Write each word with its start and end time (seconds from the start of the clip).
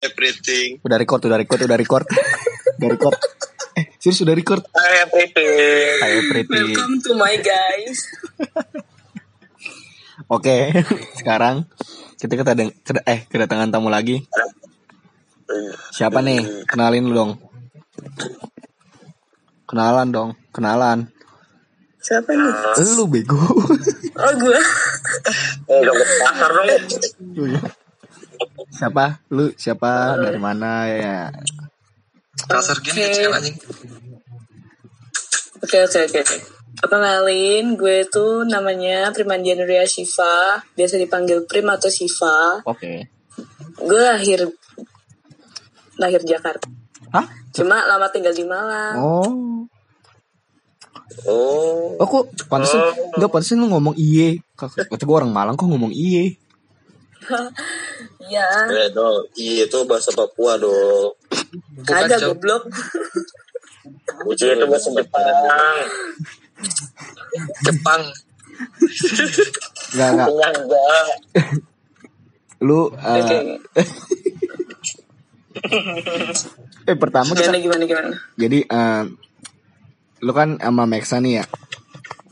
everything. 0.00 0.80
Udah 0.80 0.96
record, 0.96 1.20
udah 1.28 1.38
record, 1.38 1.60
udah 1.60 1.78
record. 1.78 2.06
udah 2.80 2.88
record. 2.88 3.16
Eh, 3.76 3.84
serius 4.00 4.24
udah 4.24 4.34
record. 4.34 4.64
Hi 4.72 5.04
everything. 5.04 5.96
Hai 6.00 6.12
Pretty. 6.24 6.48
Welcome 6.48 6.94
to 7.04 7.12
my 7.14 7.36
guys. 7.38 8.08
Oke, 10.30 10.72
sekarang 11.20 11.68
kita 12.16 12.32
kedatangan, 12.36 12.72
eh 13.04 13.28
kedatangan 13.28 13.68
tamu 13.68 13.92
lagi. 13.92 14.24
Siapa 15.92 16.24
nih? 16.24 16.64
Kenalin 16.64 17.04
lu 17.04 17.14
dong. 17.14 17.32
Kenalan 19.68 20.08
dong, 20.10 20.30
kenalan. 20.50 21.12
Siapa 22.00 22.32
nih? 22.32 22.52
Lu 22.96 23.04
bego. 23.04 23.36
Oh 24.20 24.32
gue. 24.36 24.58
Eh, 25.68 25.78
gak 25.80 25.94
pasar 26.24 26.50
dong. 26.56 26.68
Siapa? 28.72 29.20
Lu 29.32 29.52
siapa? 29.54 30.16
Dari 30.18 30.40
mana 30.40 30.86
ya? 30.88 31.18
Pasar 32.48 32.80
gini 32.80 33.04
Oke. 33.04 33.08
kecil 33.12 33.30
anjing. 33.34 33.56
Oke 35.60 35.78
oke 35.84 35.98
oke. 36.08 36.22
Kenalin, 36.80 37.76
gue 37.76 38.08
tuh 38.08 38.48
namanya 38.48 39.12
Primandia 39.12 39.52
Nuria 39.52 39.84
Shiva, 39.84 40.64
biasa 40.72 40.96
dipanggil 40.96 41.44
Prim 41.44 41.68
atau 41.68 41.92
Shiva. 41.92 42.64
Oke. 42.64 43.12
Gue 43.76 44.00
lahir 44.00 44.48
lahir 46.00 46.24
Jakarta. 46.24 46.64
Hah? 47.12 47.28
Cuma 47.52 47.84
lama 47.84 48.08
tinggal 48.08 48.32
di 48.32 48.48
Malang. 48.48 48.96
Oh. 48.96 49.68
Oh. 51.28 52.00
Oh 52.00 52.06
kok 52.08 52.32
pantesan 52.48 52.80
enggak 53.12 53.28
pantesan 53.28 53.60
lu 53.60 53.68
ngomong 53.68 53.92
iye. 54.00 54.40
Kata 54.56 54.88
gue 54.88 55.16
orang 55.16 55.28
Malang 55.28 55.60
kok 55.60 55.68
ngomong 55.68 55.92
iye. 55.92 56.39
Iya. 58.20 58.46
Eh, 58.80 58.88
dong. 58.92 59.26
Iya 59.34 59.66
itu 59.66 59.78
bahasa 59.84 60.10
Papua 60.12 60.56
dong. 60.56 61.12
Kagak 61.84 62.20
goblok. 62.24 62.64
Iya 64.36 64.56
itu 64.56 64.66
bahasa 64.66 64.88
Jepang. 64.92 65.76
Jepang. 67.64 68.02
Enggak 69.92 70.08
enggak. 70.12 70.28
Enggak 70.28 70.50
enggak. 70.56 71.06
Lu 72.60 72.92
eh, 72.92 73.20
Oke. 73.20 73.36
eh 76.88 76.96
pertama 76.96 77.32
kita 77.32 77.52
Gimana 77.52 77.58
gimana 77.60 77.84
gimana. 77.84 78.08
jadi 78.36 78.58
eh, 78.64 79.02
lu 80.20 80.32
kan 80.32 80.56
sama 80.60 80.84
Mexa 80.84 81.20
nih 81.20 81.40
ya. 81.40 81.44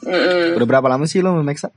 Mm-mm. 0.05 0.57
Udah 0.57 0.67
berapa 0.69 0.87
lama 0.89 1.05
sih 1.09 1.21
lu 1.21 1.33
sama 1.33 1.45
Mexa? 1.45 1.69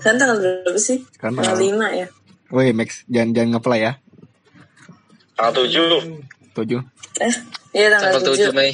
Kan 0.00 0.14
tanggal 0.16 0.36
berapa 0.40 0.78
sih? 0.78 1.04
Kan 1.16 1.36
Tanggal 1.36 1.56
tanggal- 1.56 1.88
5 1.92 1.98
ya. 2.00 2.06
Woi 2.52 2.72
Max, 2.72 3.04
jangan 3.08 3.32
jangan 3.32 3.48
ngeplay 3.56 3.80
ya. 3.80 3.92
Tanggal 5.36 5.52
tujuh. 5.64 5.88
Tujuh. 6.52 6.80
Eh, 7.18 7.34
iya 7.72 7.88
tanggal, 7.92 8.20
Tanggal 8.20 8.22
7. 8.22 8.28
tujuh 8.36 8.50
Mei. 8.52 8.72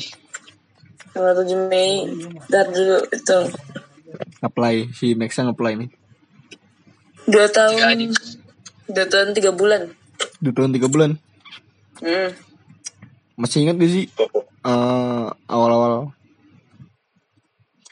Tanggal 1.15 1.35
7 1.43 1.59
Mei. 1.71 1.91
Dar 2.47 2.67
dulu 2.69 2.99
itu. 3.07 3.39
Ngeplay 4.43 4.77
si 4.91 5.07
Maxa 5.15 5.47
ngeplay 5.47 5.75
nih. 5.79 5.91
Dua 7.29 7.47
tahun. 7.47 8.11
Dua 8.89 9.07
tahun 9.07 9.37
tiga 9.37 9.53
bulan. 9.53 9.93
Dua 10.41 10.53
tahun 10.55 10.73
tiga 10.75 10.89
bulan. 10.89 11.21
Hmm. 12.01 12.31
Masih 13.39 13.63
ingat 13.63 13.79
gak 13.79 13.91
sih 13.91 14.07
eh, 14.65 15.27
awal-awal 15.47 16.11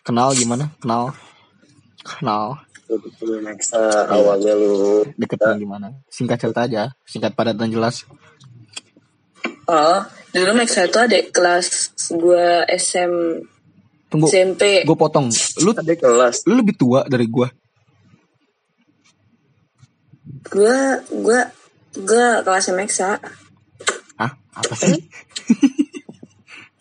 kenal 0.02 0.34
gimana? 0.34 0.74
Kenal. 0.82 1.14
Kenal. 2.02 2.65
Maksa 3.42 4.06
awalnya 4.06 4.54
lu. 4.54 5.02
Deketnya 5.18 5.58
gimana? 5.58 5.88
Singkat 6.06 6.38
cerita 6.38 6.60
aja, 6.64 6.82
singkat 7.02 7.34
padat 7.34 7.58
dan 7.58 7.70
jelas. 7.70 8.06
Oh, 9.66 9.98
dulu 10.30 10.52
Max 10.54 10.78
itu 10.78 10.94
adik 10.94 11.34
kelas 11.34 11.90
gua 12.14 12.62
SM 12.70 13.42
Tunggu, 14.06 14.30
SMP. 14.30 14.86
gue 14.86 14.94
potong. 14.94 15.26
Lu 15.58 15.74
Ada 15.74 15.94
kelas. 15.98 16.46
lu 16.46 16.54
lebih 16.62 16.78
tua 16.78 17.02
dari 17.10 17.26
gua. 17.26 17.50
Gua 20.46 21.02
gua 21.10 21.40
gua 21.98 22.26
kelas 22.46 22.70
Maxa. 22.70 23.18
Hah? 24.14 24.30
Apa 24.54 24.74
sih? 24.78 25.02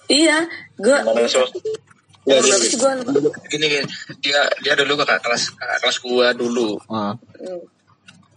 Iya, 0.06 0.46
gua 0.78 1.02
Sih? 2.26 2.28
Umur 2.28 2.42
berapa 2.42 2.60
sih 2.60 2.76
gua? 2.76 2.92
gini 3.48 3.66
gini 3.70 3.86
dia 4.18 4.42
dia 4.60 4.74
dulu 4.74 4.98
kakak 4.98 5.22
kelas 5.22 5.54
kakak 5.54 5.78
kelas 5.80 5.98
gua 6.00 6.28
dulu 6.34 6.70
Hmm. 6.86 7.14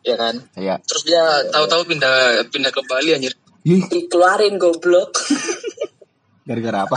ya 0.04 0.14
kan 0.14 0.34
ya. 0.54 0.76
terus 0.84 1.02
dia 1.02 1.22
tahu-tahu 1.48 1.82
pindah 1.86 2.42
pindah 2.48 2.68
ke 2.68 2.80
Bali 2.84 3.12
anjir 3.12 3.32
Ih, 3.64 3.80
Dikeluarin 3.84 4.56
goblok. 4.56 5.12
gara-gara 6.42 6.84
apa? 6.84 6.96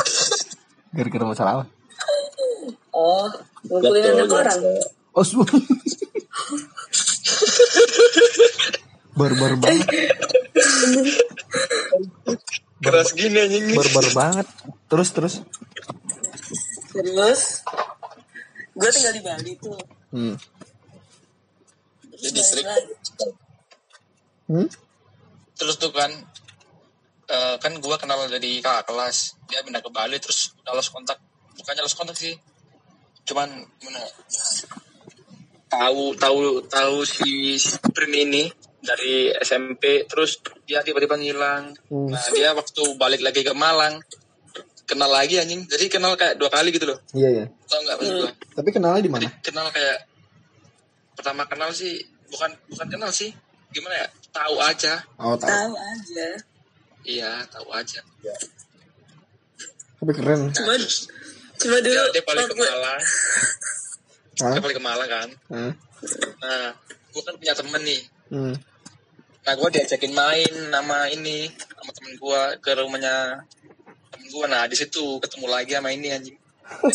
Gara-gara 0.90 1.26
masalah 1.26 1.52
apa? 1.58 1.64
Oh, 2.92 3.28
ngumpulin 3.66 4.04
anak 4.16 4.30
orang. 4.30 4.60
Oh, 5.12 5.26
Barbar 9.12 9.54
banget, 9.58 9.88
keras 12.84 13.12
gini 13.12 13.38
anjing 13.38 13.76
barbar 13.76 14.08
banget. 14.16 14.48
Terus 14.88 15.10
terus. 15.12 15.34
Terus 16.92 17.42
gua 18.76 18.90
tinggal 18.92 19.14
di 19.16 19.24
Bali 19.24 19.52
tuh. 19.60 19.80
Hmm. 20.12 20.36
Terus 22.12 22.32
Di 22.32 22.38
distrik. 22.38 22.66
Hmm? 24.52 24.68
terus 25.56 25.78
tuh 25.78 25.94
kan 25.94 26.10
eh, 27.30 27.56
kan 27.62 27.72
gua 27.80 28.02
kenal 28.02 28.26
dari 28.26 28.60
kakak 28.66 28.90
kelas 28.90 29.38
dia 29.46 29.62
pindah 29.62 29.78
ke 29.80 29.94
Bali 29.94 30.18
terus 30.18 30.58
udah 30.66 30.74
lost 30.74 30.90
kontak 30.90 31.22
bukannya 31.54 31.86
lost 31.86 31.96
kontak 31.96 32.18
sih 32.18 32.34
cuman 33.30 33.48
gimana 33.78 34.02
ya, 34.02 34.10
tahu 35.70 36.18
tahu 36.18 36.66
tahu 36.66 36.96
si 37.06 37.62
si 37.62 37.78
Prim 37.94 38.10
ini 38.10 38.50
dari 38.82 39.30
SMP 39.38 40.10
terus 40.10 40.42
dia 40.66 40.82
tiba-tiba 40.82 41.14
ngilang 41.16 41.78
Hmm. 41.88 42.10
nah 42.10 42.26
dia 42.34 42.58
waktu 42.58 42.98
balik 42.98 43.22
lagi 43.22 43.46
ke 43.46 43.54
Malang 43.54 44.02
kenal 44.92 45.08
lagi 45.08 45.36
anjing 45.36 45.64
jadi 45.66 45.88
kenal 45.88 46.14
kayak 46.14 46.36
dua 46.36 46.48
kali 46.48 46.70
gitu 46.70 46.84
loh 46.86 47.00
Iya 47.12 47.30
ya. 47.34 47.46
tau 47.64 47.80
nggak 47.80 47.96
maksud 47.96 48.16
gua 48.18 48.32
Tapi 48.52 48.70
kenalnya 48.70 49.02
di 49.02 49.08
mana? 49.08 49.22
Jadi 49.22 49.32
kenal 49.42 49.68
kayak 49.70 49.98
pertama 51.14 51.42
kenal 51.46 51.72
sih 51.72 51.98
bukan 52.28 52.52
bukan 52.68 52.88
kenal 52.90 53.08
sih 53.10 53.32
gimana 53.70 53.96
ya 53.96 54.08
tahu 54.30 54.56
aja 54.58 55.00
Oh 55.18 55.34
tahu. 55.34 55.48
Tahu 55.48 55.74
aja. 55.74 56.28
iya 57.02 57.32
tahu 57.48 57.68
aja 57.70 58.00
Tapi 59.96 60.12
keren. 60.12 60.50
Cuma 60.52 60.74
cuma 61.56 61.78
dulu 61.78 61.86
dia, 61.86 62.02
dia 62.12 62.24
balik 62.24 62.46
ke 62.48 62.56
Malang 62.56 63.02
Hah? 64.42 64.52
dia 64.52 64.60
balik 64.60 64.76
ke 64.76 64.84
Malang 64.84 65.06
kan 65.08 65.30
Hah? 65.48 65.72
nah 66.42 66.68
gue 67.08 67.22
kan 67.22 67.36
punya 67.36 67.54
temen 67.54 67.82
nih 67.82 68.02
Hmm. 68.32 68.56
nah 69.42 69.54
gue 69.54 69.68
diajakin 69.70 70.10
main 70.10 70.54
nama 70.70 71.04
ini 71.06 71.52
sama 71.52 71.92
temen 71.92 72.16
gue 72.16 72.42
ke 72.58 72.72
rumahnya 72.74 73.44
temen 74.22 74.30
gue 74.30 74.46
nah 74.46 74.64
di 74.70 74.76
situ 74.78 75.18
ketemu 75.18 75.46
lagi 75.50 75.74
sama 75.74 75.90
ini 75.90 76.10
anjing 76.14 76.38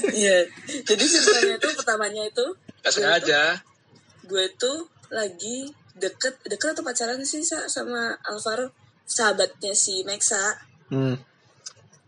Iya. 0.09 0.49
Jadi 0.89 1.05
ceritanya 1.05 1.61
itu 1.61 1.69
pertamanya 1.77 2.23
itu 2.25 2.47
gak 2.81 2.93
sengaja 2.97 3.61
gue 4.25 4.45
tuh 4.57 4.89
lagi 5.13 5.69
deket 6.01 6.33
deket 6.49 6.73
atau 6.73 6.81
pacaran 6.81 7.21
sih 7.21 7.45
Sa, 7.45 7.69
sama 7.69 8.17
Alvaro 8.25 8.73
sahabatnya 9.05 9.77
si 9.77 10.01
Mexa. 10.09 10.57
Hmm. 10.89 11.13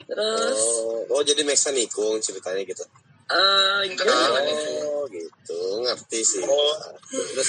Terus 0.08 0.56
Oh, 0.56 1.04
oh 1.12 1.20
jadi 1.20 1.44
Maxa 1.44 1.68
nikung 1.76 2.16
ceritanya 2.24 2.64
gitu. 2.64 2.80
gue 3.28 3.92
Kenalan. 3.92 4.48
Oh 4.88 5.04
gitu, 5.12 5.60
ngerti 5.84 6.24
sih. 6.24 6.40
Oh. 6.48 6.72
Terus 7.12 7.48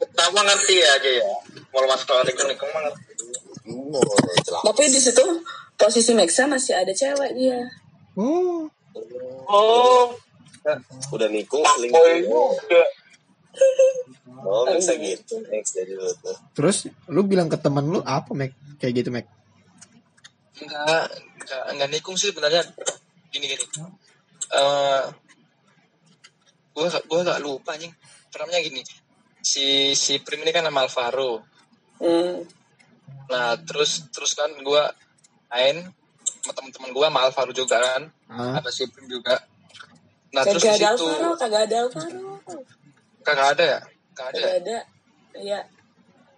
pertama 0.00 0.40
ngerti 0.48 0.80
aja 0.80 1.10
ya 1.20 1.24
kalau 1.68 1.86
masalah 1.86 2.24
nikung 2.24 2.48
nikung 2.48 2.70
mah 2.74 2.82
ngerti 2.88 3.12
oh, 3.92 4.64
tapi 4.66 4.88
di 4.90 4.98
situ 4.98 5.22
posisi 5.78 6.12
Mexa 6.12 6.50
masih 6.50 6.74
ada 6.74 6.90
cewek 6.90 7.32
dia. 7.38 7.62
Oh. 8.18 8.66
oh 9.46 10.12
Udah 11.14 11.30
nikung 11.30 11.62
selingkuh. 11.64 12.58
Oh, 14.44 14.62
Maxa 14.68 14.94
gitu. 14.98 15.40
Next 15.48 15.74
jadi 15.74 15.96
lu 15.96 16.10
tuh. 16.20 16.36
Terus 16.52 16.90
lu 17.08 17.24
bilang 17.24 17.48
ke 17.48 17.56
teman 17.56 17.86
lu 17.86 18.02
apa, 18.04 18.30
Mac? 18.36 18.52
Kayak 18.78 18.94
gitu, 19.02 19.10
Mac. 19.10 19.26
enggak 20.58 21.06
enggak 21.38 21.62
enggak 21.70 21.90
nikung 21.94 22.18
sih 22.18 22.34
sebenarnya 22.34 22.66
gini 23.30 23.46
gini 23.46 23.62
eh 23.62 25.02
gue 26.74 26.82
gak 26.82 27.06
gue 27.06 27.20
gak 27.22 27.38
lupa 27.38 27.78
anjing 27.78 27.94
pertamanya 28.26 28.58
gini 28.66 28.82
si 29.38 29.94
si 29.94 30.18
Prim 30.18 30.42
ini 30.42 30.50
kan 30.50 30.66
nama 30.66 30.82
Alvaro 30.82 31.46
Hmm. 32.02 32.42
nah 33.30 33.54
terus 33.58 34.10
terus 34.10 34.34
kan 34.34 34.50
gue 34.50 34.82
main 35.48 35.76
sama 36.38 36.52
teman-teman 36.54 36.90
gue 36.90 37.04
sama 37.04 37.20
Alvaro 37.22 37.52
juga 37.52 37.76
kan 37.78 38.02
Ah. 38.28 38.56
ada 38.56 38.68
si 38.68 38.84
Prim 38.86 39.06
juga 39.06 39.36
nah 40.28 40.44
terus 40.44 40.60
di 40.60 40.68
Kagak 40.68 40.76
ada 40.78 40.88
situ 40.92 41.06
Alvaro, 41.06 41.30
kagak 41.34 41.62
ada 41.64 41.76
Alvaro. 41.80 42.32
kagak 43.22 43.48
ada 43.50 43.64
ya 43.64 43.78
kagak 44.12 44.28
ada 44.28 44.38
ya 44.38 44.48
Kagak 44.48 44.56
ada. 44.58 44.78
Iya. 45.34 45.60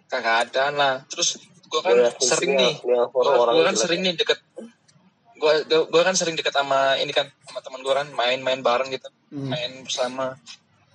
kagak 0.07 0.37
ada 0.45 0.63
nah 0.71 0.95
terus 1.07 1.29
gua 1.67 1.81
kan 1.81 1.95
yakin 1.97 2.23
sering 2.25 2.53
nih 2.55 2.75
gua 2.83 3.63
kan 3.63 3.77
sering 3.77 4.01
nih 4.01 4.15
deket 4.15 4.39
gua 5.37 5.53
gua, 5.65 5.81
gua 5.87 6.03
kan 6.03 6.15
sering 6.15 6.35
deket 6.35 6.51
sama 6.51 6.95
ini 6.97 7.11
kan 7.11 7.27
sama 7.45 7.59
teman 7.61 7.81
gua 7.81 7.95
kan 7.99 8.09
main-main 8.13 8.61
bareng 8.61 8.91
gitu 8.91 9.07
Hmm. 9.31 9.47
main 9.47 9.87
bersama 9.87 10.35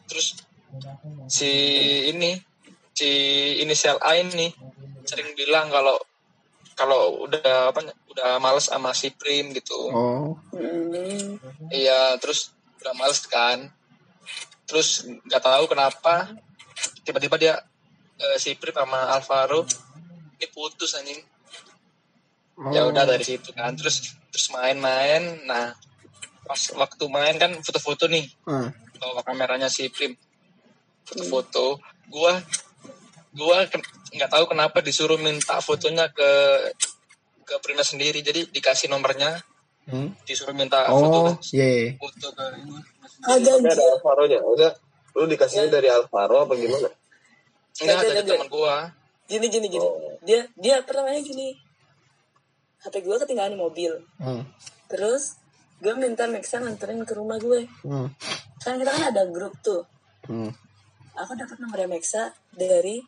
terus 0.05 0.35
si 1.25 1.47
ini 2.05 2.35
si 2.91 3.07
inisial 3.57 3.95
A 3.97 4.15
ini 4.15 4.51
sering 5.01 5.31
bilang 5.33 5.67
kalau 5.67 5.95
kalau 6.75 7.23
udah 7.23 7.71
apa 7.71 7.79
udah 8.11 8.37
males 8.37 8.67
sama 8.67 8.91
si 8.91 9.09
Prim 9.09 9.51
gitu 9.51 9.75
Oh. 9.89 10.35
Hmm. 10.51 11.39
iya 11.71 12.19
terus 12.19 12.51
udah 12.83 12.93
males 12.93 13.23
kan 13.25 13.71
terus 14.65 15.03
nggak 15.07 15.39
tahu 15.39 15.63
kenapa 15.65 16.35
tiba-tiba 17.01 17.35
dia 17.35 17.55
eh, 18.15 18.37
si 18.37 18.53
Prim 18.53 18.75
sama 18.75 19.09
Alvaro 19.09 19.63
ini 20.35 20.47
putus 20.51 20.93
anjing 20.93 21.23
ya 22.71 22.83
Oh. 22.83 22.91
udah 22.91 23.03
dari 23.03 23.23
situ 23.23 23.51
kan 23.51 23.71
terus 23.73 24.15
terus 24.29 24.47
main-main 24.49 25.43
nah 25.43 25.71
pas 26.43 26.61
waktu 26.71 27.03
main 27.07 27.35
kan 27.35 27.51
foto-foto 27.59 28.05
nih 28.05 28.27
Hmm. 28.43 28.69
bawa 28.95 29.23
kameranya 29.23 29.67
si 29.67 29.87
Prim 29.87 30.15
foto-foto 31.03 31.79
gua 32.07 32.39
gua 33.35 33.67
ken- 33.67 33.83
nggak 34.11 34.31
tahu 34.31 34.45
kenapa 34.47 34.79
disuruh 34.79 35.15
minta 35.17 35.59
fotonya 35.59 36.07
ke 36.09 36.29
ke 37.43 37.55
Primnya 37.59 37.83
sendiri 37.83 38.19
jadi 38.19 38.47
dikasih 38.47 38.87
nomornya 38.87 39.37
Hmm. 39.85 40.17
disuruh 40.25 40.49
minta 40.51 40.81
foto 40.87 41.29
Oh, 41.29 41.37
iya. 41.53 41.93
foto 41.93 42.27
ke 42.31 42.45
ini 42.57 42.73
Ada 43.21 43.37
Tapi 43.53 43.61
ada 43.61 43.69
anjir. 43.69 43.85
Alvaro 43.91 44.23
nya. 44.25 44.39
Udah, 44.41 44.71
lu 45.13 45.25
dikasihnya 45.25 45.69
dari 45.69 45.87
Alvaro 45.87 46.41
apa 46.41 46.53
gimana? 46.55 46.89
enggak 47.75 47.95
Ada, 47.95 48.07
dari 48.11 48.21
teman 48.25 48.49
gua 48.49 48.89
Gini 49.25 49.45
gini 49.45 49.67
gini. 49.67 49.81
Oh. 49.81 50.17
Dia 50.21 50.45
dia 50.55 50.81
pertamanya 50.81 51.17
gini. 51.19 51.53
HP 52.79 52.97
gue 52.99 53.17
ketinggalan 53.19 53.53
di 53.53 53.59
mobil. 53.59 53.91
Hmm. 54.17 54.41
Terus 54.85 55.37
gue 55.79 55.93
minta 55.93 56.25
Maxa 56.25 56.57
nganterin 56.57 57.01
ke 57.01 57.13
rumah 57.13 57.37
gue. 57.37 57.65
Hmm. 57.81 58.09
Kan 58.57 58.77
kita 58.77 58.89
kan 58.89 59.03
ada 59.07 59.21
grup 59.27 59.53
tuh. 59.59 59.85
Hmm. 60.23 60.49
Aku 61.15 61.33
dapat 61.33 61.57
nomornya 61.57 61.85
Maxa 61.87 62.33
dari 62.51 63.01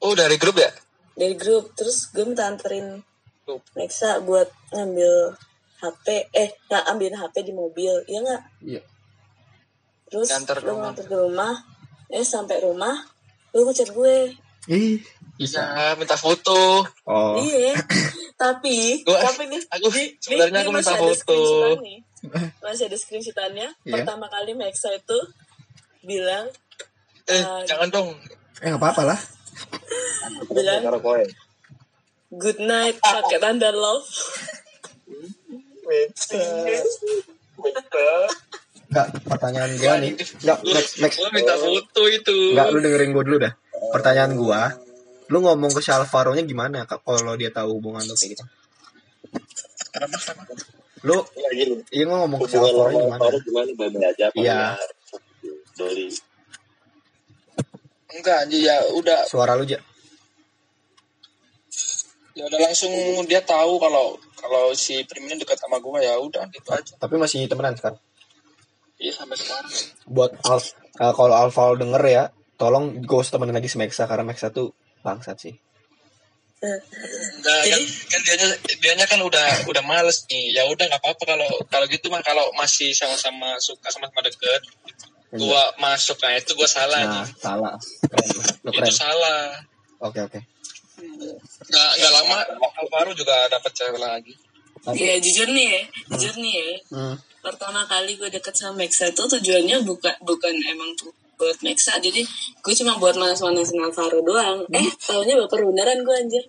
oh 0.00 0.12
dari 0.12 0.36
grup 0.36 0.56
ya 0.56 0.70
dari 1.12 1.34
grup. 1.34 1.70
Terus 1.72 2.10
gue 2.10 2.24
minta 2.24 2.44
anterin 2.44 2.98
Grup. 3.42 3.62
Maxa 3.72 4.18
buat 4.20 4.48
ngambil 4.70 5.36
HP 5.78 6.06
eh 6.32 6.48
nggak 6.64 6.84
ambilin 6.86 7.14
HP 7.14 7.34
di 7.42 7.52
mobil, 7.52 7.92
iya 8.04 8.18
nggak? 8.20 8.42
Iya. 8.62 8.82
Terus 10.06 10.28
gue 10.30 10.64
rumah. 10.64 10.80
nganter 10.82 11.04
ke 11.04 11.16
rumah, 11.16 11.54
eh 12.08 12.24
sampai 12.24 12.56
rumah, 12.60 12.94
lu 13.50 13.62
ngechat 13.62 13.90
gue, 13.90 14.32
Ih. 14.66 14.96
bisa 15.36 15.60
minta 15.94 16.14
foto 16.14 16.82
Oh. 17.04 17.36
iya. 17.36 17.76
tapi, 18.34 19.02
Gua- 19.02 19.22
tapi 19.22 19.46
nih, 19.46 19.60
aku 19.70 19.86
di- 19.88 20.14
sebenarnya 20.18 20.60
di- 20.60 20.64
aku 20.64 20.70
minta 20.72 20.90
masih 20.90 20.96
ada 20.96 21.14
foto. 21.14 21.40
Masih 22.60 22.84
ada 22.88 22.96
screenshotannya. 22.96 23.68
Iya. 23.82 23.92
Pertama 23.92 24.26
kali 24.26 24.50
Maxa 24.52 24.88
itu 24.90 25.18
bilang, 26.00 26.48
eh 27.26 27.38
Ah, 27.40 27.60
jangan 27.62 27.88
dong 27.88 28.08
Eh 28.58 28.66
nggak 28.66 28.80
apa-apa 28.80 29.02
lah. 29.04 29.20
Bilang 30.50 30.82
good 32.34 32.58
night 32.60 32.96
pakai 32.98 33.38
tanda 33.38 33.70
love. 33.70 34.06
Enggak, 38.90 39.06
pertanyaan 39.26 39.72
gua 39.80 39.94
nih. 39.98 40.12
Enggak, 40.14 40.58
next 40.64 40.92
next. 41.02 41.16
gua 41.18 41.30
minta 41.34 41.54
foto 41.58 42.02
itu 42.06 42.36
Enggak, 42.54 42.66
lu 42.70 42.78
dengerin 42.78 43.10
gua 43.10 43.24
dulu 43.26 43.38
dah. 43.42 43.52
Pertanyaan 43.90 44.32
gua, 44.38 44.60
lu 45.28 45.38
ngomong 45.42 45.70
ke 45.74 45.80
si 45.82 45.90
Alvaro-nya 45.90 46.44
gimana 46.44 46.86
Kak, 46.86 47.02
kalau 47.02 47.34
dia 47.34 47.50
tahu 47.50 47.78
hubungan 47.80 48.02
lu 48.06 48.14
kayak 48.14 48.38
gitu? 48.38 48.44
Kenapa? 49.90 50.16
Lu 51.04 51.20
Ya 51.36 51.50
gini. 51.52 51.74
iya 51.92 52.04
ngomong 52.08 52.40
ke 52.44 52.48
si 52.48 52.56
Alvaro 52.56 52.90
gimana? 52.90 53.20
Alvaro 53.20 53.38
gimana? 53.44 53.70
Baik 53.76 53.94
aja 54.00 54.24
apa 54.30 54.36
Iya. 54.40 54.60
Doli. 55.76 56.06
Enggak 58.14 58.36
anjir 58.46 58.60
ya 58.62 58.76
udah 58.92 59.26
Suara 59.26 59.54
lu, 59.54 59.64
Ja. 59.64 59.80
ya 62.34 62.44
udah 62.46 62.60
langsung 62.60 62.90
dia 63.26 63.38
tahu 63.40 63.78
kalau 63.78 64.14
kalau 64.34 64.74
si 64.74 65.02
Prim 65.06 65.24
ini 65.24 65.38
dekat 65.38 65.56
sama 65.56 65.78
gua 65.78 65.98
ya 65.98 66.18
udah 66.18 66.46
gitu 66.50 66.68
aja 66.68 66.94
Tapi 66.98 67.14
masih 67.14 67.46
temenan 67.46 67.74
sekarang. 67.74 67.98
iya 68.96 69.10
sampai 69.10 69.38
sekarang 69.38 69.66
Buat 70.06 70.38
Alf, 70.42 70.64
eh, 70.94 71.12
kalau 71.12 71.34
Alvaro 71.34 71.74
denger 71.74 72.02
ya, 72.04 72.24
tolong 72.54 73.02
gak 73.02 73.18
usah 73.20 73.38
temenan 73.38 73.56
lagi 73.56 73.66
sama 73.66 73.86
Mexa 73.86 74.04
karena 74.04 74.24
Mexa 74.24 74.50
tuh 74.50 74.70
bangsat 75.00 75.38
sih. 75.38 75.54
Enggak, 76.64 77.60
kan, 77.68 77.80
kan 78.08 78.20
dianya, 78.24 78.46
dianya 78.80 79.04
kan 79.04 79.20
udah 79.20 79.68
udah 79.68 79.82
males 79.84 80.24
nih. 80.26 80.56
Ya 80.56 80.64
udah 80.64 80.88
nggak 80.88 80.96
apa-apa 80.96 81.22
kalau 81.28 81.48
kalau 81.68 81.84
gitu 81.92 82.08
mah 82.08 82.24
kalau 82.24 82.48
masih 82.56 82.88
sama-sama 82.96 83.52
suka 83.60 83.92
sama-sama 83.92 84.24
deket, 84.24 84.64
gua 85.34 85.62
masuk 85.76 86.16
nah 86.18 86.32
itu 86.32 86.52
gua 86.54 86.66
salah 86.66 87.00
Nah, 87.00 87.12
nih. 87.20 87.26
salah. 87.36 87.74
Keren. 88.02 88.28
Lu 88.62 88.70
Itu 88.70 88.78
keren. 88.78 88.92
salah. 88.92 89.42
Oke, 90.00 90.20
oke. 90.20 90.40
Nggak 91.64 91.90
nggak 91.96 92.12
lama 92.12 92.36
Alvaro 92.78 93.10
juga 93.12 93.48
dapet 93.48 93.72
cewek 93.72 93.98
lagi. 93.98 94.34
Iya 94.84 95.16
jujur 95.16 95.48
nih 95.48 95.66
ya, 95.70 95.82
jujur 96.12 96.34
nih 96.36 96.52
ya. 96.52 96.66
Hmm. 96.92 97.16
Pertama 97.40 97.84
kali 97.84 98.14
gue 98.14 98.28
deket 98.28 98.52
sama 98.52 98.84
Maxa 98.84 99.08
itu 99.08 99.22
tujuannya 99.22 99.80
bukan 99.82 100.12
bukan 100.22 100.52
emang 100.64 100.92
tuh 100.94 101.08
buat 101.34 101.56
Maxa, 101.60 101.98
jadi 101.98 102.20
gue 102.60 102.74
cuma 102.78 102.94
buat 102.94 103.16
manas-manasin 103.16 103.80
Alvaro 103.80 104.20
doang. 104.20 104.62
Eh, 104.70 104.86
taunya 104.98 105.34
baper 105.34 105.64
beneran 105.64 105.98
gue 106.00 106.14
anjir. 106.14 106.44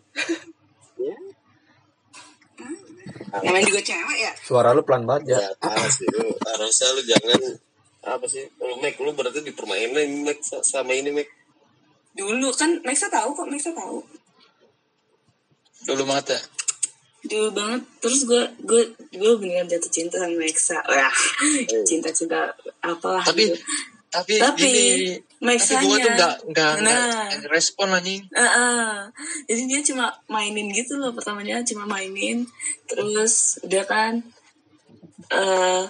Namanya 3.36 3.66
juga 3.66 3.82
cewek 3.84 4.18
ya. 4.20 4.32
Suara 4.40 4.72
lu 4.72 4.84
pelan 4.84 5.04
banget, 5.04 5.36
Ya, 5.36 5.44
lu? 5.44 6.32
Harusnya 6.40 6.88
lu 6.96 7.02
jangan 7.04 7.40
apa 8.06 8.26
sih? 8.30 8.46
Lu 8.62 8.78
Mac, 8.78 8.96
lu 9.02 9.12
berarti 9.12 9.42
dipermainin 9.42 10.22
Mac 10.22 10.38
sama 10.42 10.94
ini 10.94 11.10
Mac. 11.10 11.28
Dulu 12.16 12.48
kan 12.54 12.80
Maxa 12.86 13.12
tahu 13.12 13.34
kok, 13.34 13.50
Maxa 13.50 13.76
tahu. 13.76 14.00
Dulu 15.86 16.02
banget 16.08 16.38
ya. 16.38 16.42
Dulu 17.26 17.50
banget. 17.52 17.82
Terus 18.00 18.24
gue 18.24 18.44
gue 18.64 18.82
gue 19.12 19.32
beneran 19.36 19.68
jatuh 19.68 19.92
cinta 19.92 20.22
sama 20.22 20.38
Maxa. 20.38 20.80
Wah, 20.86 21.14
cinta-cinta 21.84 22.54
apalah. 22.80 23.26
Tapi 23.26 23.52
gitu. 23.52 23.58
tapi, 24.10 24.34
Tapi, 24.40 24.64
gini, 24.64 25.12
tapi 25.20 25.44
Max-anya. 25.44 25.84
gua 25.92 25.98
tuh 26.00 26.12
nggak 26.16 26.36
nggak 26.56 26.72
Nah. 26.80 27.28
nggak 27.36 27.52
respon 27.52 27.92
anjing. 27.92 28.24
Ah, 28.32 28.48
ah. 28.48 28.90
Jadi 29.46 29.62
dia 29.68 29.84
cuma 29.84 30.08
mainin 30.32 30.72
gitu 30.72 30.96
loh 30.96 31.12
pertamanya 31.12 31.60
cuma 31.68 31.84
mainin 31.84 32.48
terus 32.88 33.60
udah 33.62 33.84
kan 33.84 34.24
eh 35.36 35.84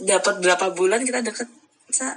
dapat 0.00 0.40
berapa 0.40 0.66
bulan 0.72 1.04
kita 1.04 1.20
deket 1.20 1.48
sa 1.92 2.16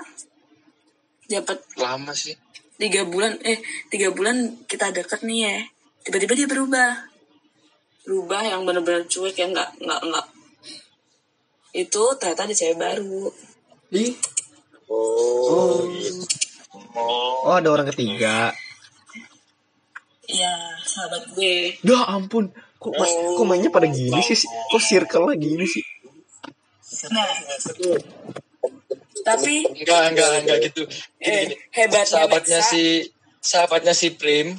dapat 1.27 1.57
Lama 1.75 2.15
sih. 2.15 2.37
tiga 2.79 3.03
bulan 3.07 3.35
eh 3.43 3.59
tiga 3.91 4.11
bulan 4.11 4.63
kita 4.67 4.91
deket 4.95 5.23
nih 5.23 5.39
ya 5.47 5.55
tiba-tiba 6.07 6.33
dia 6.35 6.47
berubah 6.47 6.91
berubah 8.05 8.41
yang 8.45 8.61
benar-benar 8.67 9.07
cuek 9.07 9.35
yang 9.35 9.51
nggak 9.55 9.79
nggak 9.81 10.01
nggak 10.11 10.25
itu 11.75 12.03
ternyata 12.19 12.47
ada 12.47 12.53
cewek 12.55 12.77
baru 12.79 13.31
Ih. 13.95 14.11
Oh, 14.89 15.87
gitu. 15.93 16.25
Oh, 17.45 17.53
ada 17.53 17.69
orang 17.69 17.87
ketiga. 17.93 18.51
Iya 20.25 20.53
sahabat 20.81 21.31
gue 21.37 21.77
Ya 21.85 22.01
ampun. 22.09 22.49
Kok, 22.81 22.93
mas, 22.97 23.13
kok 23.13 23.45
mainnya 23.45 23.69
pada 23.73 23.87
gini 23.89 24.19
sih? 24.25 24.37
Kok 24.45 24.81
circle 24.81 25.33
lagi 25.33 25.47
gini 25.47 25.65
sih? 25.65 25.85
Nah 27.11 27.27
tapi 29.25 29.65
Enggak 29.65 30.13
enggak 30.13 30.31
enggak 30.45 30.57
gitu. 30.69 30.81
Gini, 31.17 31.25
eh, 31.25 31.41
gini. 31.49 31.55
hebatnya 31.73 32.05
sahabatnya 32.05 32.59
si 32.61 32.83
sahabatnya 33.41 33.93
si 33.97 34.13
Prim 34.13 34.53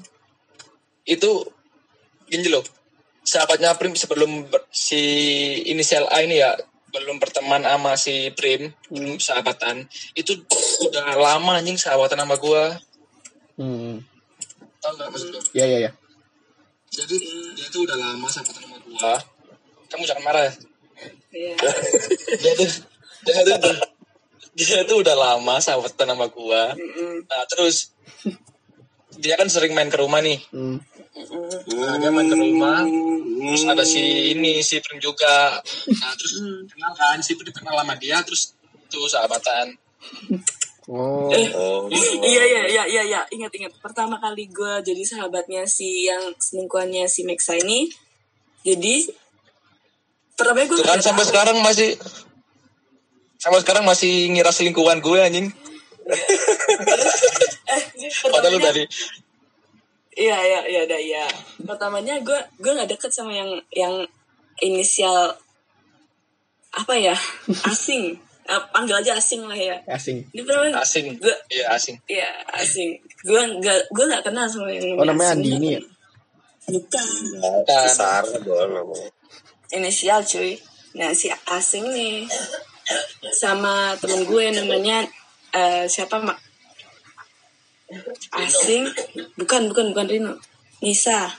itu 1.06 1.30
gini 2.26 2.50
loh 2.50 2.66
sahabatnya 3.22 3.78
Prim 3.78 3.94
sebelum 3.94 4.50
ber- 4.50 4.66
si 4.74 4.98
inisial 5.70 6.10
A 6.10 6.22
ini 6.22 6.42
ya 6.42 6.58
belum 6.90 7.22
berteman 7.22 7.62
sama 7.62 7.94
si 7.94 8.34
Prim 8.34 8.74
belum 8.90 9.22
sahabatan 9.22 9.86
itu 10.18 10.34
udah 10.82 11.14
lama 11.14 11.62
anjing 11.62 11.78
sahabatan 11.78 12.22
sama 12.26 12.36
gua 12.38 12.74
Hmm. 13.56 14.04
tau 14.84 14.92
gak 15.00 15.08
maksud 15.08 15.32
lu? 15.32 15.40
Ya, 15.56 15.64
ya, 15.64 15.88
ya. 15.88 15.90
jadi 16.92 17.16
dia 17.56 17.66
tuh 17.72 17.88
udah 17.88 17.96
lama 17.96 18.28
sahabatan 18.28 18.68
sama 18.68 18.76
gua 18.84 19.16
kamu 19.88 20.04
jangan 20.04 20.24
marah 20.26 20.42
ya 20.50 20.52
Iya. 21.36 21.54
dia 22.40 22.52
tuh 22.56 22.68
dia 23.22 23.40
tuh 23.42 23.54
udah, 23.54 23.74
dia 24.56 24.80
tuh 24.82 24.96
udah 25.00 25.14
lama 25.14 25.54
sahabatan 25.58 26.08
sama 26.10 26.26
gua 26.28 26.72
Mm-mm. 26.72 27.28
nah 27.28 27.44
terus 27.44 27.92
dia 29.16 29.36
kan 29.36 29.48
sering 29.48 29.72
main 29.72 29.88
ke 29.88 29.96
rumah 29.96 30.20
nih 30.20 30.40
Hmm. 30.48 30.80
Nah, 31.72 31.96
dia 31.96 32.12
main 32.12 32.28
ke 32.28 32.36
rumah 32.36 32.84
terus 32.84 33.64
ada 33.64 33.80
si 33.82 34.00
ini 34.32 34.60
si 34.60 34.80
Prim 34.80 34.96
juga 34.98 35.56
nah 35.92 36.12
terus 36.12 36.40
kenal 36.66 36.92
kan 36.92 37.18
si 37.18 37.32
Prim 37.32 37.48
kenal 37.50 37.72
sama 37.74 37.96
dia 37.96 38.20
terus 38.20 38.52
tuh 38.86 39.04
sahabatan 39.06 39.76
Oh. 40.86 41.26
Eh, 41.28 41.50
Oh. 41.50 41.90
iya 42.22 42.42
iya 42.46 42.62
iya 42.64 42.84
iya 42.86 43.02
iya 43.02 43.20
ingat 43.26 43.50
ingat 43.50 43.74
pertama 43.82 44.22
kali 44.22 44.46
gue 44.46 44.86
jadi 44.86 45.02
sahabatnya 45.02 45.66
si 45.66 46.06
yang 46.06 46.30
selingkuhannya 46.38 47.10
si 47.10 47.26
Maxa 47.26 47.58
ini 47.58 47.90
jadi 48.62 49.02
pertama 50.36 50.62
gue 50.62 50.76
kan 50.84 51.00
sampai 51.00 51.24
sekarang 51.24 51.56
masih 51.64 51.96
sampai 53.36 53.60
sekarang 53.64 53.84
masih 53.84 54.28
ngira 54.30 54.52
selingkuhan 54.52 55.00
gue 55.00 55.18
anjing. 55.18 55.48
eh, 57.66 57.82
Padahal 58.30 58.52
lu 58.54 58.60
dari 58.60 58.84
Iya 60.16 60.38
iya 60.40 60.60
iya 60.64 60.80
ada 60.88 60.96
iya. 60.96 61.24
Pertamanya 61.60 62.16
gue 62.24 62.40
gue 62.56 62.72
nggak 62.72 62.88
deket 62.88 63.12
sama 63.12 63.36
yang 63.36 63.52
yang 63.68 63.94
inisial 64.60 65.36
apa 66.72 66.94
ya 66.96 67.12
asing. 67.68 68.16
Eh, 68.46 68.62
panggil 68.72 68.96
aja 68.96 69.18
asing 69.20 69.44
lah 69.44 69.58
ya. 69.58 69.76
Asing. 69.84 70.24
Ini 70.32 70.40
pertama 70.40 70.80
asing. 70.80 71.20
Gue 71.20 71.34
Iya 71.52 71.64
asing. 71.76 71.96
Iya 72.08 72.30
asing. 72.56 72.96
Gue 73.28 73.40
nggak 73.60 73.92
gue 73.92 74.04
nggak 74.08 74.24
kenal 74.24 74.48
sama 74.48 74.72
yang 74.72 74.96
Oh, 74.96 75.04
namanya 75.04 75.36
asing. 75.36 75.42
Andini 75.44 75.68
ya? 75.76 75.80
Bukan. 76.66 77.06
Kan. 77.68 77.88
Sarah 77.92 78.40
doang 78.40 78.72
namanya. 78.72 79.08
Inisial 79.72 80.22
cuy. 80.22 80.54
Nah 80.94 81.10
si 81.12 81.26
asing 81.28 81.86
nih 81.90 82.24
sama 83.32 83.98
temen 83.98 84.22
gue 84.24 84.44
namanya 84.52 85.02
eh, 85.50 85.84
siapa 85.86 86.22
mak? 86.22 86.38
Asing. 88.34 88.86
Bukan 89.34 89.70
bukan 89.70 89.94
bukan 89.94 90.06
Rino. 90.06 90.32
Nisa. 90.82 91.30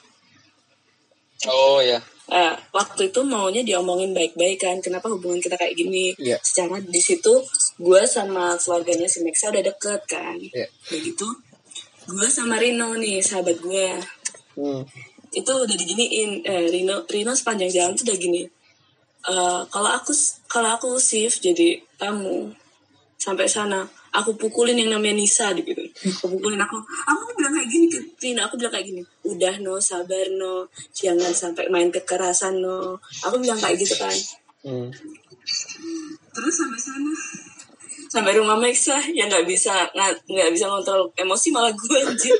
Oh 1.46 1.80
ya. 1.80 2.02
Eh, 2.28 2.54
waktu 2.76 3.08
itu 3.08 3.24
maunya 3.24 3.64
diomongin 3.64 4.12
baik-baik 4.12 4.60
kan 4.60 4.76
kenapa 4.84 5.08
hubungan 5.08 5.40
kita 5.40 5.56
kayak 5.56 5.80
gini 5.80 6.12
Iya. 6.20 6.36
secara 6.44 6.76
di 6.84 7.00
situ 7.00 7.32
gue 7.80 8.02
sama 8.04 8.52
keluarganya 8.60 9.08
si 9.08 9.24
Mexa 9.24 9.48
udah 9.48 9.64
deket 9.64 10.04
kan 10.12 10.36
Iya. 10.36 10.68
begitu 10.92 11.24
gue 12.04 12.28
sama 12.28 12.60
Rino 12.60 13.00
nih 13.00 13.24
sahabat 13.24 13.64
gue 13.64 13.96
Hmm. 14.60 14.84
Itu 15.34 15.52
udah 15.52 15.76
diginiin. 15.76 16.44
Eh, 16.46 16.68
Rino 16.72 17.04
Rino 17.08 17.32
sepanjang 17.36 17.72
jalan 17.72 17.94
tuh 17.98 18.06
udah 18.08 18.18
gini. 18.18 18.42
Eh, 19.28 19.62
kalau 19.68 19.90
aku 19.92 20.16
kalau 20.48 20.72
aku 20.72 20.96
shift 21.02 21.44
jadi 21.44 21.84
tamu 22.00 22.48
sampai 23.20 23.50
sana 23.50 23.84
aku 24.16 24.40
pukulin 24.40 24.78
yang 24.78 24.94
namanya 24.94 25.20
Nisa 25.20 25.52
gitu 25.58 25.74
aku 26.22 26.38
pukulin 26.38 26.62
aku 26.62 26.80
aku 26.80 27.36
bilang 27.36 27.52
kayak 27.52 27.68
gini 27.68 27.86
ke 27.92 28.00
Rino 28.24 28.46
aku 28.46 28.56
bilang 28.56 28.72
kayak 28.72 28.88
gini 28.88 29.02
udah 29.28 29.60
no 29.60 29.76
sabar 29.84 30.32
no. 30.32 30.72
Jangan 30.96 31.34
sampai 31.36 31.68
main 31.68 31.92
kekerasan 31.92 32.64
no. 32.64 33.04
Aku 33.28 33.36
bilang 33.44 33.60
kayak 33.60 33.76
gitu 33.82 34.00
kan. 34.00 34.16
Hmm. 34.68 34.90
terus 36.36 36.54
sampai 36.60 36.76
sana 36.76 37.12
sampai 38.08 38.34
rumah 38.40 38.58
Mexa 38.58 38.98
yang 39.12 39.28
nggak 39.28 39.46
bisa 39.48 39.88
nggak 39.94 40.28
nggak 40.28 40.52
bisa 40.56 40.66
kontrol 40.72 41.12
emosi 41.16 41.48
malah 41.52 41.72
gue 41.76 42.00
anjir 42.04 42.36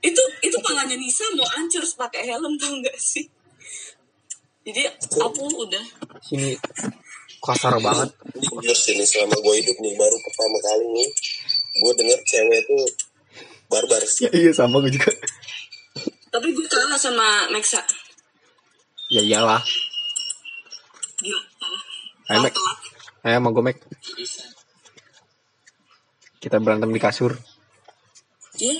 itu 0.00 0.22
itu 0.42 0.56
palanya 0.62 0.96
Nisa 0.96 1.26
mau 1.34 1.46
hancur 1.46 1.82
pakai 1.98 2.26
helm 2.30 2.54
tau 2.58 2.72
nggak 2.74 2.96
sih 2.98 3.26
jadi 4.66 4.90
aku 5.22 5.46
udah 5.62 5.84
Sini 6.26 6.58
kasar 7.38 7.78
banget. 7.78 8.10
Ini 8.34 8.46
jujur 8.50 8.74
sih 8.74 8.98
nih 8.98 9.06
selama 9.06 9.38
gue 9.38 9.54
hidup 9.62 9.76
nih 9.78 9.94
baru 9.94 10.16
pertama 10.18 10.58
kali 10.58 10.86
nih 10.90 11.08
gue 11.78 11.92
denger 11.94 12.18
cewek 12.26 12.60
tuh 12.66 12.82
barbar 13.70 14.02
sih. 14.02 14.26
Ya, 14.26 14.30
iya 14.42 14.50
sama 14.50 14.82
gue 14.82 14.90
juga. 14.90 15.14
tapi 16.34 16.50
gue 16.50 16.66
kalah 16.66 16.98
sama 16.98 17.46
Mexa 17.54 17.78
Ya 19.06 19.22
iyalah. 19.22 19.62
gila 21.22 21.40
Ayo, 22.26 22.42
Mek. 22.42 22.54
Ayo 23.22 23.38
sama 23.38 23.48
gue, 23.54 23.62
Mek. 23.62 23.78
Kita 26.46 26.62
berantem 26.62 26.94
di 26.94 27.02
kasur. 27.02 27.34
iya 28.62 28.78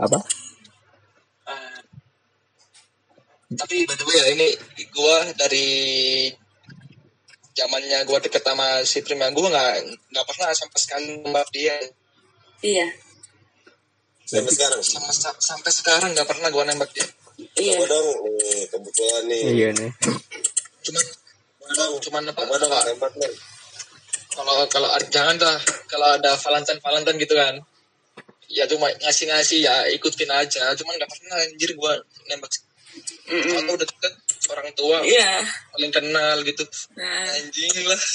Apa? 0.00 0.16
Ah. 1.44 1.78
tapi 3.54 3.84
by 3.84 3.94
the 3.94 4.04
way 4.08 4.16
ya 4.18 4.26
ini 4.34 4.48
gue 4.80 5.16
dari 5.36 5.68
zamannya 7.54 8.02
gue 8.02 8.18
deket 8.24 8.42
sama 8.42 8.80
si 8.82 9.04
Prima 9.04 9.28
gue 9.30 9.44
nggak 9.44 9.72
nggak 10.10 10.26
pernah 10.26 10.50
sampai 10.50 10.78
sekali 10.80 11.04
nembak 11.20 11.46
dia 11.52 11.76
iya 12.64 12.88
Sampai 14.24 14.50
sekarang. 14.50 14.80
sama 14.82 15.12
sampai 15.38 15.70
sekarang 15.70 16.10
nggak 16.16 16.26
pernah 16.26 16.48
gue 16.48 16.64
nembak 16.64 16.90
dia 16.90 17.06
iya 17.60 17.76
Coba 17.76 17.86
dong 17.92 18.08
nih 18.24 18.64
kebetulan 18.72 19.22
nih. 19.28 19.42
Iya 19.52 19.68
nih. 19.76 19.90
cuman 20.82 21.04
cuman 22.02 22.22
apa 22.32 22.40
Coba 22.40 22.56
dong 22.58 22.70
kalau 22.72 22.84
nembak 22.88 23.12
nih. 23.20 23.32
Kalau 24.34 24.66
kalau 24.66 24.88
ada- 24.90 25.08
jangan 25.08 25.36
lah 25.38 25.58
kalau 25.86 26.06
ada 26.12 26.34
Valentine 26.36 26.80
Valentine 26.80 27.18
gitu 27.18 27.34
kan. 27.34 27.54
Ya 28.46 28.66
cuma 28.66 28.86
ngasih 28.92 29.26
ngasih 29.26 29.58
ya 29.62 29.74
ikutin 29.90 30.28
aja. 30.28 30.74
Cuman 30.74 30.94
nggak 30.94 31.08
pernah 31.08 31.38
anjir 31.40 31.70
gue 31.72 31.92
nembak 32.28 32.50
Mm-mm. 33.24 33.58
aku 33.58 33.72
udah 33.74 33.88
deket 33.88 34.14
orang 34.46 34.68
tua 34.74 35.02
iya. 35.02 35.42
paling 35.72 35.90
kenal 35.90 36.36
gitu. 36.42 36.62
Nah. 36.94 37.26
Anjing 37.32 37.74
lah. 37.84 38.02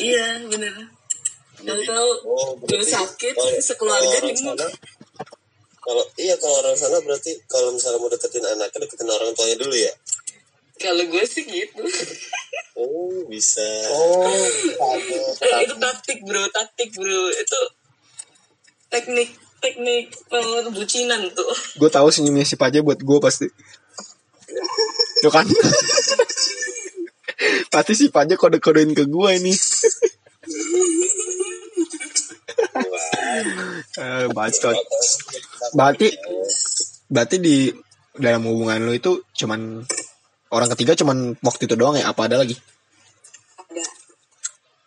Iya 0.00 0.40
bener. 0.48 0.72
Tahu 1.60 1.80
tahu 1.82 2.10
Oh, 2.24 2.56
berarti 2.58 2.88
sakit 2.88 3.34
kalau- 3.34 3.60
sekeluarga 3.60 4.06
kalau 4.06 4.16
orang 4.16 4.32
nih 4.32 4.36
sana, 4.38 4.66
kalau 5.76 6.04
iya 6.16 6.34
kalau 6.40 6.56
orang 6.62 6.72
sana 6.74 6.96
berarti 6.98 7.36
kalau 7.44 7.68
misalnya 7.68 8.00
mau 8.00 8.08
deketin 8.08 8.40
anaknya 8.40 8.78
deketin 8.80 9.04
orang 9.06 9.28
tuanya 9.34 9.56
dulu 9.60 9.76
ya. 9.76 9.92
Kalau 10.80 11.04
gue 11.06 11.24
sih 11.26 11.44
gitu 11.46 11.82
Oh 12.74 13.22
bisa. 13.30 13.62
Oh. 13.86 14.26
Eh, 14.26 15.58
itu 15.62 15.74
taktik 15.78 16.26
bro 16.26 16.42
taktik 16.50 16.90
bro 16.98 17.30
itu 17.30 17.60
teknik 18.90 19.30
teknik 19.62 20.10
perbucinan 20.26 21.30
tuh 21.30 21.54
Gue 21.78 21.86
tahu 21.86 22.10
senyumnya 22.10 22.42
si 22.42 22.58
Paja 22.58 22.82
buat 22.82 22.98
gue 22.98 23.18
pasti. 23.22 23.46
Tuh 25.22 25.30
kan? 25.30 25.46
pasti 27.70 27.94
si 27.94 28.06
Paja 28.10 28.34
kode-kodein 28.34 28.90
ke 28.90 29.06
gue 29.06 29.30
ini. 29.38 29.54
Eh, 33.94 34.26
bacot. 34.34 34.76
Berarti 35.78 36.10
berarti 37.06 37.36
di 37.38 37.70
dalam 38.18 38.50
hubungan 38.50 38.82
lo 38.82 38.92
itu 38.94 39.22
cuman 39.30 39.86
orang 40.54 40.70
ketiga 40.72 40.94
cuman 40.94 41.34
waktu 41.42 41.66
itu 41.66 41.74
doang 41.74 41.98
ya? 41.98 42.08
Apa 42.14 42.30
ada 42.30 42.38
lagi? 42.38 42.54
ada 43.58 43.82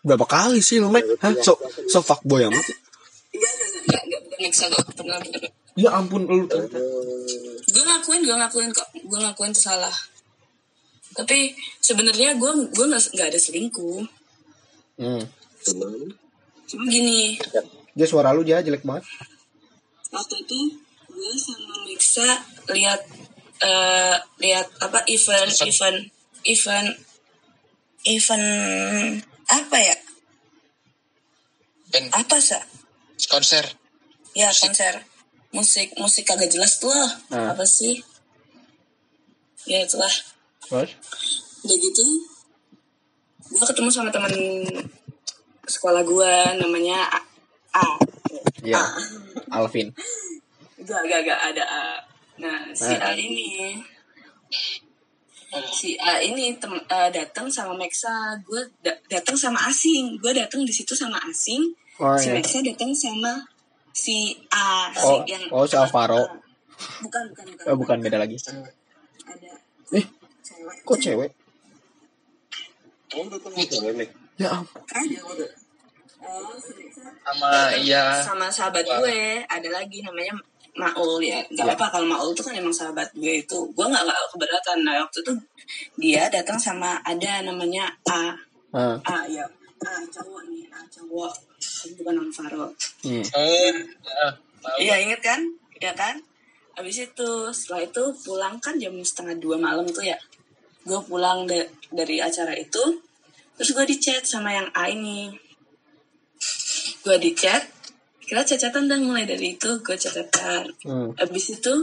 Berapa 0.00 0.24
kali 0.24 0.64
sih 0.64 0.80
lo, 0.80 0.88
Mek? 0.88 1.04
Hah? 1.20 1.36
So, 1.44 1.60
so 1.86 2.00
fuckboy 2.00 2.48
amat? 2.48 2.64
iya 3.88 4.00
Nexa 4.40 4.70
kok 4.72 4.88
pernah 4.94 5.18
bener 5.20 5.42
Ya 5.78 5.94
ampun, 5.94 6.26
lu 6.26 6.42
gue 7.68 7.84
ngakuin 7.86 8.24
gue 8.26 8.34
ngakuin 8.34 8.70
kok 8.74 8.88
gue 8.98 9.18
ngakuin 9.20 9.52
itu 9.54 9.62
salah 9.62 9.92
tapi 11.14 11.54
sebenarnya 11.78 12.34
gue 12.34 12.50
gue 12.72 12.86
nggak 12.88 13.28
ada 13.28 13.38
selingkuh 13.38 14.02
Hmm. 14.98 15.22
cuma 16.66 16.84
gini 16.90 17.38
Dia 17.94 18.06
suara 18.10 18.34
lu 18.34 18.42
dia 18.42 18.58
jelek 18.58 18.82
banget. 18.82 19.06
waktu 20.10 20.34
itu 20.42 20.58
gue 21.06 21.32
sama 21.38 21.74
Mixa 21.86 22.26
lihat 22.74 22.98
eh 23.58 24.14
lihat 24.38 24.66
apa 24.78 25.02
event 25.10 25.50
event 25.66 25.98
event 26.46 26.88
event 28.06 28.46
apa 29.48 29.76
ya 29.80 29.96
dan 31.90 32.04
apa 32.14 32.36
sih 32.38 32.60
konser 33.26 33.64
ya 34.36 34.52
konser 34.52 35.02
musik 35.50 35.96
musik 35.96 36.28
kagak 36.28 36.52
jelas 36.52 36.76
tuh 36.78 36.92
lah. 36.92 37.10
Ah. 37.32 37.56
apa 37.56 37.64
sih 37.64 37.98
ya 39.64 39.82
itulah 39.82 40.12
Terus? 40.68 40.92
udah 41.64 41.76
gitu 41.76 42.04
gue 43.48 43.64
ketemu 43.64 43.88
sama 43.88 44.12
teman 44.12 44.32
sekolah 45.68 46.04
gue 46.04 46.32
namanya 46.60 47.08
A, 47.12 47.20
A. 47.76 47.84
Iya. 48.64 48.80
Alvin. 49.52 49.92
Gak, 50.84 51.02
gak, 51.08 51.20
gak 51.24 51.40
ada 51.52 51.64
A. 51.64 51.84
Nah, 52.38 52.70
si 52.70 52.92
Ah. 52.94 53.10
A 53.10 53.10
ini 53.12 53.74
si 55.72 55.96
A 55.98 56.20
ini 56.20 56.54
tem, 56.60 56.70
eh, 56.70 57.08
datang 57.10 57.48
sama 57.48 57.72
Mexa, 57.74 58.36
gue 58.44 58.62
da- 58.78 59.00
datang 59.08 59.34
sama 59.34 59.58
asing, 59.66 60.14
gue 60.20 60.32
datang 60.32 60.62
di 60.62 60.70
situ 60.70 60.92
sama 60.94 61.18
asing, 61.24 61.62
Oh, 61.98 62.14
si 62.14 62.30
iya. 62.30 62.38
Mexa 62.38 62.62
datang 62.62 62.94
sama 62.94 63.32
si 63.90 64.38
A, 64.52 64.92
Oh, 64.94 65.24
si 65.24 65.32
yang 65.32 65.42
oh, 65.50 65.64
si 65.66 65.74
Alvaro. 65.74 66.22
bukan, 67.02 67.24
bukan, 67.32 67.46
bukan, 67.50 67.64
Oh, 67.66 67.76
bukan 67.76 67.98
beda 67.98 68.18
lagi. 68.22 68.36
ada 68.38 69.50
Eh, 69.90 70.04
cewek, 70.44 70.76
kok 70.84 70.98
cewek? 71.00 71.30
Oh, 73.16 73.24
nih. 73.96 74.08
Ya 74.36 74.48
ampun. 74.52 74.78
ada 74.84 75.46
Oh, 76.18 76.50
si 76.60 76.86
sama 77.24 77.50
iya 77.78 78.20
sama 78.20 78.46
sahabat 78.50 78.84
gue 78.84 79.18
ada 79.46 79.68
lagi 79.70 80.02
namanya 80.02 80.34
Maul 80.78 81.18
ya 81.20 81.42
nggak 81.44 81.66
Ya. 81.66 81.74
apa 81.74 81.86
kalau 81.90 82.06
Maul 82.06 82.30
tuh 82.32 82.46
kan 82.46 82.54
emang 82.54 82.70
sahabat 82.70 83.10
gue 83.12 83.42
itu 83.42 83.58
gue 83.68 83.84
nggak 83.84 84.02
nggak 84.02 84.18
keberatan 84.30 84.78
nah 84.82 84.94
waktu 84.98 85.18
itu 85.20 85.32
dia 85.98 86.30
datang 86.30 86.54
sama 86.56 86.96
ada 87.02 87.42
namanya 87.42 87.90
A 88.06 88.32
Ah, 88.68 88.94
A 89.02 89.24
ya 89.26 89.42
ah 89.80 90.02
cowok 90.06 90.42
nih 90.46 90.66
ah 90.68 90.84
cowok 90.86 91.32
bukan 91.96 92.14
Alvaro 92.20 92.66
Iya. 93.00 93.22
oh 93.30 93.72
ya, 94.04 94.26
Iya 94.78 94.94
inget 95.02 95.20
kan? 95.20 95.40
Iya 95.74 95.94
kan? 95.94 96.18
Habis 96.74 97.06
itu 97.06 97.30
setelah 97.48 97.82
itu 97.82 98.02
pulang 98.20 98.58
kan 98.58 98.74
jam 98.76 98.94
setengah 99.00 99.38
dua 99.38 99.54
malam 99.56 99.86
tuh 99.86 100.02
ya. 100.02 100.18
Gue 100.82 100.98
pulang 101.02 101.46
da- 101.46 101.66
dari 101.90 102.18
acara 102.18 102.52
itu, 102.52 102.82
terus 103.54 103.70
gue 103.70 103.84
di 103.84 103.96
chat 103.96 104.22
sama 104.22 104.50
yang 104.50 104.68
A 104.72 104.90
ini. 104.90 105.30
Gue 107.00 107.16
di 107.16 107.30
chat, 107.32 107.62
kira 108.28 108.44
cacatan 108.44 108.92
dan 108.92 109.00
mulai 109.08 109.24
dari 109.24 109.56
itu 109.56 109.80
gue 109.80 109.96
catatan. 109.96 110.68
Hmm. 110.84 111.08
Habis 111.16 111.56
itu, 111.56 111.74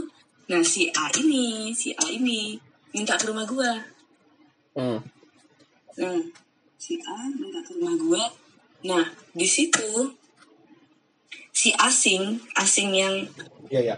nah 0.46 0.62
si 0.62 0.86
A 0.94 1.10
ini, 1.18 1.74
si 1.74 1.90
A 1.98 2.06
ini 2.06 2.54
minta 2.94 3.18
ke 3.18 3.26
rumah 3.26 3.42
gue. 3.42 3.72
Hmm. 4.78 5.02
Nah, 5.98 6.22
si 6.78 7.02
A 7.02 7.26
minta 7.34 7.58
ke 7.66 7.74
rumah 7.74 7.98
gue. 7.98 8.22
Nah, 8.86 9.02
di 9.34 9.48
situ 9.50 10.14
si 11.50 11.74
asing, 11.74 12.38
asing 12.54 12.94
yang 12.94 13.16
Iya 13.66 13.82
ya. 13.82 13.96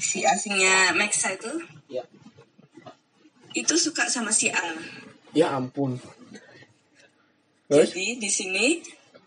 si 0.00 0.24
asingnya 0.24 0.96
Maxa 0.96 1.36
itu 1.36 1.52
Ya. 1.92 2.00
itu 3.52 3.74
suka 3.76 4.08
sama 4.08 4.32
si 4.32 4.48
A. 4.48 4.72
Ya 5.36 5.52
ampun. 5.52 6.00
Terus? 7.68 7.92
Jadi 7.92 8.16
di 8.16 8.30
sini 8.32 8.66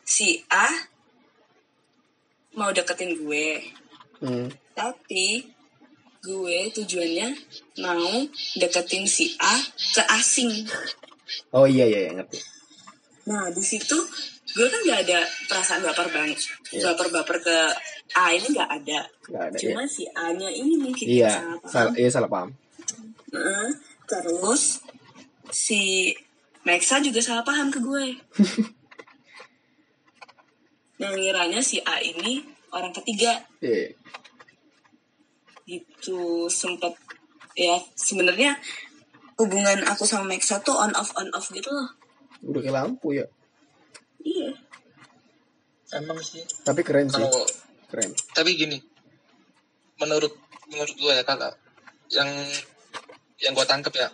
si 0.02 0.42
A 0.50 0.66
mau 2.54 2.70
deketin 2.70 3.16
gue, 3.16 3.48
Hmm. 4.20 4.48
tapi 4.72 5.50
gue 6.22 6.58
tujuannya 6.72 7.34
mau 7.80 8.22
deketin 8.56 9.04
si 9.04 9.34
A 9.38 9.58
ke 9.90 10.04
asing. 10.12 10.52
Oh 11.50 11.66
iya 11.66 11.84
iya 11.84 12.00
iya, 12.06 12.12
ngerti. 12.14 12.38
Nah 13.26 13.50
di 13.50 13.62
situ 13.62 13.98
gue 14.52 14.68
kan 14.68 14.80
nggak 14.80 15.00
ada 15.06 15.20
perasaan 15.48 15.82
baper 15.82 16.08
banget, 16.10 16.38
Iya. 16.70 16.92
baper-baper 16.92 17.38
ke 17.40 17.58
A 18.14 18.30
ini 18.32 18.52
nggak 18.52 18.70
ada. 18.70 19.00
Gak 19.24 19.44
ada. 19.48 19.58
Cuma 19.58 19.82
si 19.88 20.04
A-nya 20.12 20.52
ini 20.52 20.76
mungkin 20.76 21.06
Iya, 21.08 21.32
salah 21.32 21.58
paham. 21.58 21.72
salah, 21.72 21.94
iya 21.96 22.10
salah 22.12 22.30
paham. 22.30 22.50
Heeh. 23.32 23.70
terus 24.04 24.84
si 25.50 26.12
Maxa 26.62 27.00
juga 27.00 27.24
salah 27.24 27.42
paham 27.42 27.72
ke 27.72 27.80
gue. 27.80 28.06
Yang 31.02 31.14
ngiranya 31.18 31.60
si 31.60 31.82
A 31.82 31.98
ini 31.98 32.46
orang 32.70 32.94
ketiga 32.94 33.42
Iya. 33.60 33.98
gitu 35.64 36.20
sempet 36.46 36.94
ya 37.54 37.76
sebenarnya 37.94 38.56
hubungan 39.36 39.82
aku 39.84 40.04
sama 40.04 40.30
Maxa 40.30 40.60
tuh 40.60 40.76
on 40.76 40.92
off 40.94 41.12
on 41.16 41.30
off 41.32 41.50
gitu 41.50 41.68
loh. 41.68 41.90
Udah 42.44 42.60
kayak 42.60 42.76
lampu 42.76 43.14
ya. 43.14 43.26
Iya. 44.22 44.54
emang 45.92 46.22
sih 46.22 46.40
Tapi 46.64 46.82
keren 46.82 47.06
sih. 47.06 47.20
kalau 47.20 47.44
Keren. 47.92 48.16
tapi 48.32 48.56
gini 48.56 48.80
menurut 49.98 50.32
menurut 50.66 50.96
gue 50.96 51.12
ya 51.12 51.20
kalau 51.22 51.52
yang 52.08 52.32
yang 53.38 53.52
gue 53.52 53.66
tangkep 53.66 53.92
ya 53.92 54.08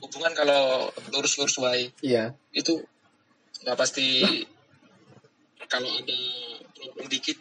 hubungan 0.00 0.32
kalau 0.32 0.88
lurus-lurus 1.12 1.60
wae 1.60 1.92
Iya. 2.00 2.32
itu 2.50 2.80
nggak 3.60 3.76
pasti 3.76 4.24
kalau 5.68 5.88
ada 5.88 6.18
problem 6.74 7.06
dikit 7.06 7.38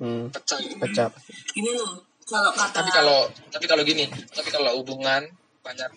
Hmm. 0.00 0.32
pecah 0.32 0.56
Pecah. 0.80 1.12
Gini 1.52 1.76
loh 1.76 2.00
kalau 2.24 2.48
kata 2.56 2.72
tapi 2.72 2.88
kalau 2.88 3.28
tapi 3.52 3.68
kalau 3.68 3.84
gini 3.84 4.08
tapi 4.32 4.48
kalau 4.48 4.72
hubungan 4.80 5.20
banyak 5.60 5.92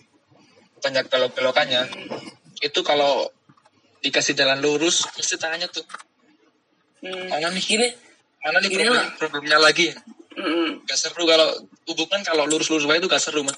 banyak 0.78 1.04
belok 1.08 1.32
belokannya 1.32 1.88
itu 2.60 2.80
kalau 2.84 3.24
dikasih 4.00 4.36
jalan 4.36 4.60
lurus 4.60 5.08
pasti 5.10 5.36
tanya 5.36 5.64
tuh 5.66 5.84
Hmm, 7.00 7.28
mana 7.28 7.48
nih 7.48 7.60
gini 7.60 7.88
mana 8.40 8.56
nih 8.60 8.68
Gini 8.68 8.80
problem, 8.80 8.96
lah. 8.96 9.08
problemnya 9.16 9.58
lagi 9.60 9.88
mm-mm. 10.36 10.84
gak 10.84 10.96
seru 10.96 11.24
kalau 11.24 11.48
hubungan 11.84 12.20
kalau 12.20 12.44
lurus-lurus 12.44 12.84
wae 12.84 12.96
itu 12.96 13.08
gak 13.08 13.20
seru 13.20 13.40
mah 13.40 13.56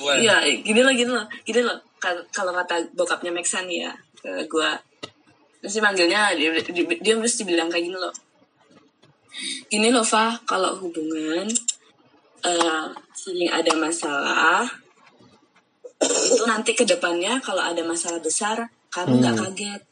Iya, 0.00 0.42
gini 0.62 0.80
loh, 0.80 0.94
gini 0.94 1.10
loh, 1.12 1.26
gini 1.42 1.60
loh. 1.60 1.76
Kal- 1.98 2.24
Kalau 2.30 2.54
kata 2.56 2.78
bokapnya 2.94 3.30
Maxa 3.30 3.60
nih 3.62 3.84
ya, 3.84 3.92
ke 4.16 4.48
gue, 4.48 4.70
terus 5.60 5.76
dia 5.76 5.84
manggilnya, 5.84 6.34
dia, 6.34 6.50
dia, 6.56 6.84
dia 6.98 7.14
mesti 7.16 7.44
bilang 7.44 7.68
kayak 7.68 7.84
gini 7.88 7.98
loh. 8.00 8.14
Gini 9.70 9.88
loh, 9.92 10.04
Fa, 10.04 10.36
kalau 10.48 10.76
hubungan 10.80 11.46
eh 12.40 12.84
sering 13.12 13.52
ada 13.52 13.72
masalah, 13.76 14.64
itu 16.00 16.44
nanti 16.48 16.72
ke 16.72 16.88
depannya 16.88 17.36
kalau 17.44 17.60
ada 17.60 17.84
masalah 17.84 18.16
besar, 18.18 18.72
kamu 18.88 19.20
nggak 19.20 19.36
kaget. 19.36 19.82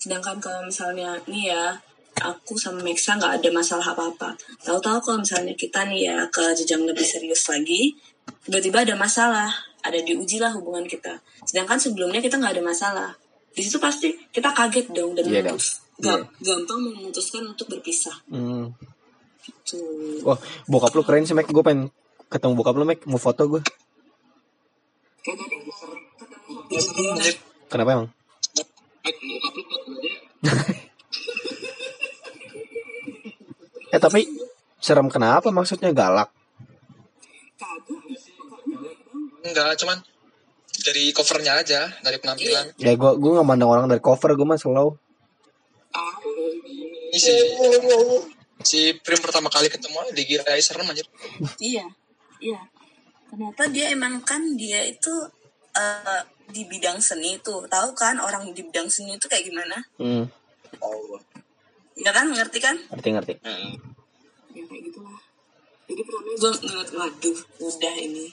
Sedangkan 0.00 0.40
kalau 0.40 0.64
misalnya 0.64 1.20
nih 1.28 1.52
ya, 1.52 1.76
aku 2.24 2.56
sama 2.56 2.80
Maxa 2.80 3.20
nggak 3.20 3.44
ada 3.44 3.48
masalah 3.52 3.92
apa-apa. 3.92 4.32
Tahu-tahu 4.64 4.98
kalau 5.04 5.18
misalnya 5.20 5.52
kita 5.52 5.84
nih 5.84 6.08
ya 6.08 6.18
ke 6.32 6.56
jenjang 6.56 6.88
lebih 6.88 7.04
serius 7.04 7.44
lagi, 7.52 7.92
tiba-tiba 8.48 8.88
ada 8.88 8.96
masalah, 8.96 9.52
ada 9.84 9.98
diuji 10.00 10.40
lah 10.40 10.56
hubungan 10.56 10.88
kita. 10.88 11.20
Sedangkan 11.44 11.76
sebelumnya 11.76 12.24
kita 12.24 12.40
nggak 12.40 12.56
ada 12.56 12.64
masalah. 12.64 13.10
Di 13.56 13.64
situ 13.64 13.80
pasti 13.80 14.12
kita 14.28 14.52
kaget 14.52 14.92
dong 14.92 15.16
dan 15.16 15.24
Iya 15.24 15.48
dong. 15.48 15.56
memutus- 15.56 15.80
ga- 15.96 16.28
gampang 16.38 16.80
memutuskan 16.84 17.42
untuk 17.42 17.66
berpisah. 17.66 18.12
Hmm. 18.28 18.68
Tuh. 19.64 20.20
Wah, 20.22 20.36
bokap 20.68 20.92
lu 20.92 21.00
keren 21.00 21.24
sih, 21.24 21.32
Mek. 21.32 21.48
Gue 21.48 21.64
pengen 21.64 21.88
ketemu 22.28 22.52
bokap 22.52 22.76
lu, 22.76 22.84
Mek. 22.84 23.00
Mau 23.08 23.16
foto 23.16 23.48
gue. 23.48 23.62
Kenapa 27.66 27.90
emang? 27.92 28.08
Eh, 33.88 34.00
tapi 34.02 34.26
serem 34.76 35.08
kenapa 35.08 35.48
maksudnya 35.48 35.90
galak? 35.90 36.30
enggak 39.46 39.78
cuman 39.78 40.02
dari 40.86 41.10
covernya 41.10 41.52
aja 41.58 41.80
dari 41.98 42.22
penampilan 42.22 42.78
Ya, 42.78 42.94
gue 42.94 43.10
gue 43.18 43.30
nggak 43.34 43.46
mandang 43.46 43.70
orang 43.74 43.90
dari 43.90 43.98
cover, 43.98 44.38
gue 44.38 44.46
mah 44.46 44.54
slow. 44.54 44.94
ini 47.10 47.18
sih 47.18 47.38
si 48.62 48.80
Prim 49.00 49.18
pertama 49.18 49.48
kali 49.50 49.66
ketemu 49.66 49.96
aja 50.04 50.12
dikira 50.12 50.54
serem 50.62 50.86
anjir 50.86 51.06
Iya, 51.58 51.86
iya. 52.38 52.60
Ternyata 53.26 53.66
dia 53.74 53.90
emang 53.90 54.22
kan 54.22 54.54
dia 54.54 54.86
itu 54.86 55.10
eh, 55.74 56.22
di 56.50 56.62
bidang 56.66 57.02
seni 57.02 57.38
tuh. 57.42 57.66
Tahu 57.66 57.90
kan 57.98 58.22
orang 58.22 58.46
di 58.54 58.62
bidang 58.62 58.86
seni 58.86 59.18
itu 59.18 59.26
kayak 59.26 59.44
gimana? 59.50 59.76
Hmm. 59.98 60.24
Oh, 60.82 61.18
Ya 61.96 62.12
kan, 62.12 62.28
ngerti 62.28 62.60
kan? 62.60 62.76
Ngerti 62.92 63.08
ngerti. 63.16 63.32
Ya 64.52 64.62
kayak 64.68 64.82
gitulah. 64.84 65.16
Jadi 65.88 66.02
pertama 66.04 66.30
gue 66.36 66.50
ngeliat, 66.60 66.90
waduh, 66.92 67.38
udah 67.64 67.94
ini. 67.96 68.26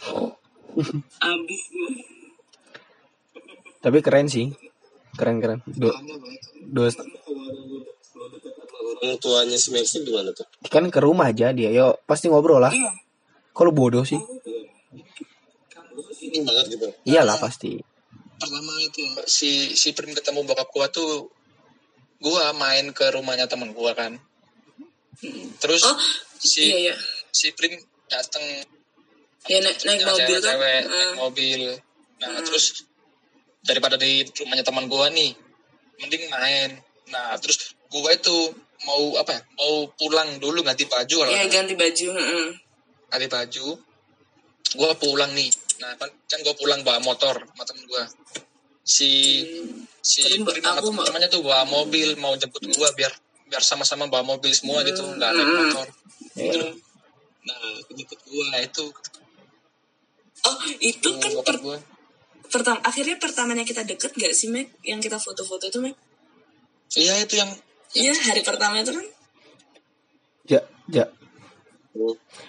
Abis 1.23 1.61
gue. 1.71 2.12
Tapi 3.83 3.99
keren 3.99 4.25
sih. 4.25 4.47
Keren 5.13 5.37
keren. 5.37 5.59
Dua, 5.67 5.91
dua, 6.65 6.87
orang 9.03 9.19
tuanya 9.19 9.57
si 9.59 9.69
Maxi 9.69 9.99
gimana 10.01 10.31
tuh? 10.31 10.47
kan 10.65 10.87
ke 10.87 10.99
rumah 11.03 11.29
aja 11.29 11.51
dia. 11.51 11.69
Yo, 11.69 11.99
pasti 12.07 12.31
ngobrol 12.31 12.57
lah. 12.57 12.71
Iya. 12.71 12.91
Kalau 13.51 13.69
bodoh 13.69 14.01
sih. 14.01 14.17
Ini 16.23 16.39
banget 16.41 16.65
gitu. 16.71 16.87
Iyalah 17.05 17.37
pasti. 17.37 17.77
pertama 18.33 18.75
itu 18.83 18.99
si 19.23 19.71
si 19.71 19.95
Prim 19.95 20.11
ketemu 20.11 20.43
bokap 20.43 20.67
gua 20.67 20.91
tuh 20.91 21.31
gua 22.19 22.51
main 22.51 22.91
ke 22.91 23.07
rumahnya 23.07 23.47
temen 23.47 23.71
gua 23.71 23.95
kan 23.95 24.19
terus 25.63 25.79
Oh, 25.87 25.95
si 26.35 26.67
iya, 26.67 26.91
iya. 26.91 26.95
si 27.31 27.55
Prim 27.55 27.71
dateng 28.11 28.43
Ya 29.47 29.63
naik, 29.63 29.79
naik 29.87 30.03
mobil 30.03 30.39
kan? 30.43 30.59
cewek-cewek, 30.59 30.81
naik 30.83 30.91
Eh, 30.91 31.11
mobil 31.15 31.61
nah 32.19 32.35
terus 32.43 32.83
daripada 33.63 33.95
di 33.95 34.11
rumahnya 34.29 34.61
teman 34.61 34.85
gua 34.85 35.07
nih 35.09 35.31
mending 35.97 36.27
main 36.27 36.69
nah 37.07 37.35
terus 37.37 37.57
gua 37.87 38.11
itu 38.11 38.51
mau 38.83 39.15
apa 39.15 39.31
ya 39.31 39.41
mau 39.55 39.73
pulang 39.93 40.37
dulu 40.37 40.59
ganti 40.61 40.83
baju 40.83 41.15
kalau 41.17 41.31
Iya 41.31 41.47
ganti 41.47 41.73
baju. 41.73 42.07
heeh. 42.11 42.47
ganti 43.07 43.27
baju 43.27 43.65
gua 44.73 44.91
pulang 44.93 45.31
nih 45.31 45.47
nah 45.79 45.95
kan, 45.95 46.09
kan 46.23 46.39
gua 46.41 46.53
pulang 46.53 46.79
bawa 46.81 46.99
motor 46.99 47.35
sama 47.39 47.63
temen 47.63 47.83
gua 47.85 48.03
si 48.83 49.39
si 50.01 50.19
Prim, 50.21 50.43
Prim 50.43 50.59
sama 50.59 50.77
aku 50.77 50.91
mau- 50.91 51.07
teman-temannya 51.07 51.29
tuh 51.29 51.41
bawa 51.41 51.63
mobil 51.63 52.15
mau 52.17 52.35
jemput 52.35 52.59
gua 52.69 52.91
biar 52.91 53.13
biar 53.45 53.61
sama-sama 53.61 54.05
bawa 54.05 54.27
mobil 54.27 54.51
semua 54.51 54.83
gitu 54.83 54.99
nggak 54.99 55.31
naik 55.31 55.45
Hmm. 55.45 55.59
motor 55.61 55.87
Iya. 56.33 56.67
nah 57.43 57.59
jemput 57.87 58.19
gua 58.25 58.59
itu 58.59 58.85
Oh 60.43 60.57
itu 60.81 61.07
kan 61.15 61.31
per- 61.39 61.61
gua 61.61 61.77
pertama 62.53 62.77
akhirnya 62.85 63.17
pertamanya 63.17 63.65
kita 63.65 63.81
deket 63.81 64.13
gak 64.13 64.33
sih 64.37 64.53
Mek? 64.53 64.69
Yang 64.85 65.09
kita 65.09 65.17
foto-foto 65.17 65.65
itu 65.73 65.81
Mek? 65.81 65.97
iya 66.93 67.17
itu 67.25 67.41
yang 67.41 67.49
Iya 67.93 68.13
hari 68.13 68.41
pertama 68.41 68.81
itu 68.81 68.89
kan? 68.89 69.05
Ja, 70.49 70.61
ja. 70.89 71.05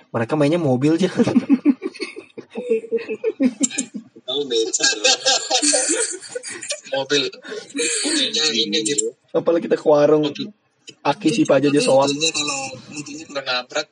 Mereka 0.08 0.40
mainnya 0.40 0.56
mobil 0.56 0.96
aja. 0.96 1.08
Mobil 6.94 7.22
mobilnya 8.04 8.44
ini 8.56 8.78
gitu 8.82 9.14
apalagi 9.34 9.66
kita 9.66 9.76
ke 9.76 9.86
warung 9.86 10.30
aki 11.02 11.28
si 11.34 11.42
aja 11.44 11.68
aja 11.68 11.80
soal 11.82 12.08
kalau 12.08 13.42
nabrak 13.42 13.86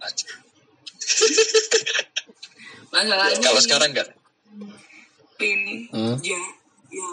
anjing. 0.00 0.30
masalahnya 2.94 3.38
kalau 3.42 3.60
sekarang 3.60 3.90
enggak 3.90 4.08
ini. 5.44 5.76
Hmm. 5.92 6.16
ya 6.24 6.40
ya 6.90 7.08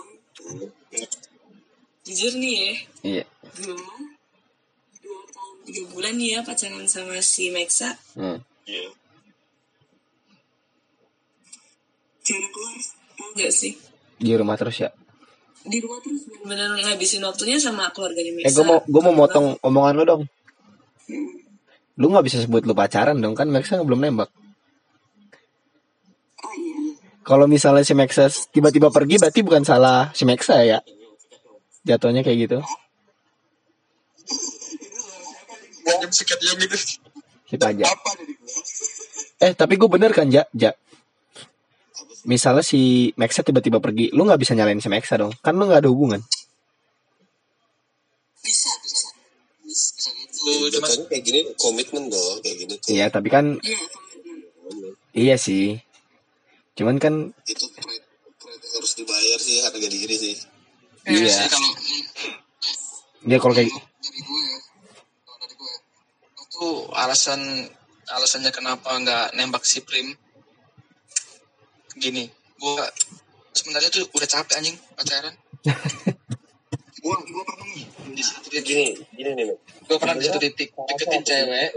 jujur 2.01 2.33
nih 2.37 2.53
ya. 2.53 2.73
Iya. 3.01 3.23
Gue 3.61 3.75
dua 5.01 5.21
tahun 5.29 5.55
tiga 5.65 5.81
bulan 5.93 6.13
nih 6.17 6.27
ya 6.37 6.39
pacaran 6.41 6.85
sama 6.89 7.17
si 7.21 7.53
Mexa 7.53 7.97
hmm. 8.17 8.39
Iya. 8.65 8.89
cara 12.21 12.47
keluar 12.53 12.75
tau 13.17 13.29
gak 13.33 13.53
sih? 13.53 13.73
Di 14.21 14.31
rumah 14.37 14.55
terus 14.57 14.77
ya? 14.77 14.89
Di 15.61 15.77
rumah 15.81 15.99
terus 16.01 16.25
benar-benar 16.41 16.77
ngabisin 16.89 17.25
waktunya 17.25 17.57
sama 17.57 17.89
keluarganya 17.93 18.33
Mexa 18.37 18.47
eh 18.49 18.53
gue 18.53 18.65
mau 18.65 18.79
gue 18.81 19.01
mau 19.01 19.15
motong 19.25 19.47
omongan 19.61 19.95
lu 19.97 20.03
dong. 20.05 20.23
Lu 21.99 22.09
nggak 22.09 22.25
bisa 22.25 22.37
sebut 22.41 22.65
lu 22.65 22.73
pacaran 22.73 23.17
dong 23.21 23.37
kan 23.37 23.49
Maxa 23.49 23.77
belum 23.81 24.01
nembak 24.01 24.29
kalau 27.21 27.45
misalnya 27.45 27.85
si 27.85 27.93
Maxa 27.93 28.29
tiba-tiba 28.49 28.89
pergi 28.89 29.21
berarti 29.21 29.39
bukan 29.45 29.61
salah 29.61 30.09
si 30.13 30.25
Maxa 30.25 30.61
ya? 30.65 30.79
Jatuhnya 31.85 32.25
kayak 32.25 32.37
gitu. 32.49 32.59
Sikat 36.11 36.39
gitu 36.41 36.77
dari 37.57 37.75
gue? 37.77 37.87
eh 39.41 39.51
tapi 39.57 39.73
gue 39.77 39.89
bener 39.89 40.11
kan 40.13 40.29
ja? 40.29 40.45
Ja? 40.53 40.73
Misalnya 42.25 42.61
si 42.65 43.13
Maxa 43.17 43.41
tiba-tiba 43.41 43.81
pergi 43.81 44.13
lu 44.13 44.25
nggak 44.25 44.41
bisa 44.41 44.53
nyalain 44.53 44.81
si 44.81 44.89
Maxa 44.89 45.17
dong. 45.17 45.33
Kan 45.41 45.57
lu 45.57 45.65
nggak 45.69 45.85
ada 45.85 45.89
hubungan. 45.89 46.21
Bisa 48.41 48.69
bisa. 48.81 49.07
Bisa 49.61 50.09
gitu. 50.17 51.05
Kayak 51.09 51.23
gini 51.25 51.39
komitmen 51.57 52.09
dong 52.09 52.37
kayak 52.41 52.55
gini 52.57 52.73
tuh. 52.81 52.89
iya 52.89 53.05
tapi 53.13 53.29
kan 53.29 53.61
iya 53.61 53.79
iya 55.13 55.35
sih 55.37 55.77
cuman 56.77 56.95
kan 56.97 57.13
Itu 57.43 57.65
pride, 57.75 58.05
pride 58.39 58.63
yang 58.63 58.73
harus 58.79 58.93
dibayar 58.95 59.39
sih 59.39 59.57
harga 59.63 59.87
diri 59.87 60.15
sih. 60.15 60.35
Iya. 61.09 61.29
sih 61.29 61.49
kalau 61.49 61.71
dia 63.21 63.37
kalau 63.37 63.53
kayak 63.53 63.69
dari 64.01 64.19
gue 64.21 64.41
ya. 64.41 64.57
Kalau 65.25 65.37
dari 65.41 65.55
gue 65.57 65.73
itu 66.41 66.67
alasan 66.93 67.41
alasannya 68.11 68.51
kenapa 68.53 68.89
nggak 68.97 69.37
nembak 69.37 69.63
si 69.67 69.83
Prim? 69.83 70.13
Gini 71.97 72.29
gue 72.61 72.85
sebenarnya 73.51 73.89
tuh 73.89 74.05
udah 74.13 74.27
capek 74.29 74.55
anjing 74.61 74.77
pacaran. 74.95 75.35
Gue 77.01 77.17
gue 77.17 77.43
pernah 77.49 77.65
nih 77.65 77.85
di 78.13 78.21
satu 78.21 78.45
titik. 78.45 78.61
Gini, 78.61 78.93
gini 79.17 79.31
nih. 79.33 79.57
Gue 79.89 79.97
pernah 79.97 80.13
di 80.21 80.25
satu 80.29 80.37
titik 80.37 80.69
deketin 80.69 81.25
cewek. 81.25 81.69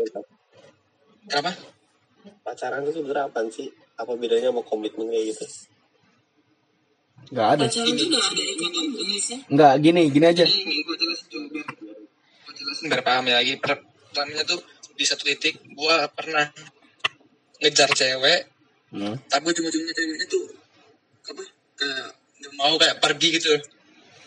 kenapa? 1.33 1.57
Pacaran 2.45 2.85
itu 2.85 3.01
sebenarnya 3.01 3.33
apa 3.33 3.41
sih? 3.49 3.73
Apa 3.95 4.13
bedanya 4.19 4.51
sama 4.51 4.63
komitmen 4.67 5.11
kayak 5.11 5.35
gitu? 5.35 5.47
nggak 7.33 7.49
ada. 7.57 7.65
Indonesia 7.73 9.37
nggak 9.49 9.73
gini 9.81 10.03
gini 10.13 10.27
aja. 10.29 10.45
Ini 10.45 10.77
gue 10.85 10.97
jelasin 10.99 11.27
coba 11.33 11.47
biar 11.49 11.69
gue 12.45 12.53
jelasin 12.53 12.85
biar 12.93 13.03
paham 13.03 13.25
ya 13.31 13.35
lagi. 13.41 13.55
Per- 13.57 13.85
pertamanya 14.13 14.45
tuh 14.47 14.61
di 14.95 15.05
satu 15.09 15.27
titik 15.27 15.59
gue 15.65 15.97
pernah 16.15 16.47
ngejar 17.59 17.91
cewek 17.91 18.47
hmm. 18.95 19.27
tapi 19.27 19.45
ujung-ujungnya 19.51 19.91
ceweknya 19.91 20.27
tuh 20.31 20.45
apa 21.27 21.43
kayak 21.75 22.09
nggak 22.15 22.53
mau 22.61 22.75
kayak 22.77 22.97
pergi 23.01 23.29
gitu. 23.41 23.51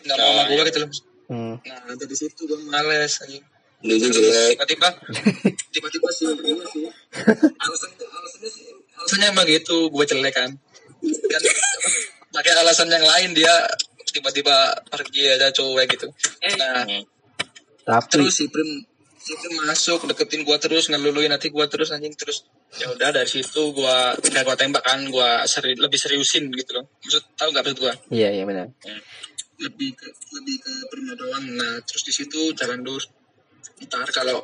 Nggak 0.04 0.18
mau 0.18 0.32
sama 0.34 0.44
gue 0.50 0.64
gitu 0.68 0.80
loh. 0.84 0.92
Hmm. 1.28 1.56
nah 1.60 1.96
dari 1.96 2.16
situ 2.16 2.42
gue 2.48 2.60
males 2.72 3.14
jelek. 3.20 3.44
tiba-tiba 4.58 4.90
tiba-tiba 5.76 6.10
sih. 6.12 6.28
Alasan 7.56 7.92
alasannya 7.96 8.50
sih 8.50 8.66
alasannya 8.98 9.28
emang 9.32 9.48
gitu 9.48 9.94
gue 9.94 10.06
jelek 10.10 10.34
kan. 10.34 10.52
Kan 11.06 11.42
apa, 11.42 11.90
pakai 12.34 12.54
alasan 12.58 12.90
yang 12.90 13.06
lain 13.06 13.38
dia 13.38 13.54
tiba-tiba 14.12 14.74
pergi 14.90 15.30
aja 15.30 15.54
cowok 15.54 15.86
gitu. 15.94 16.08
Nah 16.58 16.86
tapi 17.88 18.12
terus 18.12 18.36
si 18.36 18.52
Prim 18.52 18.84
si 19.16 19.32
Prim 19.38 19.64
masuk 19.64 20.12
deketin 20.12 20.44
gua 20.44 20.60
terus 20.60 20.92
ngeluluin 20.92 21.32
nanti 21.32 21.48
gua 21.48 21.72
terus 21.72 21.96
anjing 21.96 22.12
terus 22.20 22.44
ya 22.76 22.92
udah 22.92 23.16
dari 23.16 23.30
situ 23.30 23.72
gua 23.72 24.12
nggak 24.20 24.44
gua 24.44 24.56
tembak 24.60 24.84
kan 24.84 25.00
gua 25.08 25.48
seri, 25.48 25.72
lebih 25.80 25.96
seriusin 25.96 26.52
gitu 26.52 26.76
loh. 26.76 26.86
Maksud 27.00 27.24
tahu 27.40 27.50
nggak 27.56 27.64
maksud 27.64 27.80
gua? 27.80 27.94
Iya 28.12 28.30
iya 28.36 28.44
benar. 28.44 28.68
Lebih 29.62 29.96
ke 29.96 30.08
lebih 30.36 30.56
ke 30.60 30.74
Prim 30.92 31.08
doang. 31.16 31.46
Nah 31.56 31.80
terus 31.88 32.04
di 32.04 32.14
situ 32.16 32.52
jalan 32.58 32.84
lurus 32.84 33.08
ntar 33.78 34.10
kalau 34.10 34.42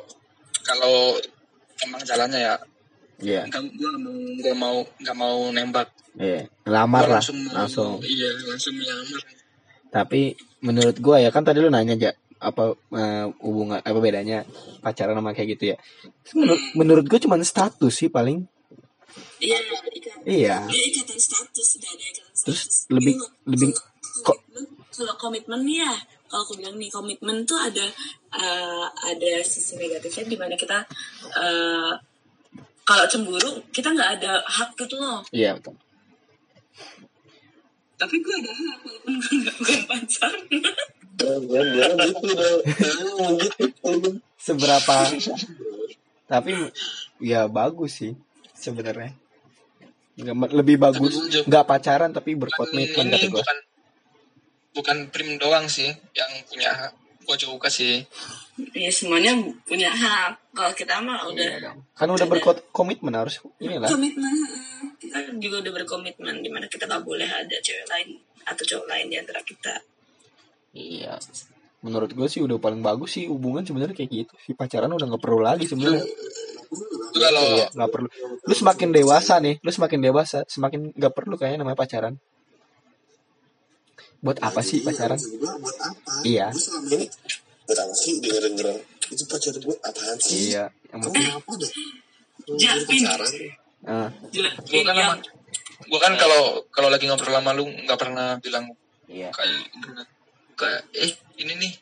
kalau 0.62 1.18
emang 1.82 2.00
jalannya 2.06 2.38
ya 2.38 2.54
iya. 3.24 3.42
Nggak 3.48 3.62
gua 3.72 3.88
nggak 3.90 4.02
mau 4.02 4.12
gua 4.36 4.54
mau 4.54 4.76
nggak 5.00 5.16
mau 5.16 5.36
nembak. 5.48 5.88
Iya 6.14 6.40
lamar 6.64 7.02
Gua 7.02 7.12
lah 7.14 7.22
mau- 7.24 7.54
langsung. 7.56 7.92
Iya 7.98 8.28
langsung 8.44 8.74
melamar 8.74 9.22
tapi 9.88 10.34
menurut 10.58 10.98
gua 10.98 11.16
ya 11.16 11.30
kan 11.30 11.40
tadi 11.40 11.58
lu 11.58 11.70
nanya 11.70 11.94
aja 11.94 12.10
apa 12.36 12.62
eh, 12.74 13.26
hubungan 13.40 13.78
apa 13.78 13.94
bedanya 13.96 14.42
pacaran 14.78 15.14
sama 15.14 15.30
kayak 15.30 15.54
gitu 15.54 15.64
ya. 15.70 15.76
Menurut, 16.32 16.62
menurut 16.74 17.04
gua 17.06 17.16
cuman 17.16 17.40
status 17.40 17.94
sih 17.94 18.08
paling. 18.08 18.42
Iya 19.38 19.58
ikatan 19.88 20.20
iya. 20.26 20.56
Iya. 20.66 20.82
Ikatan 20.90 21.14
status, 21.16 21.78
udah 21.78 21.90
ada 21.90 22.04
ikatan 22.04 22.32
status. 22.32 22.42
Terus 22.44 22.60
lebih- 22.90 23.14
Iya, 23.16 23.28
lebih 23.46 23.68
kok- 24.20 24.42
kalau 24.90 25.14
komitmen 25.16 25.62
ya, 25.64 25.94
kalau 26.26 26.42
aku 26.42 26.54
bilang 26.54 26.74
nih 26.74 26.90
komitmen 26.90 27.42
tuh 27.42 27.56
ada 27.56 27.86
eh, 28.34 28.86
ada 29.04 29.32
sisi 29.40 29.74
negatifnya 29.74 30.26
di 30.26 30.36
mana 30.36 30.54
kita 30.54 30.82
eh, 31.38 31.92
kalau 32.84 33.04
cemburu 33.04 33.64
kita 33.68 33.88
nggak 33.90 34.10
ada 34.20 34.40
hak 34.40 34.76
gitu 34.76 34.96
loh. 34.96 35.24
iya 35.30 35.52
betul 35.52 35.74
Tapi 37.94 38.16
gue 38.18 38.34
ada 38.34 38.52
hak 38.52 38.78
walaupun 38.80 39.12
gue 39.16 39.34
nggak 39.40 39.56
bukan 39.56 39.80
pacar. 39.86 40.32
Gue 41.14 41.60
bilang 41.62 41.94
gitu 41.94 42.26
gitu. 43.38 44.08
seberapa 44.36 44.96
tapi 46.26 46.52
ya 47.18 47.46
bagus 47.46 48.02
sih 48.02 48.12
sebenarnya 48.52 49.14
Nggak- 50.14 50.52
lebih 50.52 50.76
bagus 50.76 51.14
nggak 51.44 51.64
pacaran 51.64 52.10
tapi 52.10 52.34
berkomitmen 52.34 53.08
kata 53.08 53.26
gua 53.28 53.40
bukan 53.40 53.58
bukan 54.74 54.96
Prim 55.08 55.38
doang 55.38 55.64
sih 55.64 55.88
yang 56.12 56.30
punya 56.44 56.70
hak 56.74 56.92
gua 57.24 57.36
juga 57.36 57.66
sih 57.66 58.04
ya 58.70 58.86
semuanya 58.88 59.34
punya 59.66 59.90
hak. 59.90 60.54
Kalau 60.54 60.70
kita 60.70 61.02
mah 61.02 61.26
udah 61.26 61.42
Iya 61.42 61.58
dong. 61.58 61.78
kan 61.92 62.06
udah 62.06 62.26
berkomitmen 62.28 63.10
harus 63.10 63.42
inilah 63.58 63.90
komitmen. 63.90 64.30
Kita 65.02 65.18
juga 65.42 65.56
udah 65.66 65.72
berkomitmen 65.74 66.38
di 66.38 66.48
mana 66.48 66.70
kita 66.70 66.86
nggak 66.86 67.02
boleh 67.02 67.26
ada 67.26 67.56
cewek 67.58 67.88
lain 67.90 68.14
atau 68.44 68.62
cowok 68.62 68.86
lain 68.86 69.06
di 69.10 69.16
antara 69.18 69.40
kita. 69.42 69.74
iya 70.74 71.14
menurut 71.80 72.10
gue 72.16 72.26
sih 72.26 72.40
udah 72.40 72.56
paling 72.56 72.80
bagus 72.80 73.14
sih 73.14 73.28
hubungan 73.28 73.60
sebenarnya 73.62 73.92
kayak 73.92 74.10
gitu 74.10 74.34
si 74.40 74.50
pacaran 74.56 74.88
udah 74.88 75.04
nggak 75.04 75.22
perlu 75.22 75.38
lagi 75.38 75.68
sebenarnya 75.68 76.02
Iya, 77.14 77.70
nggak 77.70 77.90
perlu 77.94 78.08
lu 78.42 78.54
semakin 78.56 78.90
dewasa 78.90 79.38
nih 79.38 79.62
lu 79.62 79.70
semakin 79.70 80.00
dewasa 80.02 80.42
semakin 80.50 80.90
nggak 80.96 81.14
perlu 81.14 81.38
kayaknya 81.38 81.62
namanya 81.62 81.78
pacaran 81.78 82.14
buat 84.24 84.38
apa 84.40 84.60
sih 84.64 84.80
pacaran 84.80 85.20
gue 85.20 85.36
buat 85.36 85.78
apa? 85.84 86.12
Iya. 86.24 86.48
Gue 86.48 86.62
selama 86.64 86.88
ini 86.96 87.06
buat 87.68 87.78
apa 87.78 87.94
sih 87.94 88.12
dengerin 88.24 88.52
dengerin 88.56 88.78
itu 89.12 89.22
pacaran 89.28 89.60
gue 89.60 89.76
apaan 89.84 90.16
sih? 90.18 90.36
iya 90.48 90.64
yang 90.88 91.00
Kamu 91.04 91.12
penting 91.12 91.28
apa 91.28 91.52
deh? 91.60 91.72
Japin. 92.56 93.00
pacaran. 93.04 93.30
ah, 93.84 94.08
Gila, 94.32 94.50
gua 94.64 94.82
kan 94.82 94.94
sama 94.96 95.14
gua 95.84 95.98
kan 96.00 96.12
kalau 96.16 96.42
kalau 96.72 96.88
lagi 96.88 97.04
ngobrol 97.04 97.36
sama 97.36 97.52
lu 97.52 97.64
nggak 97.68 97.98
pernah 98.00 98.28
bilang 98.40 98.64
iya 99.04 99.28
kayak 99.28 99.68
kayak 100.56 100.80
eh 100.96 101.12
ini 101.36 101.52
nih 101.60 101.72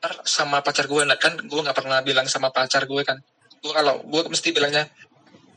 ntar 0.00 0.24
sama 0.24 0.64
pacar 0.64 0.88
gue 0.88 1.02
nah 1.04 1.18
kan 1.20 1.36
gue 1.36 1.60
nggak 1.60 1.76
pernah 1.76 2.00
bilang 2.00 2.24
sama 2.24 2.48
pacar 2.48 2.88
gue 2.88 3.02
kan 3.04 3.20
gue 3.60 3.72
kalau 3.74 4.00
gue 4.00 4.20
mesti 4.32 4.48
bilangnya 4.54 4.88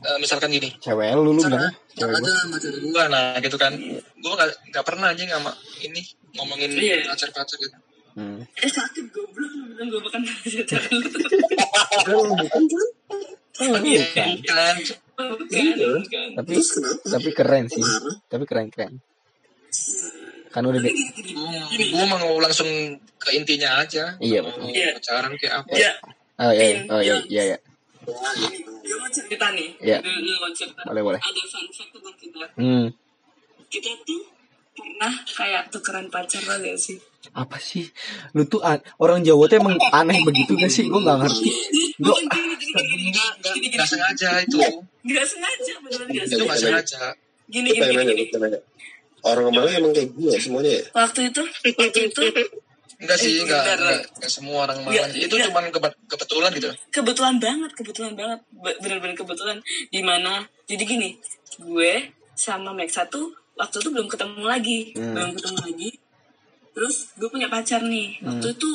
eh, 0.03 0.17
misalkan 0.19 0.51
gini 0.51 0.67
cewek 0.83 1.15
lu 1.15 1.31
lu 1.31 1.39
bilang 1.39 1.71
cewek 1.95 2.11
ada 2.19 2.31
cewek 2.59 2.79
gue 2.91 3.03
nah 3.07 3.39
gitu 3.39 3.55
kan 3.55 3.71
gue 3.95 4.33
nggak 4.35 4.49
nggak 4.73 4.83
pernah 4.83 5.15
aja 5.15 5.23
sama 5.39 5.51
ini 5.79 6.01
ngomongin 6.33 6.69
Iya. 6.71 6.97
pacar 7.07 7.29
pacar 7.29 7.57
gitu 7.57 7.77
hmm. 8.13 8.39
eh 8.41 8.69
sakit 8.69 9.05
goblok 9.09 9.51
bilang 9.67 9.87
gue 9.87 10.01
bukan 10.01 10.21
pacar 10.21 10.81
lu. 10.89 10.99
Iya, 13.83 14.01
kan 14.11 14.29
Bukan, 14.33 14.75
bukan. 15.45 16.27
tapi 16.35 16.51
Terus 16.51 16.69
kenapa? 16.73 17.05
tapi 17.07 17.29
keren 17.31 17.65
sih 17.69 17.85
tapi 18.25 18.43
keren 18.43 18.67
keren 18.67 18.93
kan 20.49 20.63
udah 20.63 20.79
deh 20.79 20.93
gue 21.69 22.05
mau 22.07 22.37
langsung 22.37 22.67
ke 23.17 23.29
intinya 23.31 23.77
aja 23.79 24.17
Iya, 24.17 24.41
Mau 24.41 24.49
betul. 24.51 24.69
Iya. 24.69 24.89
pacaran 24.97 25.31
kayak 25.35 25.53
apa 25.59 25.71
Ya, 25.71 25.91
oh 26.39 26.51
iya 26.51 26.65
iya. 26.67 26.81
oh 26.89 26.99
iya 26.99 27.15
iya 27.27 27.43
iya 27.47 27.57
gue 28.83 28.97
mau 28.99 29.07
cerita 29.07 29.47
nih. 29.49 29.69
Iya. 29.79 29.97
Boleh, 30.83 31.01
boleh. 31.05 31.19
Ada 31.19 31.41
fun 31.47 31.65
fact 31.71 31.89
tentang 31.89 32.15
kita. 32.19 32.45
hmm 32.59 32.85
Kita 33.65 33.89
tuh 34.03 34.21
pernah 34.73 35.13
kayak 35.27 35.69
tukeran 35.69 36.07
pacar 36.07 36.41
lo 36.41 36.57
gak 36.57 36.75
sih 36.75 36.97
Apa 37.31 37.55
sih? 37.55 37.87
Lu 38.33 38.43
tuh 38.43 38.59
an- 38.59 38.83
orang 38.97 39.23
Jawa 39.23 39.47
tuh 39.47 39.55
emang 39.57 39.79
aneh 39.91 40.19
begitu 40.21 40.53
gak 40.53 40.67
sih? 40.67 40.83
Gue 40.85 40.99
gak 40.99 41.17
ngerti. 41.17 41.49
Gue 41.95 42.15
enggak 42.19 43.87
sengaja 43.87 44.29
itu. 44.43 44.57
Gak 45.03 45.25
sengaja, 45.25 45.73
beneran 45.79 46.07
gak 46.09 46.25
Itu 46.25 46.35
enggak 46.37 46.59
sengaja. 46.59 46.83
sengaja. 46.83 47.15
Gini, 47.45 47.69
gini, 47.71 48.27
gini. 48.27 48.59
Orang 49.21 49.49
Malang 49.49 49.71
emang 49.73 49.93
kayak 49.93 50.11
gue 50.11 50.35
semuanya 50.35 50.71
ya? 50.73 50.83
Waktu 50.93 51.31
itu, 51.31 51.41
waktu 51.73 51.99
itu 52.09 52.21
Enggak 52.93 53.17
sih, 53.17 53.35
Eh, 53.35 53.43
enggak, 53.43 53.63
enggak, 53.73 53.99
enggak 54.15 54.31
semua 54.31 54.57
orang 54.63 54.79
Malang. 54.79 55.11
Itu 55.11 55.35
iya. 55.35 55.47
cuman 55.47 55.67
kebe- 55.69 55.95
kebetulan 56.07 56.51
gitu. 56.53 56.69
kebetulan 56.89 57.35
banget, 57.37 57.71
kebetulan 57.73 58.13
banget, 58.13 58.39
Be- 58.49 58.77
bener-bener 58.79 59.11
kebetulan. 59.13 59.57
Di 59.85 59.99
mana, 59.99 60.43
jadi 60.63 60.83
gini, 60.83 61.09
gue 61.57 61.93
sama 62.33 62.71
Max 62.71 62.95
satu 62.95 63.31
waktu 63.53 63.75
itu 63.79 63.89
belum 63.93 64.07
ketemu 64.09 64.43
lagi, 64.43 64.79
Hmm. 64.97 65.13
belum 65.13 65.31
ketemu 65.37 65.59
lagi. 65.61 65.89
Terus 66.73 66.95
gue 67.15 67.29
punya 67.29 67.47
pacar 67.47 67.81
nih, 67.85 68.17
waktu 68.25 68.47
itu 68.53 68.71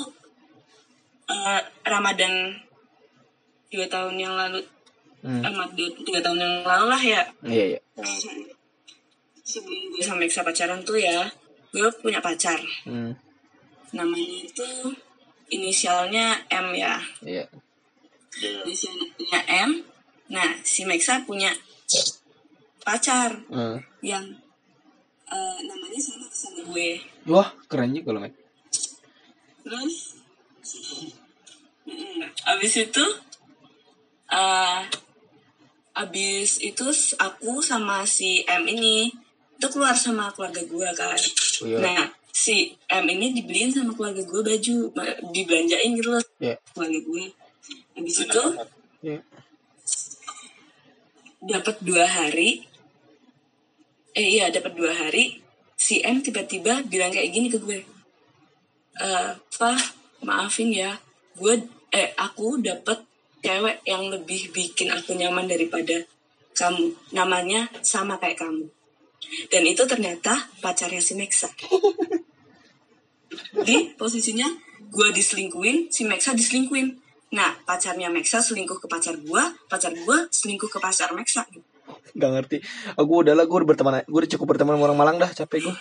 eh, 1.28 1.60
Ramadan 1.84 2.56
dua 3.68 3.84
tahun 3.84 4.16
yang 4.16 4.32
lalu, 4.32 4.64
Hmm. 5.20 5.44
eh, 5.44 5.52
maaf, 5.52 5.76
dua, 5.76 5.92
tiga 6.06 6.24
tahun 6.24 6.40
yang 6.40 6.54
lalu 6.64 6.86
lah 6.88 7.02
ya. 7.02 7.22
Iya, 7.44 7.64
iya. 7.76 7.80
Sebelum 9.44 9.80
gue 9.92 10.02
sama 10.04 10.24
Max 10.24 10.36
pacaran 10.36 10.80
tuh 10.84 10.96
ya, 10.96 11.28
gue 11.72 11.88
punya 12.00 12.20
pacar. 12.24 12.60
Hmm. 12.88 13.12
Namanya 13.92 14.36
itu 14.44 14.68
inisialnya 15.48 16.48
M 16.48 16.72
ya. 16.72 16.96
Iya. 17.24 17.44
Inisialnya 18.64 19.40
M. 19.68 19.70
Nah, 20.28 20.60
si 20.60 20.84
Maxa 20.84 21.24
punya 21.24 21.52
pacar 22.84 23.36
Hmm. 23.48 23.80
yang 24.00 24.24
eh, 25.28 25.58
namanya 25.64 26.00
sama 26.00 26.26
sama 26.30 26.60
gue. 26.68 26.88
Wah, 27.28 27.48
keren 27.68 27.92
juga 27.92 28.16
lo, 28.16 28.20
Mek. 28.24 28.34
Terus, 29.64 29.96
mm, 31.84 32.20
abis 32.46 32.72
itu, 32.80 33.04
eh 34.28 34.80
abis 35.98 36.62
itu 36.62 36.86
aku 37.18 37.58
sama 37.58 38.06
si 38.06 38.46
M 38.46 38.62
ini 38.70 39.10
itu 39.58 39.66
keluar 39.74 39.98
sama 39.98 40.30
keluarga 40.30 40.62
gue 40.62 40.88
kan. 40.94 41.18
Iya. 41.66 41.78
Nah, 41.82 42.02
si 42.30 42.70
M 42.86 43.04
ini 43.10 43.34
dibeliin 43.34 43.74
sama 43.74 43.90
keluarga 43.98 44.22
gue 44.22 44.40
baju, 44.46 44.76
dibelanjain 45.34 45.90
gitu 45.98 46.14
loh 46.14 46.22
Iya. 46.38 46.54
keluarga 46.70 47.00
gue. 47.02 47.24
Abis 47.98 48.16
itu 48.22 48.42
Iya. 49.02 49.20
dapat 51.42 51.76
dua 51.82 52.06
hari, 52.06 52.67
eh 54.18 54.26
iya 54.34 54.50
dapat 54.50 54.74
dua 54.74 54.90
hari, 54.90 55.38
si 55.78 56.02
M 56.02 56.18
tiba-tiba 56.18 56.82
bilang 56.90 57.14
kayak 57.14 57.30
gini 57.30 57.46
ke 57.46 57.62
gue, 57.62 57.78
eh 58.98 59.30
Fah, 59.54 59.78
maafin 60.26 60.74
ya, 60.74 60.98
gue 61.38 61.54
eh 61.94 62.10
aku 62.18 62.58
dapat 62.58 62.98
cewek 63.38 63.86
yang 63.86 64.10
lebih 64.10 64.50
bikin 64.50 64.90
aku 64.90 65.14
nyaman 65.14 65.46
daripada 65.46 66.02
kamu, 66.58 66.90
namanya 67.14 67.70
sama 67.86 68.18
kayak 68.18 68.42
kamu. 68.42 68.66
Dan 69.46 69.62
itu 69.66 69.86
ternyata 69.86 70.50
pacarnya 70.58 70.98
si 70.98 71.14
Mexa. 71.14 71.46
Di 73.66 73.94
posisinya 73.94 74.46
gue 74.90 75.08
diselingkuin, 75.14 75.94
si 75.94 76.02
Mexa 76.02 76.34
diselingkuin. 76.34 76.98
Nah, 77.34 77.54
pacarnya 77.62 78.10
Mexa 78.10 78.42
selingkuh 78.42 78.82
ke 78.82 78.90
pacar 78.90 79.14
gue, 79.14 79.42
pacar 79.70 79.94
gue 79.94 80.18
selingkuh 80.32 80.66
ke 80.66 80.78
pacar 80.82 81.14
Mexa. 81.14 81.46
Gak 82.16 82.30
ngerti. 82.30 82.56
Aku 82.96 83.22
udah 83.24 83.34
lah, 83.34 83.44
gue 83.44 83.56
udah 83.62 83.68
berteman, 83.68 84.02
gue 84.04 84.18
udah 84.24 84.30
cukup 84.36 84.56
berteman 84.56 84.76
sama 84.76 84.84
orang 84.90 84.98
Malang 84.98 85.16
dah, 85.22 85.30
capek 85.32 85.68
gue. 85.68 85.74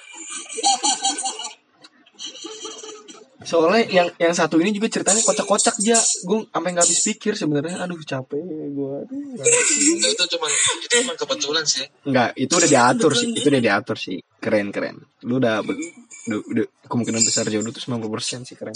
Soalnya 3.48 3.88
yang 3.88 4.08
yang 4.20 4.36
satu 4.36 4.60
ini 4.60 4.76
juga 4.76 4.92
ceritanya 4.92 5.24
kocak-kocak 5.24 5.80
ya. 5.80 5.96
Gue 6.28 6.52
sampai 6.52 6.76
nggak 6.76 6.84
habis 6.84 7.00
pikir 7.00 7.32
sebenarnya. 7.32 7.80
Aduh 7.80 7.96
capek 8.04 8.44
gue. 8.44 8.96
Nggak. 9.08 9.48
Itu, 9.72 10.08
itu 10.12 10.24
cuman 10.36 10.52
itu 10.84 10.96
cuman 11.00 11.16
kebetulan 11.16 11.64
sih. 11.64 11.88
Enggak, 12.04 12.36
itu 12.36 12.52
udah 12.52 12.68
diatur 12.68 13.12
sih. 13.16 13.32
Itu 13.32 13.48
udah 13.48 13.64
diatur 13.64 13.96
sih. 13.96 14.20
Keren 14.44 14.76
keren. 14.76 15.00
Lu 15.24 15.40
udah, 15.40 15.64
udah, 15.64 16.40
udah 16.44 16.66
kemungkinan 16.92 17.24
besar 17.24 17.48
jodoh 17.48 17.72
tuh 17.72 17.80
90% 17.88 18.44
sih 18.44 18.56
keren. 18.60 18.76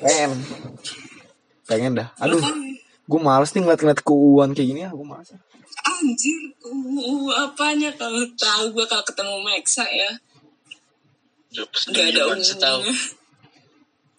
Keren. 0.00 0.32
Pengen 1.68 2.00
dah. 2.00 2.16
Aduh, 2.16 2.40
gue 3.04 3.20
males 3.20 3.52
nih 3.52 3.60
ngeliat-ngeliat 3.60 4.00
keuuan 4.00 4.56
kayak 4.56 4.68
gini 4.72 4.80
ya. 4.88 4.90
Gue 4.96 5.04
males. 5.04 5.36
Anjir, 5.86 6.42
uh, 6.66 7.30
apanya 7.46 7.94
kalau 7.94 8.26
tahu 8.34 8.64
gue 8.74 8.86
kalau 8.90 9.04
ketemu 9.06 9.36
Mexa 9.46 9.86
ya. 9.86 10.10
Gak 11.94 12.06
ada 12.12 12.34
umumnya. 12.34 12.94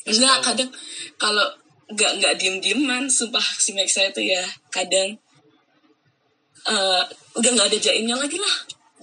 Enggak, 0.07 0.38
kadang 0.39 0.71
kalau 1.19 1.47
nggak 1.88 2.12
nggak 2.19 2.33
diem 2.39 2.57
dieman, 2.63 3.07
sumpah 3.07 3.43
si 3.60 3.71
Mexa 3.75 4.07
itu 4.07 4.23
ya 4.23 4.43
kadang 4.71 5.15
eh 6.67 7.03
udah 7.36 7.51
nggak 7.55 7.67
ada 7.71 7.79
jaimnya 7.79 8.15
lagi 8.19 8.36
lah, 8.36 8.55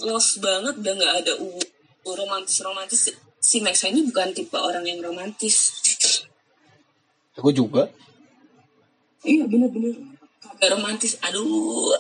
los 0.04 0.36
banget, 0.40 0.74
udah 0.80 0.94
nggak 0.96 1.14
ada 1.24 1.32
u 1.40 1.48
romantis 2.04 2.60
romantis. 2.60 3.12
Si 3.40 3.60
Mexa 3.60 3.92
ini 3.92 4.08
bukan 4.08 4.32
tipe 4.32 4.56
orang 4.56 4.84
yang 4.84 5.00
romantis. 5.04 5.72
Gue 7.36 7.52
juga. 7.52 7.88
Iya 9.24 9.44
bener-bener 9.48 9.96
kagak 10.40 10.76
romantis. 10.76 11.16
Aduh, 11.24 11.92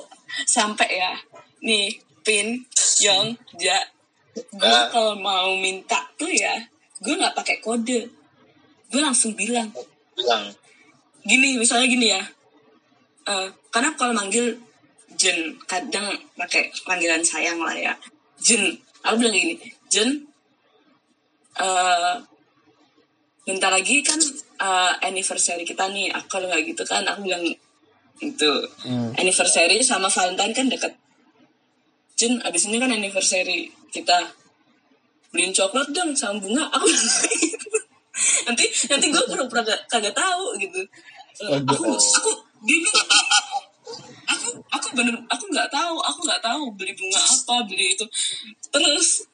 sampai 0.42 0.90
ya. 0.98 1.14
Nih 1.62 1.94
pin 2.26 2.58
yang 2.98 3.30
ja. 3.62 3.78
Gue 4.34 4.66
Ah. 4.66 4.90
kalau 4.90 5.14
mau 5.14 5.54
minta 5.54 6.02
tuh 6.18 6.26
ya 6.26 6.58
gue 6.98 7.14
nggak 7.14 7.38
pakai 7.38 7.62
kode. 7.62 8.10
Gue 8.90 9.00
langsung 9.02 9.34
bilang. 9.38 9.70
Bilang. 10.18 10.50
gini 11.24 11.56
misalnya 11.56 11.88
gini 11.88 12.06
ya. 12.12 12.22
Eh, 13.24 13.48
karena 13.72 13.94
kalau 13.96 14.12
manggil 14.12 14.52
Jen 15.14 15.54
kadang 15.64 16.10
pakai 16.36 16.68
panggilan 16.84 17.22
sayang 17.24 17.62
lah 17.62 17.72
ya. 17.72 17.94
Jen 18.42 18.74
aku 19.06 19.22
bilang 19.22 19.32
gini 19.32 19.54
Jen 19.88 20.10
eh 21.54 22.14
bentar 23.44 23.70
lagi 23.70 24.02
kan 24.02 24.18
eh, 24.60 24.92
anniversary 25.06 25.62
kita 25.62 25.86
nih 25.92 26.10
aku 26.10 26.26
kalau 26.38 26.50
nggak 26.50 26.64
gitu 26.66 26.82
kan? 26.84 27.06
Aku 27.06 27.22
bilang 27.24 27.44
itu 28.20 28.50
Hmm. 28.84 29.10
anniversary 29.16 29.82
sama 29.82 30.06
Valentine 30.06 30.54
kan 30.54 30.66
deket. 30.68 30.92
Jen 32.14 32.38
abis 32.40 32.70
ini 32.70 32.78
kan 32.78 32.90
anniversary 32.90 33.72
kita. 33.90 34.30
Beliin 35.34 35.50
coklat 35.50 35.90
dong 35.90 36.14
sama 36.14 36.38
bunga 36.38 36.62
aku 36.70 36.86
nanti 38.46 38.64
nanti 38.86 39.06
gue 39.10 39.24
pura-pura 39.26 39.66
gak- 39.66 39.84
kagak 39.90 40.14
tahu 40.14 40.54
gitu. 40.62 40.78
Aku 41.66 41.90
aku 41.90 42.30
bilang, 42.62 43.02
aku 44.24 44.48
aku 44.70 44.86
bener 44.94 45.18
aku 45.26 45.44
nggak 45.50 45.66
tahu 45.66 45.98
aku 45.98 46.18
nggak 46.22 46.38
tahu 46.38 46.62
beli 46.78 46.94
bunga 46.94 47.18
apa 47.18 47.66
beli 47.66 47.98
itu. 47.98 48.06
Terus 48.70 49.26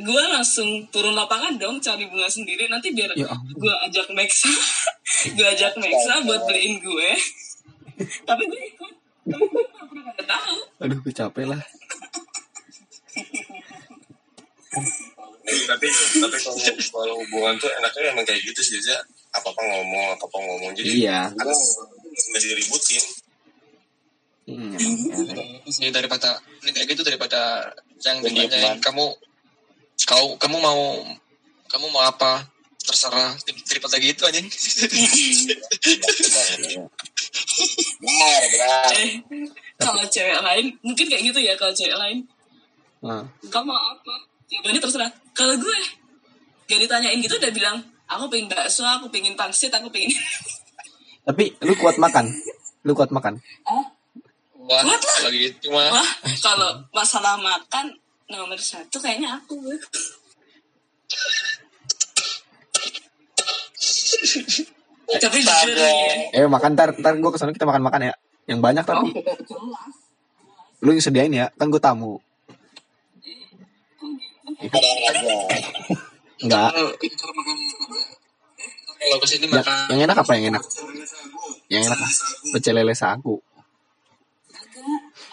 gue 0.00 0.22
langsung 0.32 0.68
turun 0.88 1.14
lapangan 1.14 1.56
dong 1.60 1.76
cari 1.80 2.08
bunga 2.08 2.26
sendiri. 2.26 2.66
Nanti 2.66 2.92
biar 2.92 3.12
Ya 3.14 3.28
gue 3.32 3.74
ajak 3.88 4.08
Maxa 4.16 4.50
gue 5.36 5.46
ajak 5.46 5.76
Maxa 5.76 6.24
buat 6.24 6.42
beliin 6.48 6.80
gue. 6.80 7.10
Tapi 8.28 8.42
gue 8.48 8.62
ikut. 8.72 8.92
Tapi 9.28 9.44
gue 9.46 9.64
kagak 9.68 10.26
tahu. 10.26 10.56
Aduh, 10.80 10.98
gue 11.04 11.12
capek 11.12 11.46
lah. 11.48 11.62
tapi 15.50 15.86
tapi 15.90 16.36
kalau 16.38 16.62
kalau 16.94 17.14
hubungan 17.26 17.58
tuh 17.58 17.66
enaknya 17.74 18.14
emang 18.14 18.22
kayak 18.22 18.38
gitu 18.46 18.62
sih 18.62 18.78
aja 18.78 19.02
apa 19.34 19.50
apa 19.50 19.60
ngomong 19.66 20.06
apa 20.14 20.24
apa 20.30 20.38
ngomong. 20.38 20.70
Jadi 20.78 21.02
Iya. 21.02 21.26
kadang 21.34 21.58
nggak 22.10 22.40
diributin. 22.42 23.04
Hmm, 24.50 24.70
emang, 24.74 25.26
ya. 25.30 25.58
Ini 25.66 25.88
daripada 25.94 26.38
ini 26.62 26.70
kayak 26.70 26.88
gitu 26.94 27.02
daripada 27.06 27.70
yang 28.02 28.18
diem, 28.22 28.78
kamu 28.82 29.04
kau 30.06 30.36
kamu 30.36 30.56
mau 30.60 31.00
kamu 31.68 31.86
mau 31.90 32.02
apa? 32.04 32.46
Terserah. 32.80 33.36
Daripada 33.68 34.00
gitu 34.00 34.24
aja 34.24 34.40
benar 38.00 38.42
benar 38.48 38.94
kalau 39.80 40.04
cewek 40.08 40.40
lain 40.40 40.66
mungkin 40.84 41.06
kayak 41.08 41.22
gitu 41.32 41.40
ya 41.40 41.54
kalau 41.56 41.72
cewek 41.72 41.96
lain. 41.96 42.24
Nah, 43.00 43.24
kamu 43.48 43.72
mau 43.72 43.80
apa? 43.96 44.14
Jawabannya 44.50 44.80
terserah. 44.82 45.10
Kalau 45.32 45.54
gue 45.56 45.78
gak 46.68 46.80
ditanyain 46.80 47.18
gitu 47.18 47.34
udah 47.40 47.52
bilang 47.52 47.76
aku 48.06 48.28
pengen 48.28 48.50
bakso 48.50 48.84
aku 48.84 49.08
pengen 49.08 49.34
pangsit 49.34 49.72
aku 49.72 49.88
pengen 49.90 50.12
tapi 51.26 51.54
lu 51.62 51.72
kuat 51.76 51.96
makan. 51.96 52.28
Lu 52.84 52.92
kuat 52.96 53.12
makan. 53.12 53.36
oh 53.68 53.84
wah 54.60 54.80
Kuat 54.84 55.00
lah. 55.02 55.18
lagi 55.28 55.50
cuma 55.64 55.82
wah 55.90 56.10
kalau 56.40 56.70
masalah 56.92 57.34
makan 57.40 57.90
nomor 58.30 58.58
satu 58.62 59.02
kayaknya 59.02 59.34
aku 59.36 59.58
tapi 65.10 65.38
jujur 65.42 65.74
nih 65.74 66.30
Eh 66.30 66.46
makan 66.46 66.78
ntar 66.78 66.94
ntar 66.94 67.18
gue 67.18 67.30
ke 67.34 67.38
sana 67.40 67.50
kita 67.50 67.66
makan 67.66 67.82
makan 67.82 68.06
ya. 68.06 68.14
Yang 68.46 68.60
banyak 68.62 68.84
tapi. 68.86 69.10
jelas 69.10 69.94
Lu 70.80 70.94
yang 70.94 71.02
sediain 71.02 71.34
ya. 71.34 71.50
Kan 71.58 71.74
gue 71.74 71.82
tamu. 71.82 72.22
Enggak. 76.40 76.70
Kalau 76.72 76.94
ya? 76.94 77.10
Kalau 79.00 79.16
ke 79.18 79.26
sini 79.26 79.48
Ya, 79.48 79.64
makan 79.64 79.76
yang 79.90 80.00
enak 80.06 80.16
apa 80.22 80.32
yang 80.36 80.44
enak? 80.54 80.62
Yang 81.72 81.82
enak? 81.90 81.98
Pecel 82.54 82.74
lele 82.76 82.94
sagu. 82.94 83.40
Agak, 84.52 84.84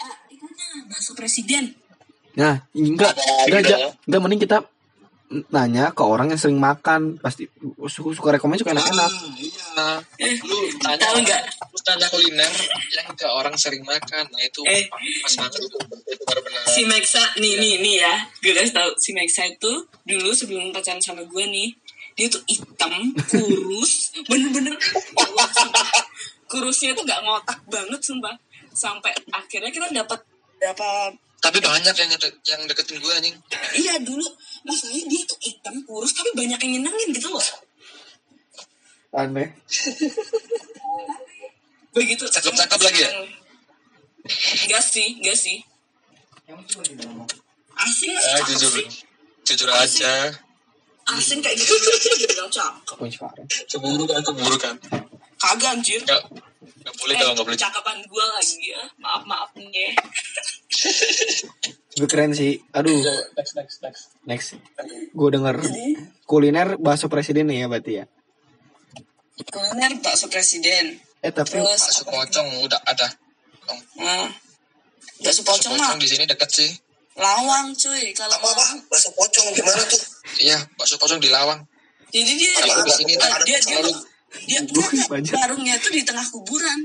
ah, 0.01 0.15
ikannya 0.31 0.87
bakso 0.89 1.11
presiden. 1.13 1.75
Nah, 2.37 2.53
enggak, 2.71 3.13
enggak, 3.49 3.61
ja- 3.65 3.79
ya. 3.81 3.89
enggak 4.05 4.21
mending 4.21 4.41
kita 4.41 4.57
nanya 5.51 5.91
ke 5.91 6.03
orang 6.07 6.31
yang 6.31 6.39
sering 6.39 6.55
makan 6.55 7.19
pasti 7.19 7.51
suka 7.91 8.15
suka 8.15 8.29
rekomen 8.31 8.55
suka 8.55 8.71
enak-enak 8.71 9.11
Nah, 9.75 9.99
lu 10.17 10.57
tanya 10.79 10.97
Tahu 11.03 11.19
nggak? 11.19 11.41
Lu 11.69 11.79
tanya 11.83 12.07
kuliner 12.07 12.49
yang 12.95 13.11
ke 13.13 13.27
orang 13.27 13.53
sering 13.53 13.83
makan. 13.83 14.25
Nah, 14.25 14.41
itu 14.41 14.63
Eh. 14.65 14.87
pas 15.21 15.33
makan 15.45 15.59
itu 15.61 15.77
benar-benar. 15.77 16.63
Si 16.65 16.81
Maxa, 16.87 17.21
nih 17.37 17.53
nih 17.59 17.73
nih 17.77 17.95
ya, 18.01 18.13
gue 18.41 18.55
kasih 18.55 18.73
tau 18.73 18.89
si 18.97 19.13
Maxa 19.13 19.45
itu 19.45 19.69
dulu 20.01 20.33
sebelum 20.33 20.73
pacaran 20.73 20.97
sama 20.97 21.21
gue 21.21 21.43
nih, 21.45 21.69
dia 22.15 22.25
tuh 22.25 22.41
hitam, 22.49 22.89
kurus, 23.29 24.09
bener-bener 24.31 24.73
kurusnya 26.47 26.95
tuh 26.95 27.03
nggak 27.03 27.21
ngotak 27.21 27.59
banget 27.67 28.01
sumpah. 28.01 28.33
Sampai 28.73 29.13
akhirnya 29.29 29.69
kita 29.69 29.93
dapat 29.93 30.19
dapat 30.57 31.13
Tapi 31.47 31.59
banyak 31.59 31.95
yang 31.95 32.09
de- 32.13 32.37
yang 32.45 32.61
deketin 32.67 32.99
gue 32.99 33.07
anjing. 33.09 33.35
iya 33.73 33.95
dulu 33.97 34.27
masalahnya 34.61 35.07
dia 35.07 35.21
tuh 35.23 35.39
hitam 35.39 35.79
kurus 35.81 36.11
tapi 36.11 36.35
banyak 36.35 36.59
yang 36.59 36.71
nyenengin 36.77 37.09
gitu 37.15 37.31
loh. 37.31 37.43
aneh 39.13 39.47
Begitu. 41.89 42.23
Cakep-cakep 42.27 42.79
lagi 42.79 42.99
ya? 42.99 43.09
Enggak 44.67 44.83
sih, 44.83 45.07
enggak 45.17 45.33
sih. 45.33 45.57
Asing 47.77 48.11
Eh, 48.11 48.21
cakep 48.37 48.47
jujur. 48.53 48.71
sih. 48.75 48.87
Jujur 49.47 49.69
aja. 49.71 50.13
Asing 51.07 51.39
kayak 51.39 51.55
gitu 51.55 51.73
dia 51.79 52.27
bilang 52.27 52.51
cakep. 52.51 52.99
Cemburu 53.65 54.03
kan, 54.05 54.19
cemburu 54.21 54.57
kan. 54.59 54.75
Kagak 55.39 55.79
anjir. 55.79 56.03
Enggak 56.03 56.21
enggak 56.59 56.95
boleh 56.99 57.13
Eh, 57.15 57.17
kalau 57.17 57.31
enggak 57.33 57.47
boleh. 57.47 57.57
cakapan 57.57 57.97
gue 58.03 58.25
lagi 58.27 58.59
ya. 58.67 58.83
Maaf 58.99 59.23
maaf 59.23 59.49
nih. 59.55 59.95
Gue 61.93 62.07
keren 62.07 62.31
sih 62.31 62.61
aduh 62.71 62.93
Next, 63.33 63.53
next, 63.53 63.77
next. 63.81 64.03
next 64.23 64.47
gue 65.11 65.29
denger 65.29 65.57
kuliner 66.23 66.77
bakso 66.77 67.07
presiden 67.07 67.47
nih 67.47 67.63
ya 67.63 67.67
berarti 67.67 67.93
ya 67.95 68.05
Kuliner 69.37 69.93
bakso 70.01 70.25
presiden. 70.27 70.97
eh 71.19 71.29
tapi 71.29 71.57
Terus 71.57 71.77
Bakso 71.77 72.03
pocong 72.03 72.47
udah 72.59 72.81
ada. 72.83 73.05
nah, 73.95 74.25
bakso 75.19 75.41
Bakso 75.41 75.41
pocong 75.43 75.73
mah 75.73 75.93
pocong 75.93 76.01
di 76.01 76.07
sini 76.09 76.25
deket 76.25 76.49
sih. 76.49 76.69
lawang 77.13 77.69
cuy 77.71 78.13
kalau 78.13 78.33
Apa? 78.33 78.81
Bakso 78.89 79.13
pocong 79.13 79.53
gimana 79.53 79.77
tuh? 79.85 80.01
Iya, 80.37 80.57
bakso 80.73 80.97
pocong 80.97 81.17
di 81.17 81.29
Lawang. 81.29 81.61
Jadi 82.09 82.33
dia 82.33 82.53
Kalau 82.61 82.81
di 82.81 82.93
sini 82.93 83.13
tuh 83.13 83.25
Ah, 83.25 83.37
dia 83.41 83.45
dia 83.45 83.57
selalu 83.61 83.91
dia 84.45 84.59
Wih, 84.65 84.89
dia 84.91 85.05
banyak. 85.07 85.33
warungnya 85.33 85.75
tuh 85.77 85.91
di 85.91 86.01
tengah 86.01 86.25
kuburan. 86.29 86.79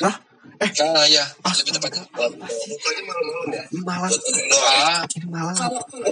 ah 0.00 0.16
eh 0.56 0.70
Nah, 0.78 1.04
iya, 1.06 1.24
lebih 1.44 1.72
tepatnya. 1.76 2.02
Bukanya 2.10 3.02
malam-malam 3.04 3.48
ya. 3.52 3.62
doang. 4.48 4.82
Ah, 4.82 5.02
ini 5.14 5.26
malang 5.28 5.54
Kalau 5.54 5.82
kalau 5.84 6.10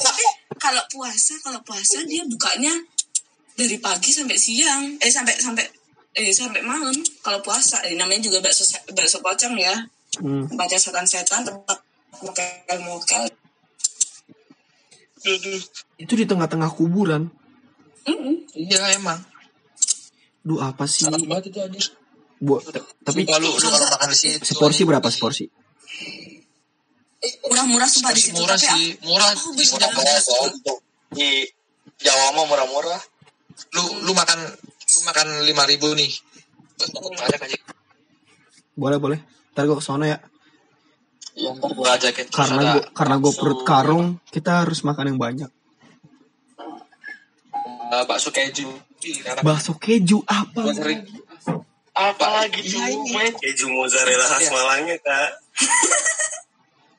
tapi 0.00 0.24
kalau 0.56 0.82
puasa 0.88 1.34
kalau 1.44 1.60
puasa 1.62 2.00
dia 2.08 2.24
bukanya 2.24 2.72
dari 3.56 3.76
pagi 3.80 4.12
sampai 4.12 4.36
siang 4.36 5.00
eh 5.00 5.08
sampai 5.08 5.36
sampai 5.36 5.64
eh 6.16 6.32
sampai 6.32 6.60
malam 6.64 6.92
kalau 7.24 7.40
puasa 7.40 7.80
eh, 7.88 7.96
namanya 7.96 8.28
juga 8.28 8.44
bakso 8.44 8.64
bakso 8.92 9.20
pocong 9.24 9.56
ya 9.56 9.74
hmm. 10.20 10.56
baca 10.56 10.76
setan-setan 10.76 11.44
tempat 11.44 11.78
mokel-mokel 12.20 13.28
itu 15.98 16.12
di 16.14 16.24
tengah-tengah 16.28 16.70
kuburan 16.72 17.32
iya 18.54 18.94
emang. 18.94 19.18
duh 20.46 20.62
apa 20.62 20.86
sih 20.86 21.10
Enak 21.10 21.26
banget 21.26 21.44
itu 21.50 21.58
anjir. 21.58 21.86
Buat 22.36 22.62
tapi 23.00 23.24
Sumpah 23.24 23.38
lu, 23.40 23.48
lu 23.48 23.58
kalau 23.64 23.88
makan 23.96 24.08
di 24.12 24.18
situ. 24.18 24.44
seporsi 24.44 24.82
berapa 24.84 25.08
seporsi 25.08 25.44
murah-murah 27.48 27.88
sumpah 27.88 28.12
di 28.12 28.22
situ 28.22 28.38
murah 28.38 28.58
tapi 28.60 28.68
sih, 28.68 28.86
murah. 29.02 29.30
aku 29.32 29.48
banyak. 29.56 29.90
Murah. 29.96 30.78
Di 31.16 31.30
Jawa 31.96 32.36
mah 32.36 32.44
murah-murah. 32.44 33.00
Lu 33.72 33.82
lu 34.04 34.12
makan 34.12 34.38
lu 34.62 35.00
makan 35.08 35.26
lima 35.48 35.64
ribu 35.64 35.90
nih. 35.96 36.12
Banyak 36.76 37.40
aja. 37.40 37.58
boleh 38.76 39.00
boleh 39.00 39.18
ntar 39.56 39.64
gue 39.64 39.72
ke 39.80 39.84
sana 39.84 40.04
ya 40.04 40.18
Iya, 41.32 41.56
ntar 41.56 41.72
ajakin. 41.72 42.28
Karena 42.28 42.60
ada 42.60 42.72
gue 42.76 42.82
karena 42.92 43.14
gue 43.16 43.32
perut 43.32 43.60
karung 43.64 44.20
kita 44.28 44.60
harus 44.60 44.84
makan 44.84 45.16
yang 45.16 45.20
banyak 45.20 45.50
eh, 47.86 48.04
bakso 48.04 48.28
keju. 48.28 48.68
Bakso 49.40 49.80
keju 49.80 50.20
apa 50.28 50.60
Gua 50.60 50.74
sering 50.76 51.00
Apa 51.96 52.26
lagi 52.44 52.60
men? 53.08 53.32
Keju 53.40 53.72
mozzarella 53.72 54.26
khas 54.28 54.44
Iya. 54.44 54.50
Malangnya, 54.52 54.96
Kak. 55.00 55.30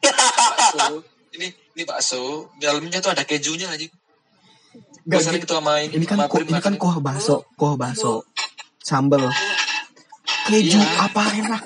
bakso. 0.01 1.05
Ini 1.37 1.47
ini 1.77 1.83
bakso, 1.85 2.49
dalamnya 2.57 2.97
tuh 2.97 3.13
ada 3.13 3.21
kejunya 3.21 3.69
aja. 3.69 3.85
Gak, 5.07 5.23
sering 5.23 5.43
tuh 5.47 5.55
sama 5.63 5.79
ini 5.79 6.03
kan 6.03 6.19
ko, 6.27 6.43
ini 6.43 6.59
kan 6.59 6.75
kuah 6.75 6.99
bakso 6.99 7.47
kuah 7.55 7.79
bakso 7.79 8.27
sambel 8.83 9.23
keju 10.51 10.75
Iya. 10.75 11.07
apa 11.07 11.23
enak 11.31 11.63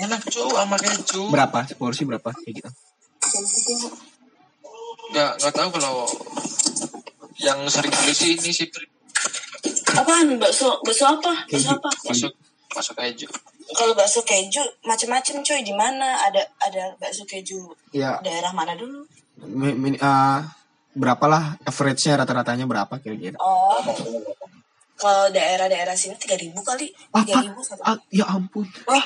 enak 0.00 0.20
cuy 0.32 0.48
sama 0.48 0.76
keju. 0.80 1.28
berapa 1.28 1.58
porsi 1.76 2.08
berapa 2.08 2.24
kayak 2.32 2.52
gitu 2.56 2.70
Nggak 5.12 5.30
nggak 5.44 5.52
tahu 5.52 5.68
kalau 5.76 6.08
yang 7.36 7.60
sering 7.68 7.92
beli 7.92 8.16
sih 8.16 8.40
ini 8.40 8.48
sih. 8.48 8.64
Apaan? 9.94 10.26
Bakso 10.38 10.82
bakso 10.82 11.04
apa? 11.06 11.32
Bakso 11.46 11.70
apa? 11.74 11.88
Bakso 11.90 12.26
bakso 12.74 12.92
keju. 12.98 13.26
kalau 13.74 13.94
bakso 13.96 14.20
keju 14.26 14.62
macam-macam 14.84 15.34
cuy. 15.46 15.60
Di 15.62 15.74
mana? 15.74 16.20
Ada 16.26 16.42
ada 16.62 16.82
bakso 16.98 17.24
keju 17.24 17.70
ya. 17.94 18.18
daerah 18.20 18.50
mana 18.52 18.74
dulu? 18.74 19.06
Mi- 19.44 19.74
mi- 19.74 20.00
ah, 20.02 20.42
berapalah 20.94 21.58
average-nya 21.66 22.22
rata-ratanya 22.22 22.66
berapa 22.70 22.94
kira-kira? 23.02 23.34
Oh. 23.42 23.82
Kalau 24.94 25.26
daerah-daerah 25.34 25.98
sini 25.98 26.14
tiga 26.16 26.38
ribu 26.38 26.62
kali. 26.62 26.86
Tiga 26.94 27.34
apa 27.34 27.44
ribu 27.50 27.60
satu. 27.66 27.82
Ah, 27.82 27.98
ya 28.14 28.24
ampun. 28.30 28.64
Wah, 28.86 29.02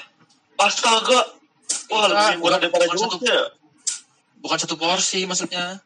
astaga. 0.60 1.20
Wah, 1.88 2.04
lebih 2.12 2.44
murah 2.44 2.60
daripada 2.60 2.84
Jogja. 2.92 3.56
Bukan 4.38 4.56
satu 4.60 4.76
porsi 4.76 5.24
maksudnya. 5.24 5.80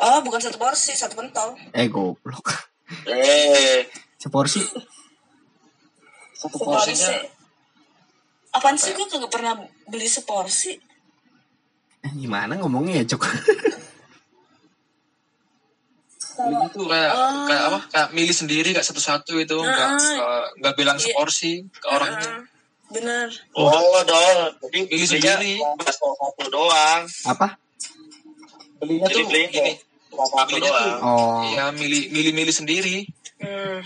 oh 0.00 0.20
bukan 0.24 0.40
satu 0.40 0.56
porsi 0.60 0.92
satu 0.96 1.16
pentol. 1.16 1.56
Eh 1.72 1.88
goblok. 1.88 2.68
Eh, 3.08 3.84
seporsi 4.20 4.60
Satu 6.36 6.54
seporsi 6.54 6.92
porsinya 6.92 7.10
apaan 8.50 8.76
sih 8.76 8.90
gue 8.90 9.06
kagak 9.06 9.30
pernah 9.30 9.54
beli 9.86 10.06
seporsi 10.06 10.74
eh, 12.00 12.12
gimana 12.14 12.56
ngomongnya 12.56 13.00
ya 13.00 13.06
cok 13.08 13.22
tuh 16.70 16.86
kayak 16.88 17.12
Oh. 17.12 17.44
kayak 17.44 17.64
apa? 17.68 17.78
Kayak 17.90 18.08
milih 18.10 18.32
sendiri 18.32 18.68
kayak 18.70 18.86
satu-satu 18.86 19.36
itu 19.36 19.52
nggak 19.52 19.88
Ah, 20.16 20.48
nggak- 20.56 20.72
bilang 20.72 20.96
Iya. 20.96 21.04
seporsi 21.06 21.68
ke 21.68 21.86
orangnya. 21.86 22.32
Heeh, 22.32 22.40
bener 22.90 23.28
oh, 23.52 24.00
dong. 24.00 24.38
Jadi 24.62 24.78
belinya 24.88 25.36
sendiri. 25.36 25.52
bakso 25.76 26.06
satu 26.10 26.42
doang. 26.48 27.02
apa 27.26 27.60
Belinya 28.80 29.04
Jadi 29.04 29.14
tuh 29.14 29.24
belinya 29.28 29.48
gini. 29.52 29.72
satu 30.08 30.48
Belinya 30.48 30.64
tuh 30.64 30.72
doang. 30.72 30.98
oh 31.04 31.40
ya 31.46 31.64
milih 31.70 32.02
milih 32.08 32.32
milih 32.32 32.54
sendiri. 32.56 32.96
Hmm. 33.40 33.78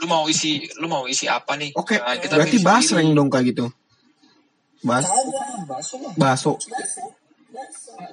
Lu 0.00 0.06
mau 0.06 0.28
isi 0.28 0.64
lu 0.80 0.86
mau 0.86 1.08
isi 1.08 1.24
apa 1.24 1.56
nih? 1.56 1.72
oke 1.74 1.96
Nah, 1.96 2.16
kita 2.20 2.34
berarti 2.36 2.58
basreng 2.60 3.10
dong 3.16 3.32
kayak 3.32 3.56
gitu 3.56 3.66
bas 4.84 5.04
bakso 6.20 6.60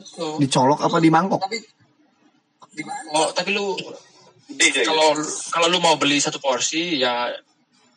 So, 0.01 0.37
dicolok 0.37 0.85
apa 0.85 0.97
di 1.01 1.09
mangkok 1.09 1.41
tapi 1.41 1.57
oh, 3.11 3.29
tapi 3.33 3.49
lu 3.51 3.73
kalau 4.85 5.17
kalau 5.51 5.67
lu 5.67 5.79
mau 5.81 5.97
beli 5.97 6.21
satu 6.21 6.37
porsi 6.37 7.01
ya 7.01 7.27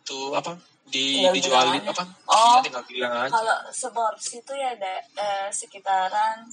tuh 0.03 0.35
apa 0.35 0.57
di 0.89 1.19
Tinggal 1.19 1.35
dijualin 1.35 1.83
apa? 1.91 2.05
Oh. 2.29 2.61
Tinggal 2.63 2.85
bilang 2.87 3.13
aja. 3.27 3.31
kalau 3.35 3.59
seporsi 3.73 4.41
itu 4.45 4.53
ya 4.55 4.77
ada 4.79 4.95
eh, 5.01 5.49
sekitaran 5.51 6.47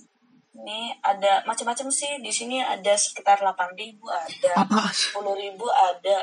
ini 0.52 0.92
ada 1.02 1.44
macam-macam 1.48 1.88
sih. 1.90 2.20
Di 2.20 2.32
sini 2.32 2.60
ada 2.60 2.94
sekitar 2.96 3.40
8.000 3.40 3.98
ada 4.08 4.52
apa? 4.60 4.92
10.000 4.92 5.22
ada 5.70 6.18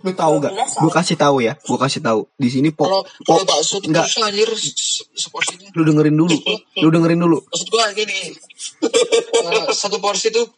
lu 0.00 0.16
tahu 0.16 0.40
gak 0.40 0.52
12 0.56 0.80
gue 0.80 0.92
kasih 0.96 1.16
tahu 1.20 1.36
ya. 1.44 1.52
Gue 1.60 1.76
kasih 1.76 2.00
tahu. 2.00 2.20
Di 2.40 2.48
sini 2.48 2.72
Kalau 2.72 3.04
pok 3.04 3.20
kalau 3.20 3.44
pok 3.44 3.48
bakso 3.52 3.76
enggak 3.84 4.08
susah 4.08 4.32
anjir. 4.32 4.48
Lu 5.76 5.82
dengerin 5.84 6.16
dulu. 6.16 6.36
Lu 6.80 6.88
dengerin 6.88 7.20
dulu. 7.20 7.38
Maksud 7.44 7.68
gua 7.68 7.92
gini. 7.92 8.32
Satu 9.76 10.00
porsi 10.00 10.32
tuh 10.32 10.48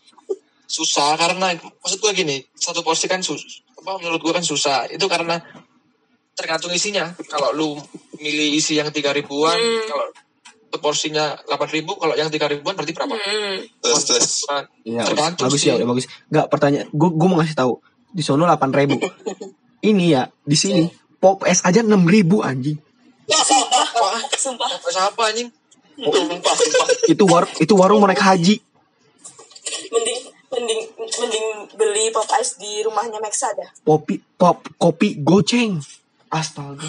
susah 0.70 1.18
karena 1.18 1.58
maksud 1.58 1.98
gua 1.98 2.14
gini. 2.14 2.38
Satu 2.54 2.86
porsi 2.86 3.10
kan 3.10 3.18
sus 3.26 3.66
apa 3.82 3.98
menurut 3.98 4.22
gua 4.22 4.38
kan 4.38 4.46
susah. 4.46 4.86
Itu 4.94 5.10
karena 5.10 5.42
tergantung 6.38 6.70
isinya. 6.70 7.10
Kalau 7.26 7.50
lu 7.50 7.68
milih 8.22 8.54
isi 8.54 8.78
yang 8.78 8.94
tiga 8.94 9.10
ribuan 9.10 9.58
Hmm. 9.58 9.86
kalau 9.90 10.06
porsinya 10.80 11.36
8000 11.48 11.84
kalau 11.84 12.14
yang 12.16 12.32
3000 12.32 12.60
ribuan 12.60 12.74
berarti 12.78 12.92
berapa? 12.96 13.12
Hmm. 13.12 13.58
Terus 13.82 14.02
terus. 14.08 14.32
Iya, 14.86 15.04
bagus 15.12 15.60
sih. 15.60 15.68
ya, 15.68 15.76
udah 15.76 15.88
bagus. 15.92 16.06
Enggak, 16.32 16.46
pertanyaan 16.48 16.86
gue 16.88 17.08
gue 17.12 17.28
mau 17.28 17.36
ngasih 17.40 17.56
tahu. 17.58 17.72
Di 18.12 18.22
sono 18.24 18.48
8000. 18.48 18.96
Ini 19.92 20.04
ya, 20.14 20.22
di 20.46 20.56
sini 20.56 20.86
pop 21.18 21.42
es 21.44 21.60
aja 21.66 21.82
6000 21.82 21.98
anjing. 22.40 22.78
Sumpah. 24.38 24.68
apa 24.70 24.88
siapa 24.90 25.22
anjing? 25.32 25.48
Sumpah, 25.98 26.54
sumpah. 26.54 26.86
Itu 27.10 27.24
war 27.26 27.44
itu 27.58 27.74
warung 27.74 28.02
mau 28.02 28.08
naik 28.10 28.22
haji. 28.22 28.62
Mending 29.92 30.20
mending 30.52 30.80
mending 30.98 31.46
beli 31.74 32.12
pop 32.12 32.28
ice 32.38 32.60
di 32.60 32.82
rumahnya 32.86 33.18
Maxa 33.18 33.50
dah. 33.54 33.68
Kopi 33.82 34.20
pop 34.38 34.66
kopi 34.76 35.18
goceng. 35.22 35.82
Astaga. 36.32 36.88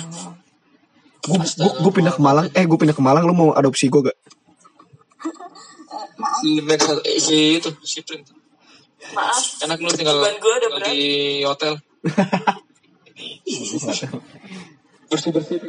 Gue 1.23 1.39
gue 1.79 1.91
pindah 1.95 2.13
ke 2.13 2.21
Malang, 2.21 2.51
eh 2.51 2.67
gue 2.67 2.75
pindah 2.75 2.95
ke 2.95 3.03
Malang, 3.03 3.23
lu 3.23 3.31
mau 3.31 3.49
adopsi 3.55 3.87
gue 3.87 4.11
gak? 4.11 4.17
Eh, 6.43 7.19
si 7.19 7.63
itu 7.63 7.69
si 7.83 8.03
print. 8.03 8.27
Maaf. 9.15 9.63
Enak 9.63 9.79
lu 9.79 9.89
tinggal 9.95 10.19
di 10.91 11.43
hotel. 11.47 11.79
bersih 15.07 15.31
bersih. 15.31 15.59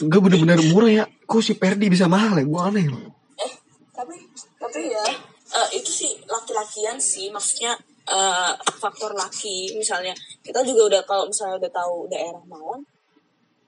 Enggak 0.00 0.20
bener-bener 0.24 0.58
murah 0.72 0.90
ya. 0.90 1.04
Kok 1.28 1.42
si 1.44 1.52
Perdi 1.60 1.92
bisa 1.92 2.08
mahal 2.08 2.40
ya? 2.40 2.44
Gue 2.48 2.60
aneh 2.60 2.86
loh. 2.88 3.02
Eh, 3.36 3.52
tapi 3.92 4.16
tapi 4.56 4.80
ya 4.88 5.04
eh, 5.52 5.68
itu 5.76 5.90
sih 5.90 6.12
laki-lakian 6.24 6.96
sih 6.96 7.28
maksudnya 7.28 7.76
eh, 8.08 8.52
faktor 8.80 9.12
laki 9.12 9.76
misalnya 9.76 10.16
kita 10.40 10.64
juga 10.64 10.88
udah 10.88 11.02
kalau 11.04 11.24
misalnya 11.28 11.60
udah 11.60 11.72
tahu 11.72 12.08
daerah 12.08 12.40
Malang 12.48 12.82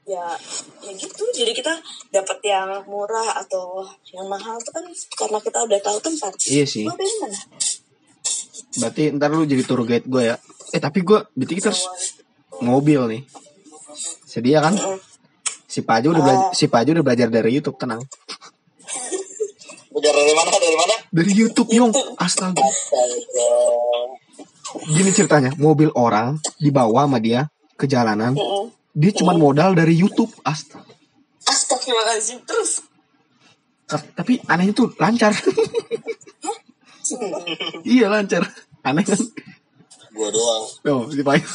ya 0.05 0.37
ya 0.85 0.93
gitu 0.93 1.25
jadi 1.33 1.53
kita 1.57 1.73
dapat 2.13 2.39
yang 2.45 2.69
murah 2.85 3.41
atau 3.41 3.89
yang 4.13 4.29
mahal 4.29 4.61
itu 4.61 4.69
kan 4.69 4.85
karena 5.17 5.39
kita 5.41 5.59
udah 5.65 5.81
tahu 5.81 5.99
tempat 6.05 6.33
Iya 6.45 6.65
sih. 6.69 6.85
Gua 6.85 6.97
mana 6.97 7.39
Berarti 8.75 9.03
ntar 9.15 9.31
lu 9.31 9.47
jadi 9.47 9.63
tour 9.63 9.87
guide 9.87 10.07
gue 10.07 10.23
ya. 10.35 10.37
Eh 10.75 10.81
tapi 10.83 11.07
gue, 11.07 11.19
berarti 11.35 11.55
kita 11.55 11.71
harus 11.71 11.87
mobil 12.59 13.01
nih. 13.07 13.23
Sedia 14.27 14.59
kan? 14.59 14.75
Si 15.71 15.83
Paju 15.83 16.15
udah 16.15 16.23
belajar, 16.23 16.47
si 16.55 16.67
Paju 16.67 16.91
udah 16.99 17.05
belajar 17.07 17.29
dari 17.31 17.51
YouTube, 17.55 17.79
tenang. 17.79 18.03
Belajar 19.95 20.13
dari 20.15 20.35
mana? 20.35 20.51
Dari 20.59 20.77
mana? 20.79 20.95
Dari 21.15 21.33
YouTube, 21.35 21.71
Yong. 21.71 21.93
Astaga. 22.19 22.67
Gini 24.91 25.11
ceritanya, 25.15 25.55
mobil 25.55 25.95
orang 25.95 26.43
dibawa 26.59 27.07
sama 27.07 27.23
dia 27.23 27.47
ke 27.79 27.87
jalanan. 27.87 28.35
Dia 28.95 29.13
cuma 29.13 29.35
modal 29.35 29.75
dari 29.75 29.99
YouTube. 29.99 30.31
Astaga. 30.47 30.87
Astagfirullahaladzim 31.45 32.41
terus 32.49 32.81
Tapi 33.91 34.41
anehnya 34.49 34.73
tuh 34.73 34.89
lancar. 34.97 35.35
iya 37.85 38.09
lancar. 38.09 38.49
Aneh 38.81 39.05
kan? 39.05 39.21
Gua 40.15 40.31
doang. 40.33 40.65
Oh, 40.89 41.05
si 41.13 41.21
Paju. 41.21 41.49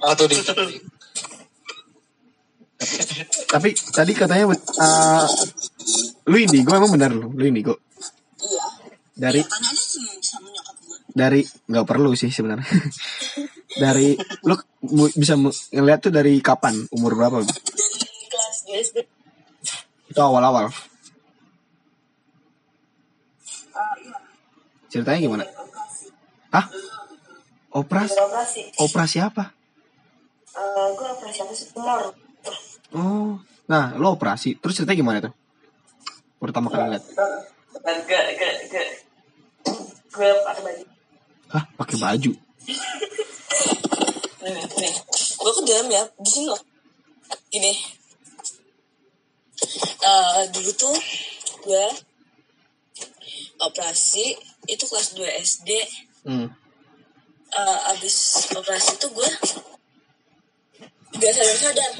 Atau 0.00 0.24
di 0.30 0.38
tapi 3.50 3.76
tadi 3.76 4.12
katanya 4.16 4.56
uh, 4.56 5.26
lu 6.32 6.36
indigo 6.40 6.72
emang 6.72 6.96
benar 6.96 7.12
lu 7.12 7.28
lu 7.36 7.44
indigo 7.44 7.76
iya 8.40 8.64
dari 9.12 9.44
gue 9.44 11.12
dari 11.12 11.44
nggak 11.44 11.84
perlu 11.84 12.16
sih 12.16 12.32
sebenarnya 12.32 12.64
dari 13.78 14.18
lu 14.42 14.54
mu- 14.90 15.12
bisa 15.14 15.38
ngeliat 15.70 16.00
tuh 16.02 16.12
dari 16.12 16.40
kapan? 16.42 16.74
Umur 16.90 17.14
berapa? 17.14 17.44
Dari 17.44 18.26
kelas 18.26 18.58
SD 18.66 18.96
itu 20.10 20.18
awal-awal. 20.18 20.66
Ah, 23.70 23.94
iya 24.02 24.18
ceritanya 24.90 25.18
gimana? 25.22 25.44
Ah 26.50 26.66
operasi? 27.70 28.18
Operasi 28.18 28.60
operasi 28.82 29.16
apa? 29.22 29.54
Gue 30.98 31.08
operasi 31.14 31.38
apa 31.46 31.52
sih 31.54 31.66
tumor 31.70 32.10
oh 32.90 33.38
nah 33.70 33.94
lo 33.94 34.18
operasi. 34.18 34.58
Terus 34.58 34.82
ceritanya 34.82 34.98
gimana 34.98 35.18
tuh? 35.22 35.34
Pertama 36.42 36.74
kali 36.74 36.98
gak 38.10 38.24
gak 38.66 38.88
gue 40.10 40.30
pakai 40.42 40.62
baju. 40.66 40.84
Hah? 41.54 41.64
Pakai 41.78 41.96
baju 42.02 42.32
nih 44.40 44.64
nih 44.64 44.94
gue 45.40 45.52
ke 45.52 45.62
dalam 45.68 45.88
ya 45.88 46.02
di 46.18 46.30
sini 46.30 46.46
loh 46.48 46.62
gini 47.50 47.72
Eh 50.00 50.44
dulu 50.56 50.72
tuh 50.72 50.96
gue 51.68 51.84
operasi 53.60 54.32
itu 54.64 54.84
kelas 54.88 55.12
2 55.12 55.44
SD 55.44 55.70
hmm. 56.24 56.48
Eh, 57.50 57.78
abis 57.90 58.46
operasi 58.54 58.94
tuh 59.02 59.10
gue 59.10 59.30
gak 61.18 61.34
sadar 61.34 61.56
sadar 61.58 61.90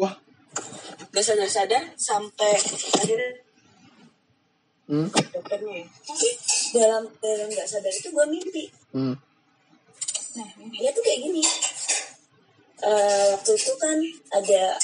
wah 0.00 0.16
gak 1.12 1.24
sadar 1.24 1.44
sadar 1.44 1.82
sampai 2.00 2.56
akhirnya 2.56 3.30
hmm. 4.88 5.08
dokternya 5.12 5.84
ya. 5.84 5.86
tapi 6.08 6.28
dalam 6.72 7.04
dalam 7.20 7.48
gak 7.52 7.68
sadar 7.68 7.92
itu 7.92 8.08
gue 8.08 8.26
mimpi 8.32 8.64
Hmm. 8.94 9.18
Nah, 10.34 10.48
mimpinya 10.58 10.90
tuh 10.90 11.02
kayak 11.02 11.20
gini. 11.22 11.42
Eh 12.84 13.24
waktu 13.32 13.50
itu 13.54 13.72
kan 13.78 13.96
ada 14.34 14.76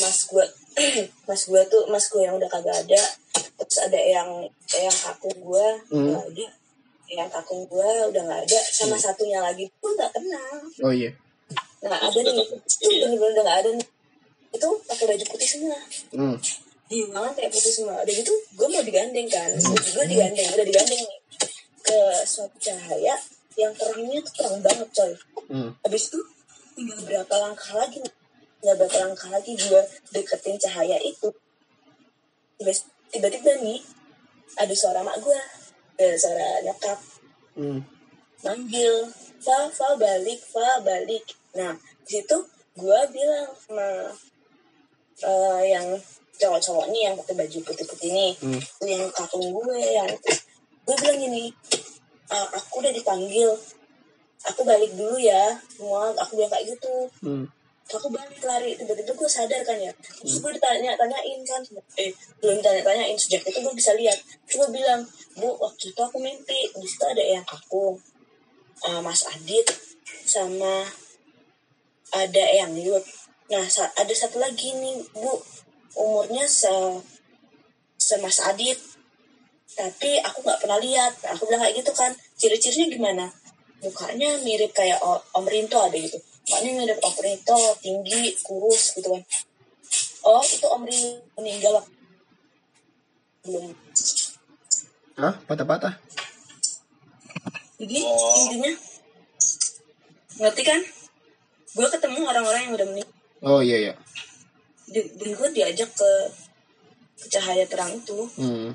mas 0.00 0.18
gue, 0.26 0.46
mas 1.28 1.42
gue 1.44 1.60
tuh 1.68 1.82
mas 1.92 2.06
gue 2.08 2.22
yang 2.24 2.36
udah 2.36 2.48
kagak 2.48 2.76
ada, 2.88 3.02
terus 3.60 3.78
ada 3.84 4.00
yang 4.00 4.28
yang 4.72 4.96
kakung 4.96 5.36
gue 5.38 5.66
Hmm. 5.92 6.12
nggak 6.12 6.24
ada, 6.34 6.46
yang 7.08 7.28
kakung 7.30 7.62
gue 7.68 7.88
udah 8.10 8.22
nggak 8.24 8.42
ada, 8.48 8.60
sama 8.68 8.96
satunya 8.96 9.38
lagi 9.40 9.68
pun 9.80 9.92
nggak 9.94 10.12
kenal. 10.12 10.56
oh 10.84 10.92
iya 10.92 11.12
Nah 11.78 11.94
ada 11.94 12.18
nih, 12.18 12.34
itu 12.42 12.86
bener-bener 12.98 13.32
udah 13.38 13.44
nggak 13.46 13.58
ada 13.62 13.70
nih. 13.78 13.88
Itu 14.50 14.68
pakai 14.82 15.04
baju 15.14 15.24
putih 15.30 15.48
semua. 15.48 15.78
hmm. 16.10 16.36
Di 16.88 17.04
banget 17.12 17.32
kayak 17.38 17.52
putih 17.54 17.72
semua. 17.72 18.00
Udah 18.02 18.14
gitu, 18.16 18.32
gue 18.56 18.66
mau 18.66 18.82
digandeng 18.82 19.28
kan, 19.30 19.46
gue 19.54 20.04
digandeng, 20.10 20.48
udah 20.58 20.66
digandeng 20.66 21.00
nih 21.04 21.16
ke 21.86 22.00
suatu 22.26 22.56
cahaya 22.58 23.14
yang 23.58 23.74
terangnya 23.74 24.22
tuh 24.22 24.34
terang 24.34 24.58
banget 24.62 24.88
coy 24.88 25.12
Hmm. 25.48 25.70
habis 25.80 26.02
itu 26.08 26.20
tinggal 26.72 27.00
berapa 27.02 27.34
langkah 27.40 27.72
lagi 27.74 27.98
tinggal 28.58 28.76
berapa 28.76 28.98
langkah 29.02 29.28
lagi 29.28 29.52
gue 29.52 29.82
deketin 30.12 30.56
cahaya 30.56 30.96
itu 31.02 31.28
Tiba- 32.54 32.86
tiba-tiba 33.08 33.52
nih 33.58 33.80
ada 34.56 34.74
suara 34.74 35.00
mak 35.00 35.18
gue 35.18 35.38
ada 35.96 36.14
suara 36.14 36.62
nyokap 36.62 36.98
Hmm. 37.54 37.82
manggil 38.40 39.10
Fa, 39.38 39.70
Fa 39.70 39.94
balik, 39.94 40.42
Fa 40.44 40.82
balik. 40.82 41.22
Nah, 41.54 41.70
di 42.02 42.10
situ 42.12 42.34
gue 42.74 42.98
bilang 43.08 43.50
sama 43.56 44.10
eh, 45.18 45.62
yang 45.68 45.86
cowok-cowok 46.34 46.86
nih 46.90 47.02
yang 47.06 47.14
pakai 47.14 47.34
baju 47.34 47.58
putih-putih 47.62 48.10
nih, 48.10 48.32
Hmm. 48.38 48.58
yang 48.82 49.06
kakung 49.10 49.50
gue 49.50 49.78
yang 49.78 50.10
gue 50.82 50.96
bilang 50.96 51.18
gini, 51.18 51.54
"Ah, 52.28 52.46
aku 52.52 52.84
udah 52.84 52.92
dipanggil, 52.92 53.50
aku 54.44 54.60
balik 54.62 54.92
dulu 54.94 55.16
ya, 55.18 55.58
semua 55.72 56.12
aku 56.14 56.38
bilang 56.38 56.52
kayak 56.52 56.66
gitu. 56.76 56.94
Hmm. 57.24 57.46
Aku 57.88 58.12
balik 58.12 58.44
lari, 58.44 58.76
tiba-tiba 58.76 59.16
gue 59.16 59.30
sadar 59.32 59.64
kan 59.64 59.80
ya. 59.80 59.88
Terus 60.20 60.44
gue 60.44 60.52
ditanya-tanyain 60.60 61.40
kan, 61.40 61.64
eh 61.96 62.12
belum 62.36 62.60
tanya-tanyain 62.60 63.16
sejak 63.16 63.40
itu 63.48 63.64
gue 63.64 63.72
bisa 63.72 63.96
lihat. 63.96 64.20
Terus 64.44 64.68
gue 64.68 64.76
bilang, 64.76 65.00
bu 65.40 65.56
waktu 65.56 65.96
itu 65.96 66.00
aku 66.04 66.20
mimpi, 66.20 66.68
di 66.68 66.84
situ 66.84 67.04
ada 67.08 67.24
yang 67.24 67.44
kakung, 67.48 67.96
eh, 68.84 69.00
Mas 69.00 69.24
Adit, 69.24 69.72
sama 70.28 70.84
ada 72.12 72.44
yang 72.52 72.76
Yud. 72.76 73.04
Nah 73.48 73.64
ada 73.96 74.12
satu 74.12 74.36
lagi 74.36 74.76
nih 74.76 75.00
bu, 75.16 75.40
umurnya 75.96 76.44
se 76.44 76.68
semas 77.96 78.44
Adit, 78.44 78.76
tapi 79.78 80.18
aku 80.18 80.42
nggak 80.42 80.58
pernah 80.58 80.78
lihat. 80.82 81.14
Nah, 81.22 81.38
aku 81.38 81.46
bilang 81.46 81.62
kayak 81.62 81.78
gitu 81.78 81.92
kan, 81.94 82.10
ciri-cirinya 82.34 82.86
gimana? 82.90 83.26
Mukanya 83.78 84.42
mirip 84.42 84.74
kayak 84.74 84.98
Om 85.06 85.46
Rinto 85.46 85.78
ada 85.78 85.94
gitu. 85.94 86.18
Mukanya 86.18 86.70
mirip 86.82 86.98
Om 86.98 87.16
Rinto, 87.22 87.58
tinggi, 87.78 88.34
kurus 88.42 88.98
gitu 88.98 89.14
kan. 89.14 89.22
Oh 90.26 90.42
itu 90.42 90.66
Om 90.66 90.82
Rinto 90.82 91.22
meninggal 91.38 91.86
belum. 93.46 93.70
Hah? 95.22 95.34
Patah-patah? 95.46 95.94
Jadi 97.78 97.98
intinya 98.02 98.72
ngerti 100.42 100.62
kan? 100.66 100.80
Gue 101.78 101.86
ketemu 101.86 102.26
orang-orang 102.26 102.60
yang 102.66 102.74
udah 102.74 102.86
meninggal. 102.90 103.14
Oh 103.46 103.62
iya 103.62 103.78
iya. 103.78 103.94
Di- 104.90 105.14
Dan 105.14 105.38
gue 105.38 105.48
diajak 105.54 105.94
ke, 105.94 106.10
ke 107.22 107.26
cahaya 107.30 107.62
terang 107.70 107.94
itu. 107.94 108.26
Hmm. 108.34 108.74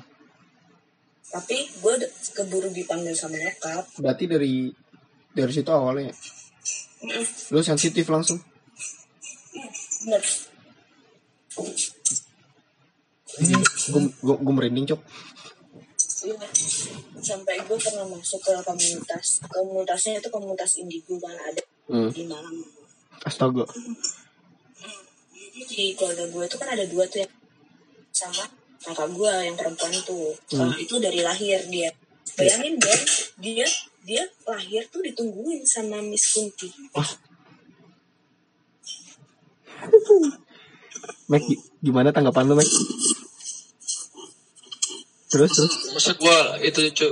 Tapi 1.34 1.56
gue 1.82 1.94
keburu 2.30 2.70
dipanggil 2.70 3.10
sama 3.10 3.34
nyokap. 3.34 3.82
Berarti 3.98 4.24
dari 4.30 4.70
dari 5.34 5.50
situ 5.50 5.66
awalnya 5.74 6.14
Mm-mm, 7.02 7.26
lu 7.50 7.60
sensitif 7.60 8.06
langsung. 8.06 8.38
Bener. 10.06 10.22
gue 13.34 14.00
gue 14.22 14.36
gue 14.38 14.54
merinding 14.54 14.86
cok 14.94 15.00
Iya. 16.24 16.40
sampai 17.20 17.60
gue 17.68 17.76
pernah 17.76 18.08
masuk 18.08 18.40
ke 18.40 18.52
komunitas 18.64 19.44
komunitasnya 19.44 20.24
itu 20.24 20.28
komunitas 20.32 20.80
indigo 20.80 21.20
kan 21.20 21.36
ada 21.36 21.60
hmm. 21.92 22.08
di 22.16 22.24
Malang 22.24 22.64
astaga 23.28 23.68
di 25.68 25.92
keluarga 25.92 26.24
gue 26.32 26.44
itu 26.48 26.56
kan 26.56 26.68
ada 26.72 26.84
dua 26.88 27.04
tuh 27.04 27.20
yang 27.20 27.32
sama 28.16 28.48
kakak 28.84 29.08
gue 29.10 29.32
yang 29.42 29.56
perempuan 29.56 29.90
tuh 30.04 30.36
Hmm. 30.52 30.68
Nah, 30.68 30.76
itu 30.76 30.94
dari 31.00 31.20
lahir 31.20 31.58
dia. 31.66 31.90
Bayangin 32.34 32.76
dong 32.76 33.02
dia 33.38 33.66
dia 34.02 34.22
lahir 34.44 34.82
tuh 34.88 35.00
ditungguin 35.00 35.62
sama 35.64 35.98
Miss 36.00 36.30
Kunti. 36.30 36.68
Mac 41.24 41.42
gi- 41.42 41.62
gimana 41.80 42.12
tanggapan 42.12 42.44
lu 42.48 42.54
Mac? 42.54 42.68
Terus 45.30 45.50
terus. 45.50 45.74
Masa 45.92 46.12
gue 46.14 46.36
itu 46.62 46.78
cu 46.94 47.08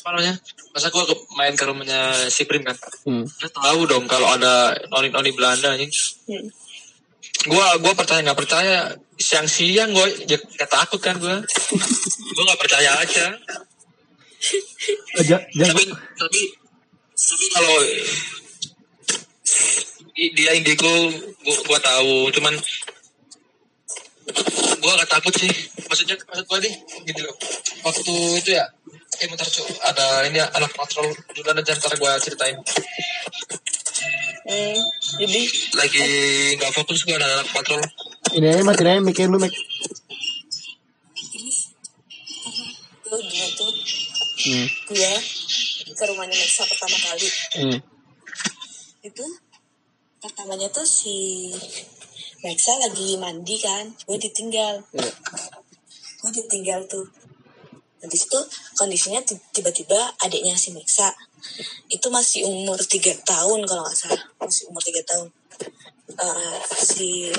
apa 0.00 0.08
namanya? 0.16 0.34
Masa 0.70 0.88
gue 0.88 1.02
ke, 1.02 1.14
main 1.34 1.52
ke 1.52 1.64
rumahnya 1.66 2.30
si 2.30 2.46
Prim 2.46 2.62
kan? 2.62 2.76
Hmm. 3.04 3.26
dia 3.26 3.50
tahu 3.50 3.84
dong 3.84 4.06
kalau 4.06 4.32
ada 4.32 4.72
noni 4.88 5.10
noni 5.10 5.30
Belanda 5.34 5.74
anjing. 5.74 5.90
Hmm. 6.30 6.46
Gue 7.40 7.66
gue 7.80 7.92
percaya 7.96 8.20
nggak 8.20 8.40
percaya 8.40 8.92
siang 9.16 9.48
siang 9.48 9.96
gue 9.96 10.06
ya, 10.28 10.36
ya 10.36 10.66
takut 10.68 11.00
kan 11.00 11.16
gue 11.16 11.36
gue 12.34 12.42
nggak 12.44 12.60
percaya 12.60 12.90
aja. 13.00 13.26
Aja 15.20 15.36
jangan 15.52 15.76
tapi 15.76 15.84
tapi 16.16 16.40
tapi 17.20 17.46
kalau 17.52 17.76
dia 20.20 20.52
indigo 20.56 20.88
gua, 21.44 21.56
gua 21.64 21.78
tahu. 21.80 22.28
Cuman 22.32 22.54
gua 24.80 24.92
gak 25.00 25.10
takut 25.20 25.34
sih. 25.36 25.52
Maksudnya 25.88 26.16
maksud 26.28 26.44
gua 26.48 26.58
nih 26.60 26.74
gitu 27.08 27.20
loh. 27.24 27.34
Waktu 27.84 28.14
itu 28.40 28.50
ya 28.56 28.64
eh 29.20 29.28
bentar 29.28 29.44
cu 29.44 29.60
ada 29.84 30.24
ini 30.28 30.40
ya, 30.40 30.48
anak 30.56 30.72
patrol. 30.72 31.08
Dulu 31.36 31.48
ada 31.52 31.60
ntar 31.60 31.92
gua 32.00 32.16
ceritain 32.20 32.56
Hmm, 34.50 34.82
jadi 35.22 35.42
lagi 35.78 36.02
nggak 36.58 36.72
fokus 36.74 37.06
gua 37.06 37.22
ada 37.22 37.38
anak 37.38 37.48
patrol. 37.54 37.78
Ini 38.34 38.46
aja 38.50 38.62
matiin 38.66 38.90
aja 38.90 38.98
mikir 38.98 39.30
lu 39.30 39.38
Mac 39.38 39.54
tuh 43.10 43.22
dia 43.26 43.46
tuh 43.58 43.70
hmm. 44.46 44.66
gue 44.86 45.12
ke 45.90 46.04
rumahnya 46.06 46.34
Nexa 46.38 46.62
pertama 46.62 46.96
kali. 47.02 47.28
Hmm. 47.58 47.78
itu 49.00 49.24
pertamanya 50.22 50.68
tuh 50.70 50.86
si 50.86 51.50
Nexa 52.46 52.78
lagi 52.78 53.18
mandi 53.18 53.58
kan 53.58 53.90
gue 54.06 54.16
ditinggal. 54.18 54.78
Iya. 54.94 55.12
gue 56.20 56.30
ditinggal 56.38 56.86
tuh. 56.86 57.06
Habis 58.00 58.30
itu 58.30 58.40
kondisinya 58.78 59.20
ti- 59.26 59.42
tiba-tiba 59.52 60.14
adiknya 60.22 60.54
si 60.54 60.70
Nexa 60.72 61.10
itu 61.90 62.06
masih 62.10 62.46
umur 62.46 62.78
tiga 62.86 63.14
tahun 63.24 63.66
kalau 63.66 63.82
nggak 63.84 63.96
salah. 63.96 64.22
Masih 64.40 64.68
umur 64.70 64.82
tiga 64.82 65.02
tahun. 65.06 65.28
Eh, 66.20 66.58
si 66.76 67.30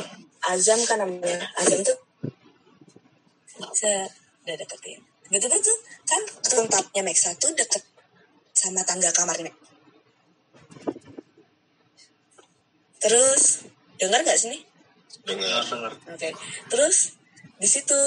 Azam 0.48 0.80
kan 0.88 1.02
namanya. 1.02 1.42
Azam 1.58 1.82
tuh 1.82 1.98
se 3.78 3.92
udah 4.46 4.56
deketin. 4.58 5.00
Gitu 5.32 5.46
tuh 5.48 5.78
kan 6.08 6.22
tempatnya 6.44 7.02
Nexa 7.08 7.32
tuh 7.40 7.54
deket 7.56 7.84
sama 8.52 8.84
tangga 8.84 9.10
kamarnya 9.16 9.54
terus 13.02 13.66
dengar 13.98 14.22
nggak 14.22 14.38
sini? 14.38 14.62
Dengar. 15.26 15.66
Oke. 16.14 16.30
Terus 16.70 17.18
di 17.58 17.68
situ 17.68 17.98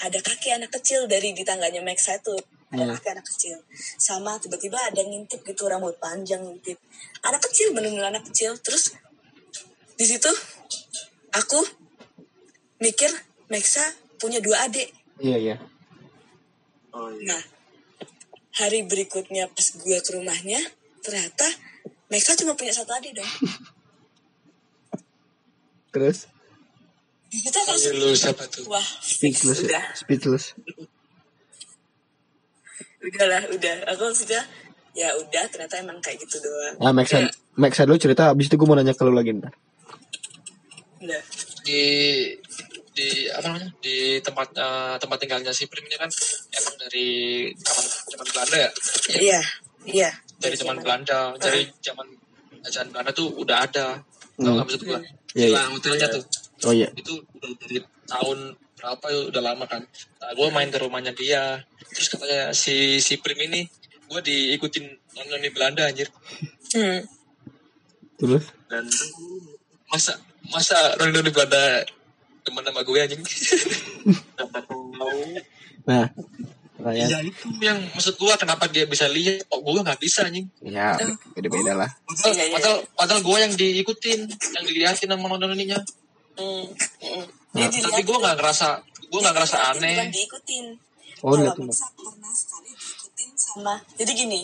ada 0.00 0.18
kaki 0.22 0.54
anak 0.54 0.70
kecil 0.70 1.10
dari 1.10 1.34
di 1.34 1.42
tangganya 1.42 1.82
Max 1.82 2.06
itu. 2.08 2.38
Ada 2.70 2.86
Hmm. 2.86 2.94
kaki 2.94 3.08
anak 3.10 3.26
kecil. 3.26 3.56
Sama 3.98 4.38
tiba-tiba 4.38 4.78
ada 4.78 5.02
ngintip 5.02 5.42
gitu 5.42 5.66
rambut 5.66 5.98
panjang 5.98 6.38
ngintip. 6.46 6.78
Anak 7.26 7.42
kecil 7.42 7.74
bener-bener 7.74 8.06
anak 8.08 8.22
kecil. 8.30 8.54
Terus 8.62 8.94
di 9.98 10.06
situ 10.06 10.30
aku 11.30 11.60
mikir 12.78 13.10
Maxa 13.50 13.82
punya 14.16 14.38
dua 14.40 14.64
adik. 14.64 14.88
iya 15.20 15.36
iya 15.36 15.56
oh 16.94 17.12
iya 17.12 17.36
Nah, 17.36 17.42
hari 18.56 18.86
berikutnya 18.88 19.44
pas 19.52 19.66
gue 19.76 19.98
ke 20.00 20.10
rumahnya, 20.16 20.56
ternyata 21.04 21.44
Maxa 22.08 22.38
cuma 22.40 22.56
punya 22.56 22.72
satu 22.72 22.88
adik 22.96 23.12
dong. 23.12 23.32
terus 25.90 26.30
lu 27.92 28.14
siapa 28.14 28.46
tuh 28.46 28.64
wah, 28.70 28.82
speechless 29.02 29.66
speechless 29.98 30.54
udahlah 33.00 33.42
udah. 33.48 33.76
Aku 33.90 34.02
maksudnya 34.08 34.42
ya 34.92 35.08
udah 35.14 35.44
ternyata 35.48 35.78
emang 35.78 35.98
kayak 36.02 36.18
gitu 36.20 36.36
doang. 36.40 36.74
Ah 36.82 36.92
Max 36.92 37.08
Ya, 37.10 37.26
Max 37.56 37.78
dulu 37.78 37.96
cerita 37.96 38.30
abis 38.30 38.50
itu 38.50 38.56
gue 38.58 38.66
mau 38.66 38.74
nanya 38.74 38.92
ke 38.92 39.02
lu 39.02 39.14
lagi 39.14 39.32
ntar 39.34 39.54
udah. 41.00 41.22
Di 41.64 41.82
di 42.90 43.08
apa 43.30 43.46
namanya 43.48 43.70
di 43.80 44.18
tempat 44.20 44.48
eh, 44.52 44.94
tempat 44.98 45.16
tinggalnya 45.16 45.52
si 45.54 45.64
Prim 45.64 45.86
ini 45.86 45.96
kan 45.96 46.10
emang 46.52 46.74
dari 46.76 47.08
zaman 47.56 47.84
zaman 48.10 48.26
Belanda 48.34 48.56
ya? 48.58 48.70
Iya 49.16 49.40
iya. 49.88 50.10
Dari 50.36 50.56
zaman 50.56 50.76
Belanda. 50.80 51.32
dari 51.38 51.64
zaman 51.80 52.04
ajaran 52.60 52.88
Belanda 52.92 53.12
tuh 53.14 53.28
udah 53.32 53.64
ada. 53.64 53.86
Tau 54.36 54.40
Hmm. 54.40 54.56
nggak 54.56 54.66
maksud 54.66 54.80
Iya, 55.30 55.46
Villa 55.46 55.62
hotelnya 55.70 56.06
tuh. 56.10 56.24
Oh 56.66 56.72
iya. 56.74 56.88
Itu 56.92 57.14
udah 57.38 57.50
dari 57.62 57.78
tahun 58.04 58.38
berapa? 58.80 59.04
Ya 59.12 59.20
udah 59.28 59.42
lama 59.44 59.64
kan. 59.68 59.84
Nah, 59.84 60.32
gue 60.32 60.48
main 60.48 60.72
ke 60.72 60.78
rumahnya 60.80 61.12
dia. 61.12 61.60
Terus 61.92 62.08
katanya 62.08 62.56
si 62.56 62.98
si 63.04 63.20
Prim 63.20 63.36
ini 63.44 63.68
gue 64.10 64.20
diikutin 64.24 64.84
nonton 65.14 65.40
di 65.44 65.50
Belanda 65.52 65.86
anjir. 65.86 66.08
Hmm. 66.72 67.04
terus? 68.20 68.52
Dan 68.68 68.84
masa 69.92 70.16
masa 70.48 70.76
nonton 70.96 71.24
di 71.28 71.32
Belanda 71.32 71.84
teman 72.42 72.64
sama 72.64 72.80
gue 72.82 72.98
anjing? 72.98 73.22
Dapat 74.34 74.62
tahu 74.68 74.82
nah. 75.84 76.08
Pertanyaan 76.80 77.12
ya 77.12 77.18
itu 77.20 77.46
yang 77.60 77.76
maksud 77.92 78.16
gue 78.16 78.32
kenapa 78.40 78.64
dia 78.72 78.88
bisa 78.88 79.04
lihat 79.04 79.44
kok 79.44 79.60
gue 79.60 79.84
nggak 79.84 80.00
bisa 80.00 80.24
anjing? 80.24 80.48
Ya 80.64 80.96
beda 81.36 81.48
beda 81.52 81.72
lah. 81.76 81.90
Padahal 82.08 82.32
Iya, 82.32 82.44
iya. 82.48 82.54
padahal, 82.56 82.78
padahal 82.96 83.20
gue 83.20 83.36
yang 83.36 83.52
diikutin 83.52 84.20
yang 84.56 84.64
dilihatin 84.64 85.12
sama 85.12 85.28
nonton 85.28 85.52
ininya. 85.52 85.76
Hmm. 86.40 86.64
Nah, 87.50 87.66
tapi 87.66 88.02
gue 88.06 88.18
nggak 88.22 88.36
ngerasa 88.38 88.68
gue 89.10 89.18
nggak 89.18 89.34
ngerasa 89.34 89.58
aneh 89.74 89.96
bukan 89.98 90.10
diikutin 90.14 90.66
Oh, 91.20 91.36
Kalau. 91.36 91.52
Maxa 91.68 91.92
pernah 91.92 92.32
sekali 92.32 92.72
diikutin 92.72 93.30
sama 93.36 93.74
jadi 93.98 94.12
gini 94.16 94.40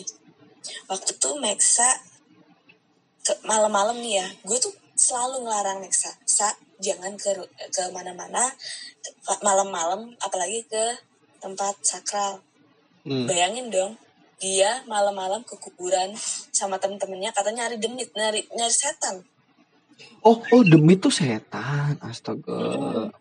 waktu 0.85 1.11
itu 1.15 1.29
Maxa 1.41 1.89
ke- 3.25 3.41
malam-malam 3.47 3.97
nih 3.97 4.21
ya 4.21 4.27
gue 4.45 4.57
tuh 4.61 4.73
selalu 4.93 5.47
ngelarang 5.47 5.79
Maxa 5.81 6.13
sa 6.27 6.53
jangan 6.77 7.17
ke 7.17 7.33
ke 7.73 7.83
mana-mana 7.89 8.53
malam-malam 9.41 10.13
apalagi 10.21 10.61
ke 10.69 10.99
tempat 11.41 11.73
sakral 11.81 12.43
hmm. 13.07 13.25
bayangin 13.25 13.73
dong 13.73 13.97
dia 14.37 14.85
malam-malam 14.85 15.41
ke 15.41 15.57
kuburan 15.57 16.13
sama 16.53 16.77
temen-temennya 16.77 17.33
katanya 17.33 17.65
nyari 17.65 17.81
demit 17.81 18.09
nyari 18.13 18.45
nyari 18.53 18.73
setan 18.73 19.25
oh 20.21 20.37
oh 20.51 20.61
demi 20.61 20.95
tuh 20.95 21.09
setan. 21.09 21.97
Astaga 21.99 22.57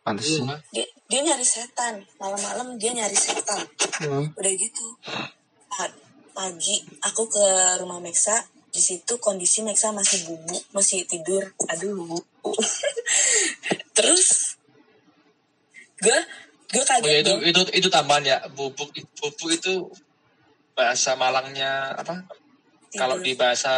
pantesan 0.01 0.47
Iya. 0.47 0.57
dia 0.73 0.87
dia 1.07 1.21
nyari 1.23 1.47
setan. 1.47 2.03
Malam-malam 2.17 2.77
dia 2.77 2.93
nyari 2.93 3.15
setan. 3.15 3.63
Hmm. 4.01 4.27
udah 4.31 4.53
gitu. 4.53 4.87
Pa- 5.67 5.97
pagi 6.33 6.77
aku 7.01 7.23
ke 7.27 7.45
rumah 7.79 7.97
Mexa. 7.99 8.45
Di 8.69 8.79
situ 8.79 9.17
kondisi 9.17 9.65
Mexa 9.65 9.89
masih 9.91 10.27
bubuk 10.27 10.63
masih 10.71 11.05
tidur. 11.05 11.41
Aduh. 11.67 11.97
Bubuk 11.97 12.25
terus 13.97 14.57
gue 15.97 16.19
gue 16.67 16.77
Oh 16.77 16.85
ya 16.85 16.89
kaget 16.93 17.23
itu 17.23 17.31
dong. 17.31 17.41
itu 17.43 17.61
itu 17.73 17.89
tambahan 17.89 18.23
ya. 18.23 18.37
Bubuk 18.53 18.93
bubuk 19.17 19.49
itu 19.49 19.89
bahasa 20.77 21.17
Malangnya 21.17 21.97
apa? 21.97 22.21
Kalau 22.93 23.17
di 23.17 23.33
bahasa 23.33 23.73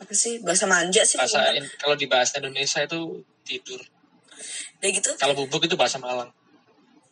apa 0.00 0.12
sih? 0.16 0.40
Bahasa 0.40 0.64
manja 0.64 1.04
sih 1.04 1.20
bahasa 1.20 1.52
in- 1.52 1.68
kalau 1.76 1.94
di 1.94 2.08
bahasa 2.08 2.40
Indonesia 2.40 2.80
itu 2.80 3.20
tidur. 3.44 3.80
udah 4.80 4.90
gitu. 4.96 5.10
Kalau 5.20 5.36
bubuk 5.36 5.68
itu 5.68 5.76
bahasa 5.76 6.00
Malang. 6.00 6.32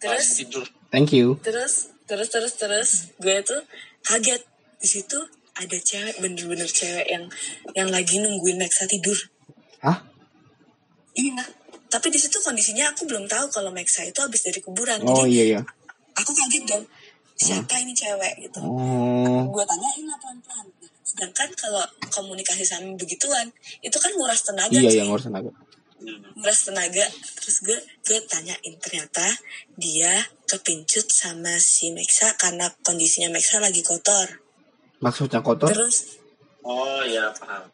Bahasa 0.00 0.24
terus? 0.24 0.28
tidur. 0.40 0.64
thank 0.88 1.12
you. 1.12 1.36
Terus? 1.44 1.92
Terus 2.08 2.28
terus 2.32 2.52
terus. 2.56 2.90
Gue 3.20 3.44
tuh 3.44 3.60
kaget. 4.00 4.40
Di 4.80 4.88
situ 4.88 5.18
ada 5.58 5.76
cewek 5.76 6.16
bener-bener 6.22 6.64
cewek 6.64 7.04
yang 7.04 7.28
yang 7.76 7.88
lagi 7.92 8.22
nungguin 8.22 8.56
Maxa 8.56 8.88
tidur. 8.88 9.18
Hah? 9.84 10.00
Iya. 11.12 11.44
Tapi 11.92 12.08
di 12.08 12.16
situ 12.16 12.40
kondisinya 12.40 12.94
aku 12.94 13.04
belum 13.04 13.28
tahu 13.28 13.52
kalau 13.52 13.68
Maxa 13.68 14.06
itu 14.08 14.16
habis 14.22 14.40
dari 14.40 14.64
kuburan. 14.64 15.04
Oh 15.04 15.28
jadi 15.28 15.28
iya 15.28 15.44
iya. 15.44 15.60
aku 16.16 16.32
kaget 16.32 16.64
dong. 16.64 16.84
Siapa 17.38 17.74
ini 17.84 17.92
cewek 17.92 18.48
gitu. 18.48 18.58
Oh. 18.64 19.44
Gue 19.52 19.64
tanyain 19.68 20.04
lah 20.08 20.18
pelan-pelan 20.18 20.66
sedangkan 21.08 21.48
kalau 21.54 21.80
komunikasi 22.10 22.62
sama 22.62 22.92
begituan 22.94 23.48
itu 23.80 23.96
kan 23.96 24.12
nguras 24.12 24.44
tenaga 24.44 24.76
iya 24.76 24.84
cuy. 24.84 24.98
yang 24.98 25.08
ngurus 25.08 25.24
tenaga 25.24 25.50
nguras 26.34 26.60
tenaga 26.62 27.04
terus 27.34 27.56
gue 27.60 27.74
gue 28.04 28.18
tanyain 28.24 28.74
ternyata 28.78 29.24
dia 29.74 30.12
kepincut 30.44 31.08
sama 31.08 31.56
si 31.56 31.90
Mexa 31.90 32.36
karena 32.36 32.68
kondisinya 32.82 33.28
Mexa 33.28 33.58
lagi 33.58 33.80
kotor 33.80 34.44
Maksudnya 34.98 35.40
kotor? 35.40 35.70
terus 35.70 36.18
Oh 36.60 37.00
iya 37.00 37.30
paham. 37.32 37.64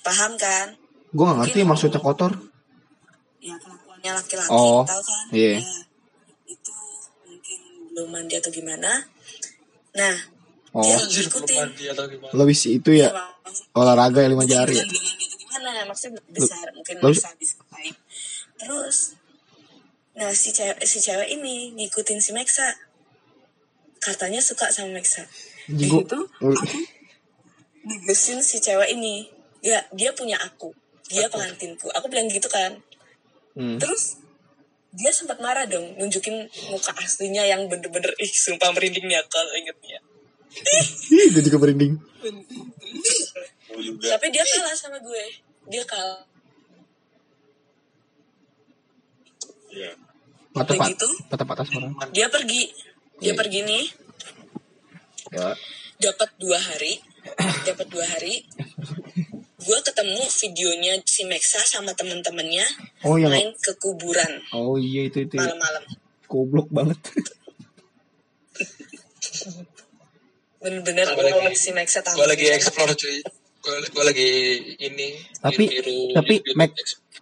paham 0.00 0.32
kan 0.36 0.76
Gue 1.08 1.24
gak 1.24 1.38
ngerti 1.38 1.50
Mungkin- 1.58 1.68
maksudnya 1.68 1.98
kotor. 1.98 2.32
ya 3.40 3.54
kelakuannya 3.56 4.10
laki-laki 4.12 4.50
Oh, 4.50 4.82
tahu 4.82 5.02
kan 5.02 5.24
iya. 5.30 5.58
Ya, 5.58 5.74
itu 6.46 6.74
mungkin 7.22 7.60
belum 7.90 8.08
mandi 8.08 8.34
atau 8.34 8.50
gimana 8.50 9.04
nah 9.92 10.16
Oh, 10.76 10.84
belum 10.84 11.08
ikutin 11.08 11.68
lebih 12.36 12.52
sih 12.52 12.76
itu 12.76 12.92
ya 12.92 13.08
olahraga 13.72 14.20
yang 14.20 14.36
lima 14.36 14.44
jari 14.44 14.76
ya. 14.76 14.84
Gimana 14.84 15.88
maksudnya 15.88 16.20
besar 16.28 16.68
mungkin 16.76 17.00
Lu- 17.00 17.16
bisa 17.16 17.32
habis 17.32 17.56
terus 18.60 18.98
nah 20.16 20.32
si 20.32 20.52
cewek 20.52 20.80
si 20.84 21.00
cewek 21.00 21.28
ini 21.32 21.72
ngikutin 21.80 22.20
si 22.20 22.36
Mexa. 22.36 22.76
Katanya 24.04 24.44
suka 24.44 24.68
sama 24.68 24.92
Mexa. 24.92 25.24
Di 25.64 25.88
situ 25.88 26.18
aku 26.44 26.80
digesin 27.88 28.44
si 28.44 28.60
cewek 28.60 28.92
ini. 28.92 29.32
Ya 29.64 29.80
dia 29.96 30.12
punya 30.12 30.36
aku. 30.44 30.76
Dia 31.08 31.32
pengantinku. 31.32 31.88
Aku 31.96 32.06
bilang 32.12 32.28
gitu 32.28 32.52
kan. 32.52 32.76
Hmm. 33.56 33.80
terus 33.80 34.20
dia 34.92 35.08
sempat 35.08 35.40
marah 35.40 35.64
dong 35.64 35.96
nunjukin 35.96 36.44
muka 36.68 36.92
aslinya 37.00 37.40
yang 37.40 37.64
bener-bener 37.72 38.12
ih 38.20 38.28
sumpah 38.28 38.68
merinding 38.76 39.08
nih 39.08 39.16
kalau 39.32 39.48
ingetnya 39.56 39.96
gue 41.32 41.42
juga 41.42 41.58
merinding. 41.58 41.94
Tapi 43.98 44.26
dia 44.30 44.42
kalah 44.42 44.74
sama 44.74 44.98
gue 44.98 45.24
dia 45.66 45.82
kalah 45.84 46.22
Iya. 49.68 49.92
Patah, 50.56 50.88
gitu? 50.88 51.08
patah 51.28 51.44
patah 51.44 51.66
suara. 51.68 51.92
dia 52.08 52.32
pergi 52.32 52.72
dia 53.20 53.32
Iya. 53.32 53.36
pergi 53.36 53.60
nih 53.60 53.84
Ya. 55.36 55.52
dapat 56.00 56.32
dua 56.40 56.56
hari 56.56 56.96
dapat 57.68 57.86
dua 57.92 58.08
hari 58.08 58.40
gue 59.58 59.78
ketemu 59.84 60.22
videonya 60.24 60.92
si 61.04 61.28
Mexa 61.28 61.60
sama 61.60 61.92
temen-temennya 61.92 62.64
Oh 63.04 63.20
yang 63.20 63.28
main 63.28 63.52
ke 63.60 63.76
kuburan 63.76 64.40
Oh 64.56 64.80
iya 64.80 65.04
itu 65.04 65.28
itu 65.28 65.36
malam-malam 65.36 65.84
goblok 66.24 66.72
banget. 66.72 66.96
bener-bener 70.66 71.06
si 71.54 71.70
Mexa 71.70 72.02
tahu 72.02 72.18
Gue 72.18 72.26
lagi 72.26 72.46
explore 72.50 72.98
cuy. 72.98 73.22
Gue 73.66 74.04
lagi 74.04 74.30
ini. 74.82 75.14
Tapi- 75.38 75.70
niru- 75.70 76.14
tapi, 76.14 76.34
Mac- 76.58 76.74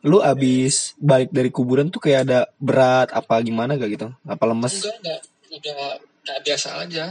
Lu 0.04 0.20
abis 0.20 0.92
balik 1.00 1.32
dari 1.32 1.48
kuburan 1.48 1.88
tuh 1.88 1.96
kayak 1.96 2.28
ada 2.28 2.40
berat 2.60 3.08
apa 3.08 3.40
gimana 3.40 3.72
gak 3.80 3.88
gitu? 3.88 4.08
Apa 4.28 4.44
lemes? 4.44 4.84
Enggak, 4.84 4.96
enggak. 5.00 5.20
Udah 5.54 5.74
kayak 6.24 6.40
biasa 6.44 6.68
aja. 6.84 7.04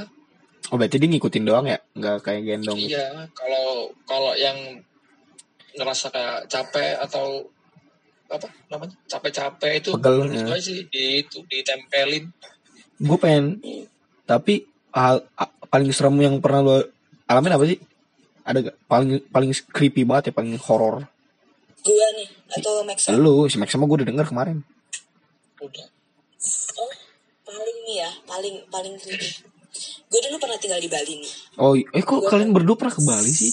Oh 0.69 0.77
berarti 0.77 1.01
dia 1.01 1.09
ngikutin 1.09 1.43
doang 1.43 1.65
ya? 1.65 1.77
Nggak 1.97 2.21
kayak 2.21 2.41
gendong 2.45 2.77
gitu? 2.77 2.93
Iya, 2.93 3.27
kalau 3.33 3.89
kalau 4.05 4.31
yang 4.37 4.77
ngerasa 5.73 6.13
kayak 6.13 6.45
capek 6.47 7.01
atau 7.01 7.41
apa 8.29 8.47
namanya 8.69 8.93
capek-capek 9.05 9.73
itu 9.81 9.89
Pegel, 9.93 10.25
ya. 10.33 10.57
sih 10.57 10.85
di 10.89 11.21
itu 11.21 11.45
ditempelin 11.45 12.25
Gue 12.97 13.17
pengen 13.17 13.61
Tapi 14.23 14.63
hal 14.93 15.25
paling 15.73 15.89
serem 15.89 16.13
yang 16.21 16.37
pernah 16.37 16.61
lo 16.61 16.75
alamin 17.25 17.57
apa 17.57 17.65
sih? 17.65 17.81
Ada 18.45 18.59
gak? 18.61 18.75
Paling 18.85 19.09
paling 19.25 19.49
creepy 19.67 20.05
banget 20.05 20.29
ya, 20.29 20.33
paling 20.35 20.53
horor. 20.61 21.09
gue 21.81 22.07
nih 22.15 22.29
atau 22.53 22.79
Mexa 22.85 23.11
Lu, 23.11 23.43
si 23.49 23.57
Max 23.57 23.67
sama 23.67 23.83
gue 23.83 23.97
udah 23.99 24.07
denger 24.07 24.23
kemarin. 24.23 24.61
udah 25.59 25.87
oh 26.77 26.91
paling 27.43 27.77
nih 27.83 27.97
ya 27.99 28.11
paling 28.23 28.55
paling 28.69 28.95
creepy 28.95 29.43
gue 30.07 30.19
dulu 30.23 30.37
pernah 30.37 30.55
tinggal 30.55 30.77
di 30.77 30.87
Bali 30.87 31.19
nih 31.19 31.33
Oh, 31.57 31.75
eh 31.75 31.99
kok 31.99 32.23
kalian 32.23 32.55
berdua 32.55 32.75
pernah 32.77 32.93
ke 32.93 33.03
Bali 33.03 33.31
sih? 33.31 33.51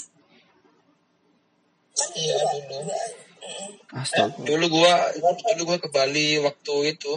kan 1.90 2.10
iya 2.14 2.38
dulu 2.38 2.86
mm-mm. 2.86 3.70
Astaga. 3.92 4.38
dulu 4.40 4.64
gua 4.70 4.94
dulu 5.50 5.62
gua 5.66 5.78
ke 5.78 5.88
Bali 5.90 6.38
waktu 6.38 6.74
itu 6.88 7.12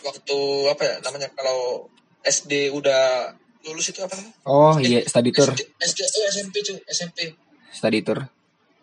waktu 0.00 0.36
apa 0.72 0.82
ya 0.82 0.94
namanya 1.02 1.28
kalau 1.30 1.92
SD 2.20 2.72
udah 2.72 3.36
lulus 3.64 3.86
itu 3.88 4.00
apa 4.00 4.14
namanya 4.14 4.34
Oh 4.44 4.76
iya, 4.76 5.00
study 5.02 5.30
tour, 5.30 5.48
SD, 5.48 5.98
SD 5.98 6.16
eh, 6.18 6.28
SMP 6.30 6.54
cuy 6.60 6.78
SMP 6.86 7.18
study 7.70 8.00
tour. 8.00 8.20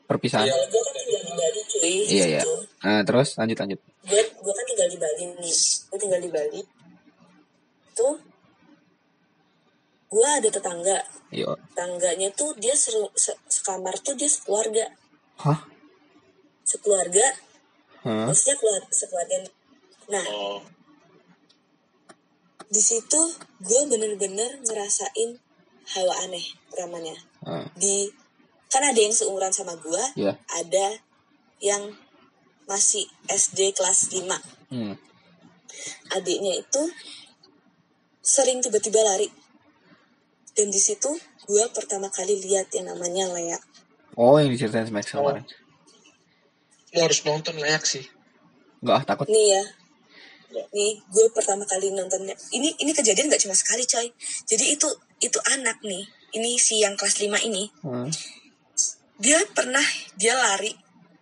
Perpisahan. 0.03 0.43
Kalau 0.43 0.67
gue 0.67 0.81
kan 0.81 0.93
tinggal 0.97 1.21
di 1.21 1.33
Bali 1.33 1.61
cuy 1.63 1.93
Iya, 2.05 2.25
iya. 2.27 2.41
Nah, 2.81 3.01
terus 3.01 3.29
lanjut 3.35 3.57
lanjut. 3.57 3.79
gue 4.01 4.21
gue 4.25 4.53
kan 4.53 4.65
tinggal 4.65 4.87
di 4.87 4.97
Bali 4.97 5.23
nih 5.35 5.55
gue 5.87 5.97
tinggal 5.97 6.19
di 6.19 6.29
Bali 6.29 6.61
tuh 7.91 8.15
gue 10.07 10.27
ada 10.27 10.49
tetangga 10.49 10.97
Yuk. 11.31 11.55
tetangganya 11.71 12.27
tuh 12.33 12.51
dia 12.57 12.73
seru 12.73 13.07
se- 13.15 13.39
sekamar 13.47 13.95
tuh 13.97 14.11
dia 14.11 14.27
sekeluarga 14.27 14.91
Hah? 15.39 15.63
sekeluarga 16.63 17.23
Hah? 18.01 18.27
maksudnya 18.27 18.55
keluar 18.57 18.81
sekeluarga 18.89 19.35
nah 20.09 20.25
Oh. 20.27 20.59
Di 22.71 22.79
situ 22.79 23.21
gue 23.59 23.81
bener-bener 23.85 24.63
ngerasain 24.63 25.35
hawa 25.91 26.13
aneh 26.23 26.43
ramanya 26.71 27.15
Ah, 27.41 27.65
di 27.73 28.07
kan 28.67 28.79
ada 28.81 28.95
yang 28.95 29.11
seumuran 29.11 29.51
sama 29.51 29.75
gue 29.75 30.03
Iya. 30.15 30.39
ada 30.47 30.87
yang 31.59 31.91
masih 32.63 33.03
SD 33.27 33.73
kelas 33.73 34.09
5 34.09 34.39
Hmm. 34.71 34.95
adiknya 36.09 36.55
itu 36.57 36.81
sering 38.21 38.61
tiba-tiba 38.61 39.01
lari 39.01 39.27
dan 40.53 40.67
di 40.67 40.77
situ 40.77 41.11
gue 41.43 41.63
pertama 41.69 42.07
kali 42.07 42.39
lihat 42.39 42.71
yang 42.71 42.87
namanya 42.87 43.27
Lea 43.29 43.59
Oh, 44.13 44.35
yang 44.35 44.47
diceritain 44.47 44.83
si 44.83 44.91
Max 44.91 45.07
kemarin. 45.09 45.43
lu 46.91 46.99
harus 46.99 47.19
nonton 47.23 47.55
layak 47.55 47.83
sih 47.83 48.03
Enggak 48.79 48.95
ah, 48.97 49.03
takut. 49.05 49.25
nih 49.27 49.47
ya 49.51 49.63
nih 50.51 50.99
gue 51.07 51.25
pertama 51.31 51.63
kali 51.63 51.91
nontonnya 51.91 52.35
ini 52.51 52.75
ini 52.77 52.91
kejadian 52.91 53.31
gak 53.31 53.41
cuma 53.41 53.55
sekali 53.55 53.83
coy 53.83 54.07
jadi 54.45 54.75
itu 54.75 54.87
itu 55.19 55.39
anak 55.49 55.79
nih 55.81 56.03
ini 56.33 56.55
si 56.55 56.79
yang 56.79 56.95
kelas 56.95 57.19
5 57.19 57.27
ini 57.43 57.67
Hmm. 57.81 58.07
dia 59.17 59.39
pernah 59.51 59.83
dia 60.15 60.35
lari 60.35 60.73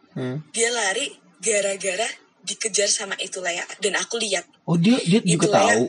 Hmm. 0.09 0.41
dia 0.49 0.73
lari 0.73 1.05
gara-gara 1.39 2.09
dikejar 2.41 2.89
sama 2.89 3.13
itu 3.21 3.39
Lea 3.39 3.61
dan 3.79 3.93
aku 3.95 4.17
lihat 4.17 4.43
Oh, 4.65 4.73
dia 4.75 4.97
dia 5.05 5.21
juga 5.21 5.49
ya. 5.49 5.53
tahu. 5.69 5.85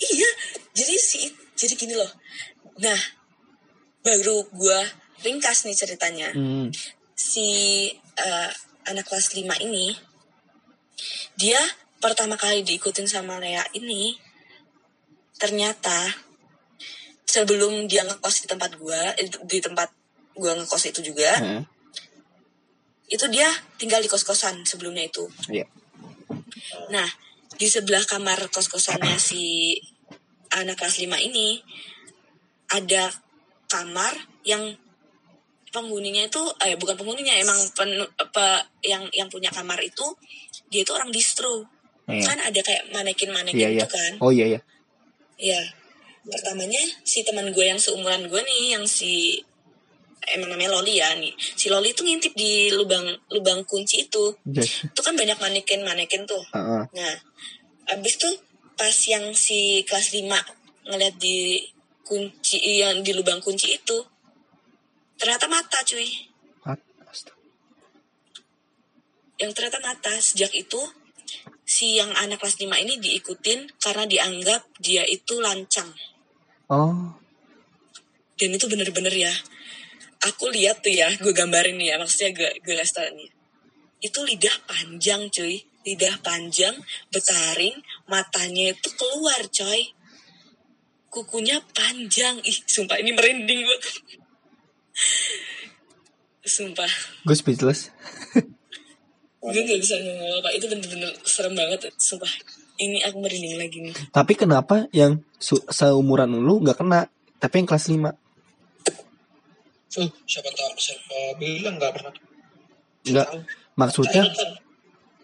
Iya, 0.00 0.30
jadi 0.72 0.94
si 0.96 1.28
jadi 1.56 1.76
gini 1.76 1.92
loh. 1.92 2.08
Nah, 2.80 3.00
baru 4.00 4.48
gua 4.52 4.80
ringkas 5.20 5.64
nih 5.64 5.76
ceritanya. 5.76 6.32
Hmm. 6.32 6.68
Si 7.12 7.88
eh, 8.16 8.50
anak 8.84 9.04
kelas 9.08 9.32
5 9.32 9.60
ini 9.60 9.92
dia 11.36 11.60
pertama 12.00 12.34
kali 12.34 12.64
diikutin 12.64 13.04
sama 13.06 13.36
Lea 13.38 13.62
ini 13.76 14.16
ternyata 15.36 16.10
sebelum 17.24 17.86
dia 17.86 18.02
ngekos 18.04 18.44
di 18.44 18.46
tempat 18.48 18.70
gua 18.80 19.14
eh, 19.16 19.28
di 19.46 19.58
tempat 19.60 19.88
gua 20.34 20.56
ngekos 20.56 20.90
itu 20.90 21.00
juga 21.04 21.30
Hmm. 21.38 21.62
itu 23.10 23.26
dia 23.28 23.48
tinggal 23.76 24.00
di 24.00 24.08
kos-kosan 24.08 24.64
sebelumnya 24.64 25.06
itu 25.06 25.28
Iya. 25.50 25.66
Nah, 26.94 27.08
di 27.58 27.66
sebelah 27.66 28.02
kamar 28.06 28.50
kos-kosannya 28.50 29.18
si 29.18 29.74
anak 30.54 30.78
kelas 30.78 31.02
5 31.02 31.18
ini 31.18 31.58
ada 32.70 33.10
kamar 33.66 34.14
yang 34.46 34.74
penghuninya 35.70 36.26
itu 36.26 36.42
eh 36.62 36.74
bukan 36.74 36.98
penghuninya 36.98 37.34
emang 37.38 37.58
pen, 37.74 37.90
apa 38.18 38.66
yang 38.82 39.06
yang 39.14 39.30
punya 39.30 39.50
kamar 39.50 39.78
itu 39.82 40.06
dia 40.70 40.82
itu 40.82 40.90
orang 40.94 41.10
distro. 41.10 41.66
Iya. 42.12 42.26
Kan 42.26 42.38
ada 42.42 42.60
kayak 42.60 42.82
manekin-manekin 42.90 43.58
Iya, 43.58 43.68
iya. 43.70 43.84
itu 43.84 43.88
kan. 43.88 44.12
Oh 44.20 44.30
iya 44.34 44.46
iya. 44.56 44.60
Ya. 45.40 45.60
Pertamanya 46.20 46.82
si 47.02 47.24
teman 47.24 47.48
gue 47.54 47.64
yang 47.64 47.80
seumuran 47.80 48.28
gue 48.28 48.40
nih 48.44 48.76
yang 48.76 48.84
si 48.84 49.40
emang 50.36 50.52
namanya 50.52 50.76
Loli 50.78 51.00
ya 51.00 51.10
nih. 51.16 51.32
Si 51.38 51.72
Loli 51.72 51.96
itu 51.96 52.04
ngintip 52.04 52.36
di 52.36 52.68
lubang 52.76 53.08
lubang 53.32 53.64
kunci 53.64 54.04
itu. 54.04 54.36
Yes. 54.46 54.84
Itu 54.84 55.00
kan 55.00 55.16
banyak 55.16 55.40
manekin-manekin 55.40 56.28
tuh. 56.28 56.44
Heeh. 56.52 56.82
Nah, 56.92 57.14
abis 57.96 58.20
tuh 58.20 58.34
pas 58.76 58.94
yang 59.08 59.32
si 59.32 59.84
kelas 59.88 60.12
5 60.12 60.28
ngeliat 60.88 61.16
di 61.20 61.64
kunci 62.04 62.58
yang 62.80 63.00
di 63.06 63.12
lubang 63.14 63.38
kunci 63.38 63.76
itu 63.76 63.98
ternyata 65.20 65.46
mata 65.48 65.78
cuy. 65.84 66.08
Astaga. 67.10 67.36
Yang 69.40 69.50
ternyata 69.56 69.78
mata 69.80 70.12
sejak 70.20 70.52
itu 70.52 70.80
si 71.70 71.94
yang 71.94 72.10
anak 72.18 72.42
kelas 72.42 72.58
5 72.58 72.66
ini 72.82 72.98
diikutin 72.98 73.78
karena 73.78 74.02
dianggap 74.10 74.66
dia 74.82 75.06
itu 75.06 75.38
lancang. 75.38 75.86
Oh. 76.66 77.14
Dan 78.34 78.58
itu 78.58 78.66
bener-bener 78.66 79.14
ya. 79.14 79.30
Aku 80.26 80.50
lihat 80.50 80.82
tuh 80.82 80.90
ya, 80.90 81.06
gue 81.14 81.30
gambarin 81.30 81.78
nih 81.78 81.94
ya, 81.94 81.96
maksudnya 82.02 82.34
gue 82.34 82.50
gue 82.58 82.74
nih. 82.74 83.30
itu 84.00 84.18
lidah 84.24 84.56
panjang 84.64 85.28
cuy 85.28 85.60
lidah 85.84 86.16
panjang 86.24 86.72
betaring 87.12 87.76
matanya 88.08 88.72
itu 88.72 88.88
keluar 88.96 89.44
coy 89.48 89.92
kukunya 91.12 91.60
panjang 91.76 92.40
ih 92.44 92.58
sumpah 92.64 92.96
ini 92.96 93.12
merinding 93.12 93.60
gue 93.60 93.78
sumpah 96.56 96.88
gue 97.28 97.36
speechless 97.36 97.92
gue 99.40 99.62
gak 99.64 99.80
bisa 99.80 99.96
ngomong 99.96 100.30
apa 100.38 100.48
itu 100.52 100.68
bener-bener 100.68 101.10
serem 101.24 101.56
banget 101.56 101.88
sumpah. 101.96 102.28
Ini 102.76 103.04
aku 103.04 103.20
merinding 103.20 103.56
lagi 103.56 103.78
nih. 103.80 103.92
Tapi 104.08 104.32
kenapa 104.34 104.88
yang 104.92 105.20
su- 105.36 105.64
seumuran 105.66 106.32
lu 106.32 106.60
nggak 106.60 106.76
kena 106.76 107.08
tapi 107.36 107.60
yang 107.60 107.68
kelas 107.68 107.88
5 107.88 108.08
Tuh, 109.90 110.06
siapa 110.22 110.48
tahu 110.48 110.70
siapa 110.76 111.16
bilang 111.36 111.74
nggak 111.74 111.92
pernah. 111.92 112.14
nggak 113.02 113.28
maksudnya 113.74 114.22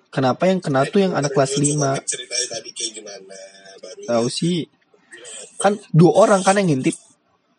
kenapa 0.09 0.49
yang 0.49 0.59
kena 0.59 0.83
tuh 0.85 1.01
yang 1.01 1.13
anak 1.13 1.31
kelas 1.31 1.55
5 1.55 1.63
ceritanya 2.03 2.47
tadi 2.51 2.69
kayak 2.73 2.91
gimana 2.93 3.39
baru 3.79 4.01
tahu 4.05 4.27
sih. 4.29 4.65
Kan 5.57 5.77
dua 5.93 6.13
orang 6.19 6.41
kan 6.41 6.57
yang 6.57 6.73
ngintip. 6.73 6.97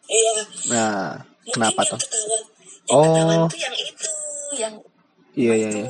Iya. 0.06 0.32
Nah 0.74 1.22
mungkin 1.22 1.54
kenapa 1.54 1.82
yang 1.82 1.92
tuh 1.92 2.00
Oh. 2.88 3.46
yang 3.52 3.74
itu 3.76 4.10
yang 4.56 4.74
iya 5.36 5.54
iya 5.54 5.70
iya 5.76 5.88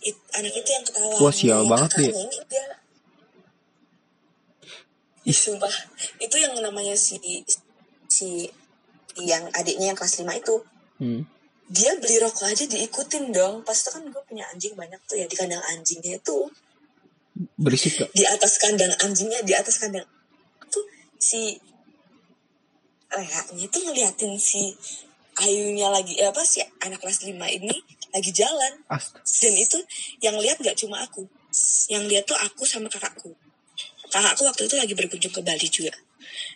It- 0.00 0.28
anak 0.32 0.52
itu 0.56 0.70
yang 0.72 0.84
ketahuan 0.86 1.18
Wah, 1.20 1.34
sial 1.34 1.62
banget 1.68 1.90
ini 2.08 2.38
dia 2.48 2.64
Ih, 5.20 5.36
sumpah. 5.36 5.70
Itu 6.16 6.40
yang 6.40 6.56
namanya 6.64 6.96
si 6.96 7.20
si 8.08 8.48
yang 9.20 9.44
adiknya 9.52 9.92
yang 9.92 9.98
kelas 9.98 10.24
5 10.24 10.32
itu. 10.32 10.56
Hmm. 11.00 11.24
dia 11.70 11.94
beli 12.02 12.18
rokok 12.18 12.50
aja 12.50 12.66
diikutin 12.66 13.30
dong. 13.30 13.62
Pas 13.62 13.78
itu 13.78 13.94
kan 13.94 14.02
gue 14.02 14.22
punya 14.26 14.42
anjing 14.50 14.74
banyak 14.74 14.98
tuh 15.06 15.14
ya 15.14 15.30
di 15.30 15.38
kandang 15.38 15.62
anjingnya 15.70 16.18
itu. 16.18 16.50
Berisik 17.54 17.94
gak? 17.94 18.10
Di 18.10 18.26
atas 18.26 18.58
kandang 18.58 18.90
anjingnya 18.98 19.38
di 19.46 19.54
atas 19.54 19.78
kandang 19.78 20.02
tuh 20.66 20.82
si 21.14 21.54
Reanya 23.10 23.66
tuh 23.70 23.80
ngeliatin 23.86 24.34
si 24.34 24.74
Ayunya 25.40 25.88
lagi 25.94 26.18
eh, 26.18 26.28
apa 26.28 26.42
sih 26.42 26.60
anak 26.82 27.00
kelas 27.00 27.22
5 27.22 27.32
ini 27.38 27.74
lagi 28.10 28.30
jalan. 28.30 28.72
Astaga. 28.86 29.22
dan 29.22 29.54
itu 29.54 29.78
yang 30.20 30.36
lihat 30.38 30.58
gak 30.58 30.76
cuma 30.76 31.00
aku. 31.00 31.26
Yang 31.90 32.04
lihat 32.10 32.24
tuh 32.26 32.38
aku 32.38 32.62
sama 32.62 32.86
kakakku. 32.86 33.34
Kakakku 34.10 34.42
waktu 34.44 34.66
itu 34.66 34.74
lagi 34.74 34.94
berkunjung 34.94 35.30
ke 35.30 35.40
Bali 35.40 35.66
juga. 35.66 35.94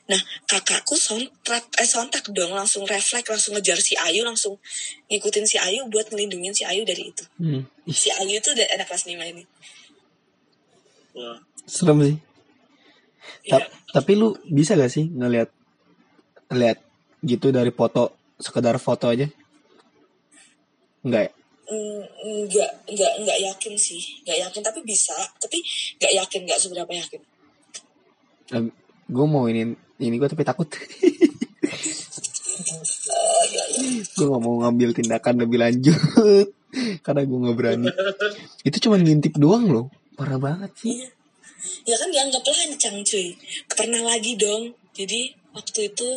Nah 0.06 0.18
kakakku 0.46 0.94
sontak 0.94 1.66
eh 1.78 1.88
sontak 1.88 2.26
dong 2.30 2.52
langsung 2.52 2.84
refleks 2.84 3.26
langsung 3.26 3.54
ngejar 3.56 3.78
si 3.80 3.94
Ayu 3.96 4.22
langsung 4.22 4.58
ngikutin 5.08 5.46
si 5.46 5.56
Ayu 5.58 5.86
buat 5.88 6.06
ngelindungin 6.10 6.54
si 6.54 6.62
Ayu 6.62 6.82
dari 6.84 7.10
itu. 7.10 7.24
Hmm. 7.40 7.62
Si 7.88 8.10
Ayu 8.10 8.38
tuh 8.38 8.54
dari 8.54 8.70
anak 8.70 8.86
kelas 8.86 9.06
5 9.06 9.18
ini. 9.18 9.42
Wah. 11.14 11.38
serem 11.64 11.98
sih. 12.02 12.16
Ta- 13.48 13.56
Iya. 13.56 13.66
tapi 13.90 14.12
lu 14.14 14.36
bisa 14.44 14.76
gak 14.76 14.92
sih 14.92 15.08
ngelihat 15.08 15.48
lihat 16.52 16.78
gitu 17.24 17.48
dari 17.50 17.72
foto 17.72 18.12
sekedar 18.36 18.76
foto 18.76 19.08
aja? 19.08 19.24
Enggak 21.00 21.28
ya 21.28 21.32
Mm, 21.64 22.02
Enggak, 22.24 22.70
enggak, 22.88 23.12
enggak 23.20 23.38
yakin 23.40 23.74
sih. 23.80 24.02
Enggak 24.24 24.38
yakin, 24.48 24.60
tapi 24.60 24.80
bisa. 24.84 25.16
Tapi 25.40 25.58
enggak 25.96 26.12
yakin, 26.24 26.40
enggak 26.44 26.60
seberapa 26.60 26.92
yakin. 26.92 27.20
gue 29.04 29.26
mau 29.28 29.44
ini 29.48 29.72
ini 30.00 30.16
gue 30.16 30.28
tapi 30.28 30.44
takut 30.44 30.68
iya, 33.48 33.64
iya. 33.72 34.00
gue 34.04 34.26
gak 34.26 34.42
mau 34.42 34.64
ngambil 34.64 34.96
tindakan 34.96 35.44
lebih 35.44 35.58
lanjut 35.60 35.96
karena 37.04 37.22
gue 37.24 37.38
nggak 37.44 37.56
berani 37.56 37.88
itu 38.64 38.76
cuma 38.84 38.96
ngintip 39.00 39.36
doang 39.36 39.68
loh 39.68 39.86
parah 40.16 40.40
banget 40.40 40.72
sih 40.80 40.92
Iya. 40.92 41.08
Ya 41.84 41.96
kan 41.96 42.08
dianggap 42.12 42.42
lancang 42.44 42.96
cuy. 43.04 43.32
Pernah 43.68 44.02
lagi 44.04 44.36
dong. 44.36 44.76
Jadi 44.92 45.32
waktu 45.56 45.88
itu 45.88 46.08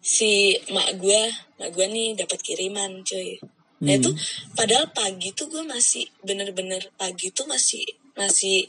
si 0.00 0.30
mak 0.68 0.96
gue, 0.96 1.20
mak 1.56 1.70
gue 1.70 1.86
nih 1.86 2.16
dapat 2.16 2.40
kiriman 2.40 3.04
cuy. 3.04 3.36
Nah 3.80 3.96
Hmm. 3.96 4.00
itu 4.00 4.10
padahal 4.52 4.92
pagi 4.92 5.32
tuh 5.32 5.48
gue 5.48 5.64
masih 5.64 6.04
bener-bener 6.20 6.84
pagi 6.94 7.32
tuh 7.32 7.48
masih 7.48 7.80
masih 8.12 8.68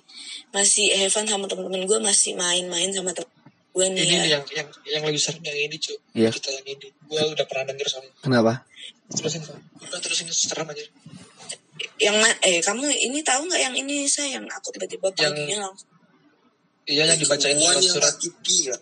masih 0.50 0.88
Evan 0.98 1.28
sama 1.28 1.48
temen-temen 1.48 1.84
gue 1.84 2.00
masih 2.00 2.32
main-main 2.34 2.88
sama 2.90 3.12
temen 3.12 3.28
gue 3.72 3.86
nih 3.88 4.04
Ini 4.04 4.16
ya. 4.16 4.24
yang 4.36 4.44
yang 4.52 4.68
yang 4.88 5.04
lebih 5.04 5.20
sering 5.20 5.44
yang 5.44 5.56
ini 5.58 5.76
cu. 5.76 5.96
Iya. 6.12 6.32
Cerita 6.32 6.52
yang 6.54 6.68
ini. 6.70 6.88
Gue 7.08 7.24
udah 7.28 7.44
pernah 7.44 7.68
denger 7.68 7.88
soalnya. 7.88 8.12
kenapa 8.20 8.54
Terusin. 9.12 9.44
Udah 9.82 10.00
terusin 10.00 10.28
serem 10.28 10.68
aja. 10.68 10.84
yang 11.98 12.14
eh 12.42 12.62
kamu 12.62 12.88
ini 12.88 13.20
tahu 13.22 13.46
nggak 13.46 13.62
yang 13.62 13.76
ini 13.76 14.06
saya 14.06 14.38
yang 14.38 14.46
aku 14.48 14.70
tiba-tiba 14.72 15.12
Yang- 15.12 15.34
paginya 15.34 15.58
langsung 15.66 15.90
Iya 16.82 17.04
yang 17.06 17.18
dibacain 17.18 17.58
surat, 17.58 17.84
surat 17.84 18.16
ya. 18.48 18.76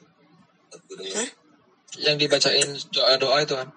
Hah? 1.16 1.28
Yang 2.00 2.16
dibacain 2.16 2.68
doa 2.96 3.20
doa 3.20 3.44
itu 3.44 3.56
kan. 3.56 3.70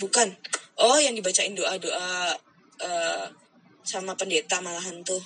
bukan. 0.00 0.28
Oh 0.74 0.98
yang 0.98 1.14
dibacain 1.14 1.54
doa 1.54 1.78
doa 1.78 2.34
eh, 2.82 3.24
sama 3.84 4.16
pendeta 4.18 4.58
malahan 4.58 5.04
tuh. 5.06 5.20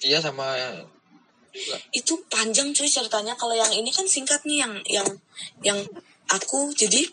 Iya 0.00 0.20
sama 0.22 0.56
juga. 1.50 1.76
itu 1.90 2.14
panjang 2.30 2.70
cuy 2.70 2.86
ceritanya. 2.86 3.34
Kalau 3.34 3.52
yang 3.56 3.72
ini 3.74 3.90
kan 3.90 4.06
singkat 4.06 4.44
nih 4.46 4.62
yang 4.62 4.74
yang 4.86 5.08
yang 5.60 5.80
aku. 6.30 6.70
Jadi 6.76 7.04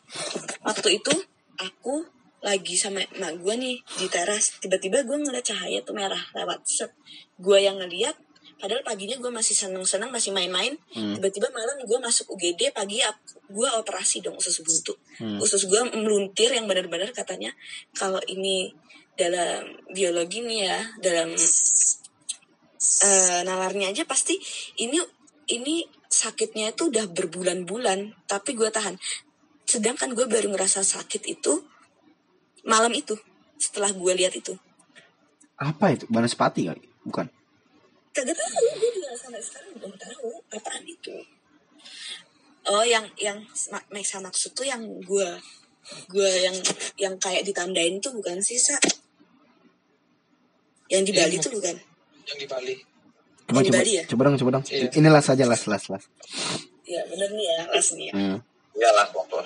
waktu 0.61 1.01
itu 1.01 1.13
aku 1.57 2.05
lagi 2.45 2.77
sama 2.77 3.01
emak 3.01 3.41
gue 3.41 3.53
nih 3.57 3.75
di 3.97 4.07
teras. 4.07 4.61
Tiba-tiba 4.61 5.01
gue 5.03 5.17
ngeliat 5.17 5.43
cahaya 5.43 5.81
tuh 5.81 5.97
merah 5.97 6.21
lewat. 6.37 6.63
Set. 6.69 6.93
Gue 7.41 7.65
yang 7.65 7.81
ngeliat 7.81 8.13
padahal 8.57 8.81
paginya 8.81 9.17
gue 9.21 9.29
masih 9.29 9.53
seneng-seneng 9.53 10.09
masih 10.09 10.33
main-main. 10.33 10.73
Hmm. 10.93 11.15
tiba-tiba 11.17 11.47
malam 11.53 11.77
gue 11.85 11.99
masuk 12.01 12.33
UGD 12.33 12.73
pagi 12.73 12.99
gue 13.47 13.69
operasi 13.77 14.25
dong 14.25 14.37
usus 14.37 14.61
buntu. 14.65 14.97
Hmm. 15.21 15.37
usus 15.37 15.69
gue 15.69 15.81
meluntir 15.93 16.49
yang 16.51 16.65
benar-benar 16.65 17.13
katanya 17.13 17.53
kalau 17.93 18.19
ini 18.25 18.73
dalam 19.17 19.77
biologi 19.93 20.45
nih 20.45 20.59
ya 20.69 20.79
dalam 21.01 21.29
eh, 23.05 23.39
nalarnya 23.45 23.89
aja 23.93 24.03
pasti 24.05 24.37
ini 24.81 25.01
ini 25.53 25.85
sakitnya 26.09 26.73
itu 26.73 26.89
udah 26.89 27.05
berbulan-bulan 27.13 28.25
tapi 28.25 28.57
gue 28.57 28.69
tahan. 28.73 28.97
Sedangkan 29.67 30.17
gue 30.17 30.25
baru 30.25 30.49
ngerasa 30.53 30.81
sakit 30.81 31.23
itu 31.29 31.61
malam 32.67 32.91
itu 32.93 33.15
setelah 33.57 33.93
gue 33.93 34.13
lihat 34.17 34.33
itu. 34.37 34.53
Apa 35.57 35.97
itu? 35.97 36.05
Banaspati 36.09 36.69
kali? 36.69 36.85
Bukan 37.01 37.36
kagak 38.17 38.33
tahu 38.33 38.49
gue 38.73 38.89
juga 38.91 39.09
sampai 39.15 39.37
sekarang 39.39 39.71
belum 39.75 39.93
tahu 39.95 40.29
apaan 40.49 40.83
itu 40.83 41.13
oh 42.67 42.83
yang 42.83 43.05
yang 43.15 43.37
ma- 43.69 43.87
Maxa 43.89 44.17
maksud 44.17 44.51
tuh 44.51 44.65
yang 44.65 44.81
gue 44.99 45.29
gue 46.07 46.29
yang 46.41 46.57
yang 46.97 47.13
kayak 47.15 47.43
ditandain 47.43 47.95
tuh 47.97 48.11
bukan 48.11 48.41
sisa 48.41 48.75
yang 50.87 51.03
di 51.03 51.11
Iya, 51.11 51.19
Bali 51.21 51.35
mau- 51.35 51.43
tuh 51.43 51.51
bukan 51.53 51.75
Yang 52.25 52.37
di 52.37 52.47
Bali. 52.47 52.75
coba 53.45 53.59
coba 53.61 53.77
Bali 53.77 53.91
ya? 53.93 54.03
coba 54.03 54.21
dong 54.23 54.35
coba 54.35 54.51
dong 54.53 54.65
Iya. 54.67 54.87
ini 54.91 55.07
las 55.07 55.27
aja 55.27 55.45
las 55.45 55.63
las 55.63 55.83
las 55.87 56.03
ya 56.83 57.01
bener 57.05 57.29
nih 57.29 57.45
ya 57.47 57.61
las 57.69 57.87
nih 57.93 58.07
ya 58.09 58.13
hmm. 58.13 58.37
Enggak 58.73 58.91
lah 58.93 59.07
waktu 59.09 59.37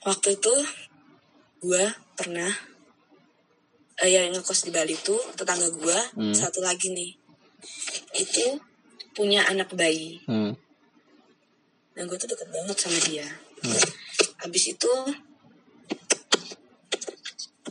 waktu 0.00 0.28
itu 0.32 0.54
gue 1.60 1.84
pernah 2.14 2.48
eh, 4.00 4.10
yang 4.10 4.32
ngekos 4.32 4.64
di 4.66 4.70
Bali 4.72 4.96
tuh 4.98 5.20
tetangga 5.36 5.68
gue 5.68 5.98
Hmm. 6.16 6.34
satu 6.34 6.60
lagi 6.60 6.90
nih. 6.90 7.12
Itu 8.16 8.58
punya 9.12 9.44
anak 9.46 9.72
bayi. 9.74 10.20
Hmm. 10.26 10.56
dan 11.90 12.08
gue 12.08 12.16
tuh 12.16 12.32
deket 12.32 12.48
banget 12.48 12.76
sama 12.80 12.96
dia. 13.04 13.26
Habis 14.40 14.72
itu 14.72 14.92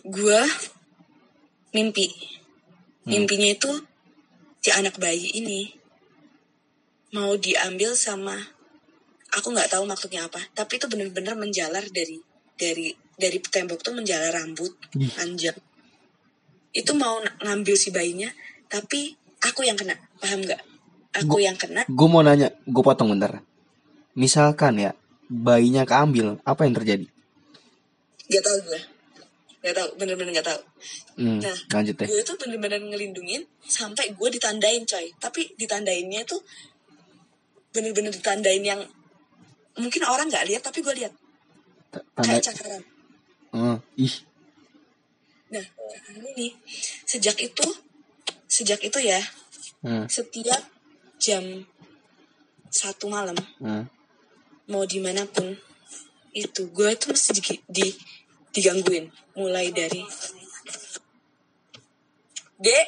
gue 0.06 0.42
mimpi. 1.74 2.08
Mimpinya 3.10 3.50
itu 3.50 3.72
si 4.60 4.70
anak 4.70 5.02
bayi 5.02 5.34
ini 5.34 5.74
mau 7.10 7.34
diambil 7.42 7.98
sama 7.98 8.38
aku 9.34 9.50
nggak 9.50 9.72
tahu 9.74 9.88
maksudnya 9.90 10.30
apa 10.30 10.38
tapi 10.54 10.78
itu 10.78 10.86
bener-bener 10.86 11.34
menjalar 11.34 11.82
dari 11.90 12.22
dari 12.54 12.94
dari 13.18 13.38
tembok 13.42 13.82
tuh 13.82 13.98
menjalar 13.98 14.36
rambut 14.36 14.76
Ih. 14.94 15.10
panjang 15.16 15.58
itu 16.76 16.92
mau 16.94 17.18
ngambil 17.42 17.76
si 17.76 17.90
bayinya 17.90 18.30
tapi 18.70 19.18
aku 19.42 19.66
yang 19.66 19.78
kena. 19.80 19.98
Paham 20.22 20.46
nggak? 20.46 20.62
Aku 21.26 21.38
Gua- 21.40 21.46
yang 21.46 21.58
kena. 21.58 21.82
gue 21.90 22.08
mau 22.08 22.22
nanya 22.22 22.54
gue 22.70 22.84
potong 22.86 23.10
bentar. 23.10 23.42
Misalkan 24.14 24.78
ya 24.78 24.92
bayinya 25.30 25.86
keambil 25.86 26.38
apa 26.46 26.66
yang 26.66 26.74
terjadi? 26.78 27.06
Nggak 28.30 28.44
tahu 28.46 28.58
gue 28.70 28.82
nggak 29.60 29.76
tahu 29.76 29.90
bener-bener 30.00 30.32
nggak 30.40 30.48
tahu. 30.48 30.62
Hmm. 31.20 31.40
Nah, 31.44 31.58
lanjut 31.76 31.96
deh. 32.00 32.08
gue 32.08 32.24
tuh 32.24 32.38
bener-bener 32.40 32.80
ngelindungin 32.80 33.44
sampai 33.60 34.16
gue 34.16 34.30
ditandain 34.32 34.88
coy. 34.88 35.12
Tapi 35.20 35.52
ditandainnya 35.60 36.24
tuh 36.24 36.40
bener-bener 37.76 38.14
ditandain 38.16 38.64
yang 38.64 38.80
mungkin 39.76 40.02
orang 40.08 40.32
nggak 40.32 40.48
lihat 40.48 40.64
tapi 40.64 40.80
gue 40.80 40.96
lihat. 40.96 41.14
Tanda 41.92 42.40
kayak 42.40 42.44
cakaran. 42.46 42.82
Hmm. 43.52 43.78
Ih. 44.00 44.16
Nah, 45.50 45.66
ini 46.14 46.30
nih, 46.38 46.52
sejak 47.10 47.38
itu, 47.42 47.66
sejak 48.46 48.80
itu 48.86 49.00
ya, 49.02 49.18
Hmm. 49.82 50.06
setiap 50.06 50.62
jam 51.18 51.66
satu 52.70 53.10
malam, 53.10 53.34
Hmm. 53.58 53.90
mau 54.70 54.86
di 54.86 55.02
mana 55.02 55.26
pun, 55.26 55.58
itu 56.36 56.70
gue 56.70 56.90
tuh 57.00 57.10
mesti 57.16 57.32
di, 57.34 57.42
di- 57.66 57.98
digangguin. 58.54 59.10
Mulai 59.34 59.74
dari, 59.74 60.06
Dek, 62.60 62.88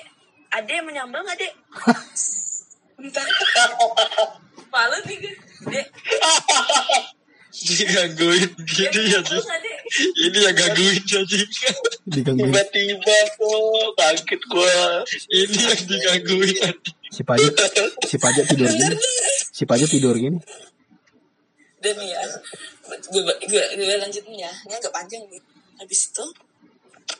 ade 0.51 0.83
mau 0.83 0.91
nyambel 0.91 1.23
nggak 1.23 1.39
dek? 1.39 1.53
Bentar. 2.99 3.23
Malu 4.67 4.97
nih 5.07 5.17
gue. 5.17 5.33
Dek, 5.71 5.87
digangguin 7.51 8.49
gitu 8.63 8.99
ya 9.11 9.19
sih 9.27 9.43
ini 10.23 10.37
yang 10.39 10.55
gangguin 10.55 11.03
jadi 11.03 11.39
Digangguin 12.07 12.49
tiba-tiba 12.49 13.17
tuh 13.35 13.91
kaget 13.99 14.41
gue 14.47 14.75
ini 15.35 15.57
yang 15.59 15.81
digangguin 15.83 16.75
si 17.11 17.21
pajak 17.27 17.53
si 18.07 18.15
pajak 18.15 18.45
tidur 18.47 18.71
gini. 18.71 18.95
Si 19.51 19.63
pajak 19.67 19.89
tidur 19.91 20.15
gini. 20.15 20.39
Dan 21.81 21.93
nih 21.97 22.13
ya, 22.13 22.23
gue, 22.87 23.21
gue, 23.21 23.63
gue 23.77 23.95
lanjutin 23.99 24.37
ya. 24.37 24.51
Ini 24.69 24.73
agak 24.77 24.93
panjang 24.93 25.25
nih. 25.27 25.41
Habis 25.81 26.13
itu, 26.13 26.25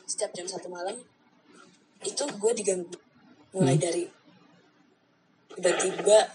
setiap 0.06 0.30
jam 0.32 0.46
satu 0.46 0.70
malam, 0.70 0.94
itu 2.02 2.24
gue 2.24 2.52
diganggu. 2.54 2.94
Mulai 3.52 3.76
dari 3.76 4.06
tiba-tiba, 5.52 6.30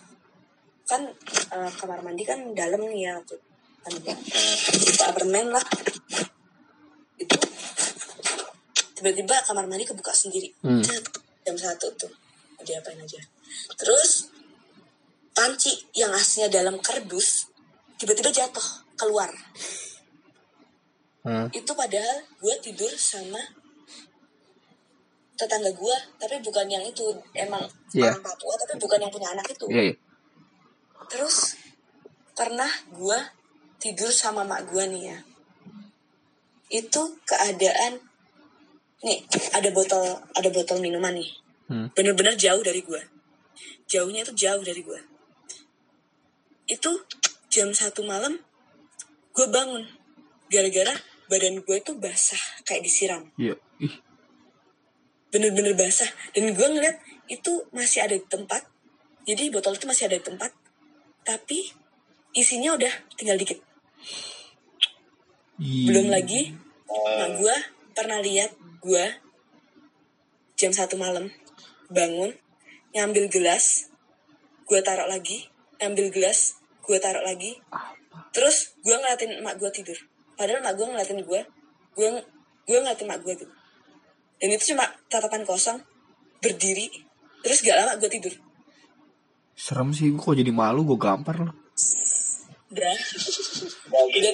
kan 0.85 1.01
eh, 1.55 1.71
kamar 1.79 2.03
mandi 2.03 2.23
kan 2.27 2.51
dalam 2.51 2.83
nih 2.83 3.09
ya. 3.09 3.15
Buka 3.89 4.13
apartemen 5.07 5.47
lah. 5.49 5.65
Itu 7.17 7.37
tiba-tiba 8.97 9.35
kamar 9.45 9.65
mandi 9.65 9.85
kebuka 9.85 10.11
sendiri. 10.11 10.49
Hmm. 10.61 10.83
Jam 11.43 11.55
satu 11.55 11.87
tuh. 11.95 12.11
Diapain 12.61 12.99
aja. 12.99 13.21
Terus 13.79 14.27
panci 15.31 15.69
yang 15.93 16.09
aslinya 16.11 16.49
dalam 16.49 16.81
kardus 16.81 17.45
tiba-tiba 17.95 18.33
jatuh 18.33 18.67
keluar 18.97 19.29
Hmm. 21.21 21.43
itu 21.51 21.67
padahal 21.75 22.23
gue 22.39 22.55
tidur 22.63 22.87
sama 22.95 23.37
tetangga 25.35 25.67
gue 25.69 25.97
tapi 26.15 26.39
bukan 26.39 26.63
yang 26.65 26.79
itu 26.81 27.03
emang 27.35 27.59
Iya. 27.91 28.15
orang 28.15 28.23
Papua 28.23 28.55
tapi 28.55 28.79
bukan 28.79 28.95
yang 29.03 29.11
punya 29.11 29.35
anak 29.35 29.43
itu 29.51 29.67
Iya, 29.67 29.91
iya. 29.91 29.95
terus 31.11 31.59
pernah 32.31 32.71
gue 32.89 33.19
tidur 33.77 34.09
sama 34.09 34.43
mak 34.43 34.69
gue 34.69 34.83
nih 34.89 35.03
ya. 35.13 35.17
Itu 36.69 37.21
keadaan 37.23 38.01
nih 39.05 39.23
ada 39.53 39.69
botol 39.71 40.03
ada 40.33 40.49
botol 40.49 40.81
minuman 40.81 41.15
nih. 41.15 41.31
Hmm. 41.67 41.91
bener-bener 41.91 42.31
jauh 42.39 42.63
dari 42.63 42.79
gue 42.79 43.01
jauhnya 43.91 44.23
itu 44.23 44.31
jauh 44.47 44.63
dari 44.63 44.79
gue 44.79 44.99
itu 46.71 46.91
jam 47.51 47.71
satu 47.71 48.03
malam 48.03 48.39
gue 49.31 49.47
bangun. 49.47 49.85
Gara-gara 50.49 50.91
badan 51.29 51.61
gue 51.63 51.77
itu 51.77 51.91
basah 51.95 52.39
kayak 52.65 52.83
disiram. 52.83 53.23
Iya. 53.37 53.55
Bener-bener 55.31 55.77
basah. 55.77 56.07
Dan 56.35 56.57
gue 56.57 56.67
ngeliat 56.67 56.97
itu 57.31 57.63
masih 57.71 58.03
ada 58.03 58.15
di 58.17 58.25
tempat. 58.25 58.65
Jadi 59.27 59.51
botol 59.51 59.75
itu 59.75 59.85
masih 59.85 60.11
ada 60.11 60.17
di 60.19 60.25
tempat. 60.25 60.51
Tapi 61.21 61.71
isinya 62.35 62.75
udah 62.75 62.93
tinggal 63.15 63.37
dikit 63.37 63.59
Ih. 65.57 65.89
belum 65.89 66.13
lagi 66.13 66.53
mak 66.87 67.29
gue 67.41 67.55
pernah 67.97 68.21
lihat 68.21 68.53
gue 68.81 69.05
jam 70.53 70.69
satu 70.69 71.01
malam 71.01 71.33
bangun 71.89 72.29
ngambil 72.93 73.25
gelas 73.29 73.89
gue 74.69 74.79
taruh 74.85 75.09
lagi 75.09 75.49
ambil 75.81 76.09
gelas 76.09 76.57
gue 76.87 76.97
taruh 77.03 77.21
lagi. 77.21 77.59
Terus 78.31 78.79
gue 78.79 78.95
ngeliatin 78.95 79.43
mak 79.43 79.59
gue 79.59 79.69
tidur. 79.75 79.97
Padahal 80.39 80.63
mak 80.63 80.73
gue 80.79 80.85
ngeliatin 80.87 81.19
gue 81.21 81.41
gue 81.99 82.09
gue 82.63 82.77
ngeliatin 82.79 83.07
mak 83.11 83.19
gue 83.21 83.33
tuh. 83.35 83.51
Dan 84.39 84.53
itu 84.55 84.73
cuma 84.73 84.87
tatapan 85.11 85.43
kosong 85.43 85.83
berdiri 86.39 86.87
terus 87.43 87.61
gak 87.61 87.75
lama 87.75 87.93
gue 87.99 88.09
tidur. 88.09 88.33
Serem 89.57 89.91
sih 89.91 90.09
gue 90.09 90.21
kok 90.21 90.37
jadi 90.37 90.49
malu 90.49 90.87
gue 90.87 90.97
gampar 90.97 91.43
loh. 91.43 91.55
Udah. 92.71 92.95
Juga 94.11 94.29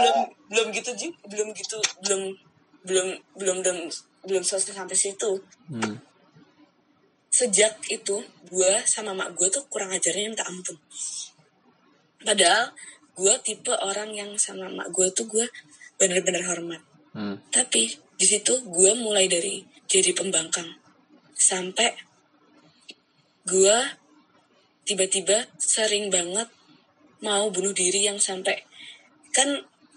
belum 0.00 0.16
belum 0.50 0.66
gitu 0.74 0.90
juga 0.98 1.16
belum 1.30 1.48
gitu 1.54 1.78
belum 2.02 2.22
belum 2.82 3.06
belum 3.38 3.56
belum 3.62 3.78
belum 4.26 4.42
selesai 4.42 4.76
sampai 4.76 4.96
situ. 4.96 5.40
Hmm. 5.70 5.96
sejak 7.30 7.78
itu 7.86 8.26
gue 8.50 8.72
sama 8.90 9.14
mak 9.14 9.38
gue 9.38 9.46
tuh 9.54 9.62
kurang 9.70 9.94
ajarnya 9.94 10.34
minta 10.34 10.42
ampun. 10.50 10.74
Padahal 12.26 12.74
gue 13.14 13.34
tipe 13.46 13.70
orang 13.70 14.10
yang 14.10 14.34
sama 14.34 14.66
mak 14.66 14.90
gue 14.90 15.06
tuh 15.14 15.30
gue 15.30 15.46
bener-bener 15.94 16.42
hormat. 16.46 16.82
Hmm. 17.10 17.42
tapi 17.50 17.90
di 17.90 18.22
situ 18.22 18.54
gue 18.70 18.92
mulai 18.98 19.30
dari 19.30 19.62
jadi 19.86 20.10
pembangkang. 20.10 20.74
Sampai 21.38 21.94
gue 23.46 23.78
tiba-tiba 24.86 25.46
sering 25.58 26.10
banget 26.10 26.50
mau 27.20 27.48
bunuh 27.48 27.70
diri 27.70 28.02
yang 28.02 28.16
sampai 28.16 28.56
kan 29.30 29.48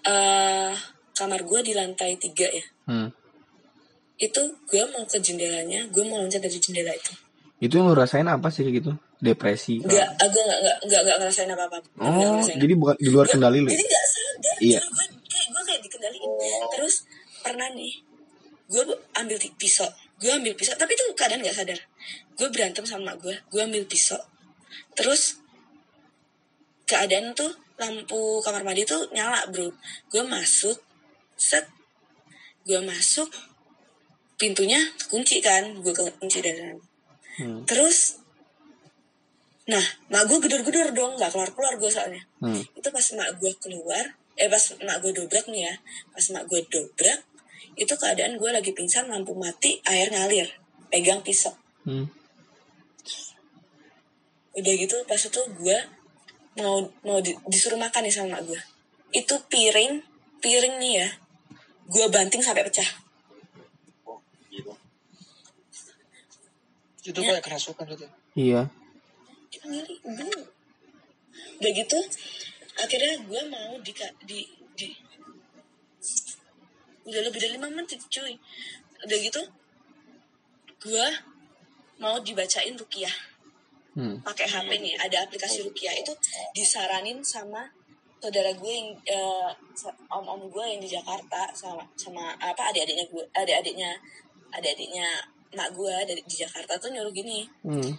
eh, 0.03 0.71
kamar 1.13 1.41
gue 1.41 1.59
di 1.61 1.73
lantai 1.73 2.15
tiga 2.15 2.47
ya 2.47 2.65
Hmm. 2.83 3.07
itu 4.17 4.41
gue 4.65 4.83
mau 4.91 5.03
ke 5.03 5.17
jendelanya 5.17 5.87
gue 5.87 6.03
mau 6.03 6.19
loncat 6.19 6.39
dari 6.39 6.57
jendela 6.57 6.91
itu 6.91 7.15
Itu 7.57 7.79
yang 7.79 7.87
lu 7.87 7.95
rasain 7.95 8.27
apa 8.27 8.51
sih 8.51 8.59
kayak 8.61 8.75
gitu? 8.75 8.91
Depresi. 9.17 9.79
kah? 9.79 9.87
Enggak, 9.87 10.09
aku 10.19 10.35
nggak 10.35 10.59
nggak 10.59 10.77
nggak 10.83 11.01
nggak 11.01 11.15
ngerasain 11.15 11.47
apa 11.47 11.63
apa. 11.63 11.77
Oh, 11.95 12.43
jadi 12.43 12.73
bukan 12.75 12.95
di 12.99 13.07
luar 13.07 13.23
kendali 13.23 13.63
lu. 13.63 13.71
ya? 13.71 13.71
Jadi 13.71 13.83
nggak 13.87 14.05
sadar. 14.05 14.57
Iya. 14.59 14.79
Gue 14.83 15.05
kayak 15.23 15.47
gue 15.47 15.61
kayak 15.63 15.81
dikendaliin. 15.81 16.31
Terus 16.75 16.93
pernah 17.39 17.71
nih, 17.71 17.93
gue 18.67 18.83
ambil 19.15 19.37
pisau. 19.55 19.87
Gue 20.19 20.31
ambil 20.35 20.51
pisau, 20.59 20.75
tapi 20.75 20.91
itu 20.91 21.07
keadaan 21.15 21.39
nggak 21.39 21.55
sadar. 21.55 21.79
Gue 22.35 22.47
berantem 22.51 22.83
sama 22.83 23.15
gue. 23.15 23.31
Gue 23.47 23.61
ambil 23.63 23.87
pisau. 23.87 24.19
Terus 24.91 25.39
keadaan 26.93 27.33
tuh 27.33 27.49
lampu 27.81 28.37
kamar 28.45 28.61
mandi 28.61 28.85
tuh 28.85 29.09
nyala 29.09 29.49
bro. 29.49 29.73
Gue 30.13 30.21
masuk, 30.21 30.77
set, 31.33 31.65
gue 32.69 32.77
masuk, 32.85 33.33
pintunya 34.37 34.77
kunci 35.09 35.41
kan. 35.41 35.81
Gue 35.81 35.93
kunci 36.21 36.37
dari 36.45 36.61
dalam. 36.61 36.79
Hmm. 37.33 37.65
Terus, 37.65 38.21
nah, 39.65 39.81
mak 40.13 40.29
gue 40.29 40.37
gedor-gedor 40.37 40.93
dong, 40.93 41.17
nggak 41.17 41.33
keluar-keluar 41.33 41.81
gue 41.81 41.89
soalnya. 41.89 42.21
Hmm. 42.37 42.61
Itu 42.77 42.93
pas 42.93 43.05
mak 43.17 43.41
gue 43.41 43.51
keluar, 43.57 44.05
eh 44.37 44.45
pas 44.45 44.61
mak 44.85 45.01
gue 45.01 45.11
dobrak 45.17 45.49
nih 45.49 45.65
ya, 45.65 45.73
pas 46.13 46.25
mak 46.29 46.45
gue 46.45 46.61
dobrak, 46.69 47.25
itu 47.73 47.93
keadaan 47.97 48.37
gue 48.37 48.49
lagi 48.53 48.69
pingsan, 48.69 49.09
lampu 49.09 49.33
mati, 49.33 49.81
air 49.89 50.13
ngalir, 50.13 50.45
pegang 50.93 51.25
pisau. 51.25 51.57
Hmm. 51.89 52.05
Udah 54.53 54.73
gitu, 54.77 55.01
pas 55.09 55.17
itu 55.17 55.41
gue 55.57 55.77
mau 56.59 56.85
mau 57.05 57.19
di- 57.19 57.37
disuruh 57.49 57.79
makan 57.79 58.05
nih 58.05 58.13
sama 58.13 58.37
mak 58.37 58.41
gue. 58.45 58.61
Itu 59.13 59.37
piring, 59.49 60.01
piring 60.41 60.75
nih 60.81 60.93
ya, 61.01 61.07
gue 61.89 62.05
banting 62.09 62.43
sampai 62.43 62.65
pecah. 62.67 62.89
itu 67.03 67.19
kayak 67.19 67.43
kerasukan 67.43 67.83
itu 67.83 68.07
Iya. 68.31 68.71
Itu 69.51 69.67
ngiri, 69.67 69.99
bu. 70.07 70.23
Udah 71.59 71.71
gitu, 71.75 71.99
akhirnya 72.79 73.19
gue 73.27 73.41
mau 73.51 73.75
di, 73.83 73.91
di, 74.23 74.39
di 74.79 74.87
udah 77.03 77.21
lebih 77.27 77.39
dari 77.39 77.53
lima 77.59 77.67
menit 77.67 77.99
cuy 78.07 78.33
udah 79.03 79.17
gitu 79.19 79.41
gue 80.87 81.07
mau 81.99 82.15
dibacain 82.23 82.75
rukiah 82.79 83.11
Hmm. 83.93 84.17
pakai 84.25 84.49
HP 84.49 84.69
nih 84.81 84.97
ada 84.97 85.21
aplikasi 85.21 85.61
rukiah 85.61 85.93
itu 85.93 86.09
disaranin 86.57 87.21
sama 87.21 87.61
saudara 88.17 88.49
gue 88.55 88.71
yang 88.73 88.89
eh, 89.05 89.49
om 90.09 90.25
om 90.25 90.41
gue 90.49 90.65
yang 90.65 90.81
di 90.81 90.89
Jakarta 90.89 91.51
sama 91.53 91.85
sama 91.93 92.33
apa 92.41 92.73
adik-adiknya 92.73 93.05
gue 93.13 93.21
adik-adiknya 93.37 93.93
adik-adiknya 94.49 95.07
mak 95.53 95.69
gue 95.77 95.93
dari 96.09 96.21
di 96.25 96.35
Jakarta 96.41 96.73
tuh 96.81 96.89
nyuruh 96.89 97.13
gini 97.13 97.45
Hmm. 97.61 97.93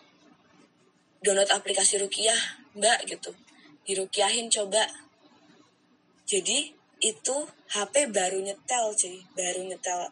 download 1.23 1.51
aplikasi 1.55 2.03
rukiah 2.03 2.41
mbak 2.75 3.07
gitu 3.07 3.31
dirukiahin 3.87 4.51
coba 4.51 4.83
jadi 6.27 6.73
itu 7.05 7.37
HP 7.71 8.11
baru 8.11 8.41
nyetel 8.43 8.85
cuy 8.97 9.23
baru 9.37 9.63
nyetel 9.63 10.11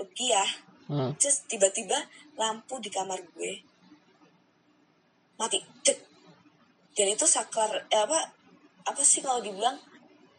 rukiah 0.00 0.48
Hmm. 0.86 1.10
terus 1.18 1.42
tiba-tiba 1.50 1.98
lampu 2.38 2.78
di 2.78 2.86
kamar 2.86 3.18
gue 3.34 3.58
mati. 5.36 5.58
Cek 5.84 5.98
dan 6.96 7.06
itu 7.12 7.24
saklar 7.28 7.72
eh, 7.92 8.00
apa 8.00 8.18
apa 8.88 9.02
sih 9.04 9.20
kalau 9.20 9.44
dibilang 9.44 9.76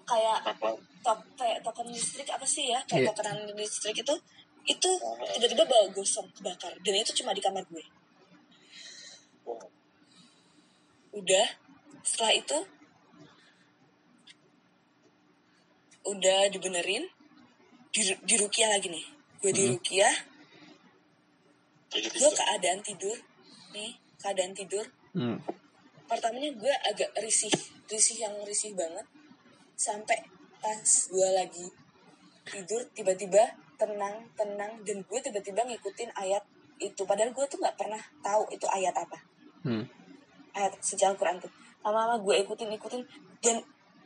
kayak 0.08 0.42
apa 0.42 0.74
tok 1.06 1.20
kayak 1.38 1.62
token 1.62 1.88
listrik 1.94 2.28
apa 2.34 2.46
sih 2.46 2.74
ya? 2.74 2.80
Kayak 2.90 3.02
Iya. 3.06 3.10
tokenan 3.14 3.38
listrik 3.54 3.98
itu 4.02 4.16
itu 4.68 4.90
tiba-tiba 5.38 5.64
bawa 5.64 5.86
gosong 5.96 6.28
bakar. 6.44 6.74
Dan 6.84 7.00
itu 7.00 7.14
cuma 7.24 7.32
di 7.32 7.40
kamar 7.40 7.64
gue. 7.70 7.86
Udah. 11.16 11.48
Setelah 12.04 12.34
itu 12.40 12.58
udah 16.08 16.48
dibenerin 16.48 17.04
di, 17.92 18.02
di 18.24 18.36
Rukia 18.40 18.72
lagi 18.72 18.88
nih. 18.88 19.06
Gue 19.44 19.52
di 19.52 19.64
Rukia 19.68 20.08
kayak 21.88 22.04
gitu 22.12 22.16
gue 22.20 22.32
keadaan 22.36 22.80
tidur 22.84 23.18
nih 23.72 23.96
keadaan 24.22 24.54
tidur. 24.54 24.86
Hmm. 25.18 25.42
pertamanya 26.08 26.56
gue 26.56 26.72
agak 26.88 27.12
risih 27.20 27.52
risih 27.92 28.24
yang 28.24 28.32
risih 28.48 28.72
banget. 28.78 29.04
Sampai 29.76 30.16
pas 30.64 30.88
gue 30.88 31.30
lagi 31.36 31.68
tidur 32.48 32.80
tiba-tiba 32.96 33.44
tenang 33.76 34.24
tenang 34.40 34.72
dan 34.88 34.98
gue 35.04 35.20
tiba-tiba 35.20 35.68
ngikutin 35.68 36.16
ayat 36.16 36.48
itu. 36.80 37.04
Padahal 37.04 37.36
gue 37.36 37.46
tuh 37.52 37.60
nggak 37.60 37.76
pernah 37.76 38.00
tahu 38.24 38.48
itu 38.56 38.64
ayat 38.72 38.96
apa. 38.96 39.20
Hmm. 39.68 39.84
ayat 40.56 40.80
sejarah 40.80 41.20
Quran 41.20 41.44
tuh. 41.44 41.52
Lama-lama 41.84 42.24
gue 42.24 42.36
ikutin 42.40 42.72
ikutin 42.72 43.04
dan 43.44 43.60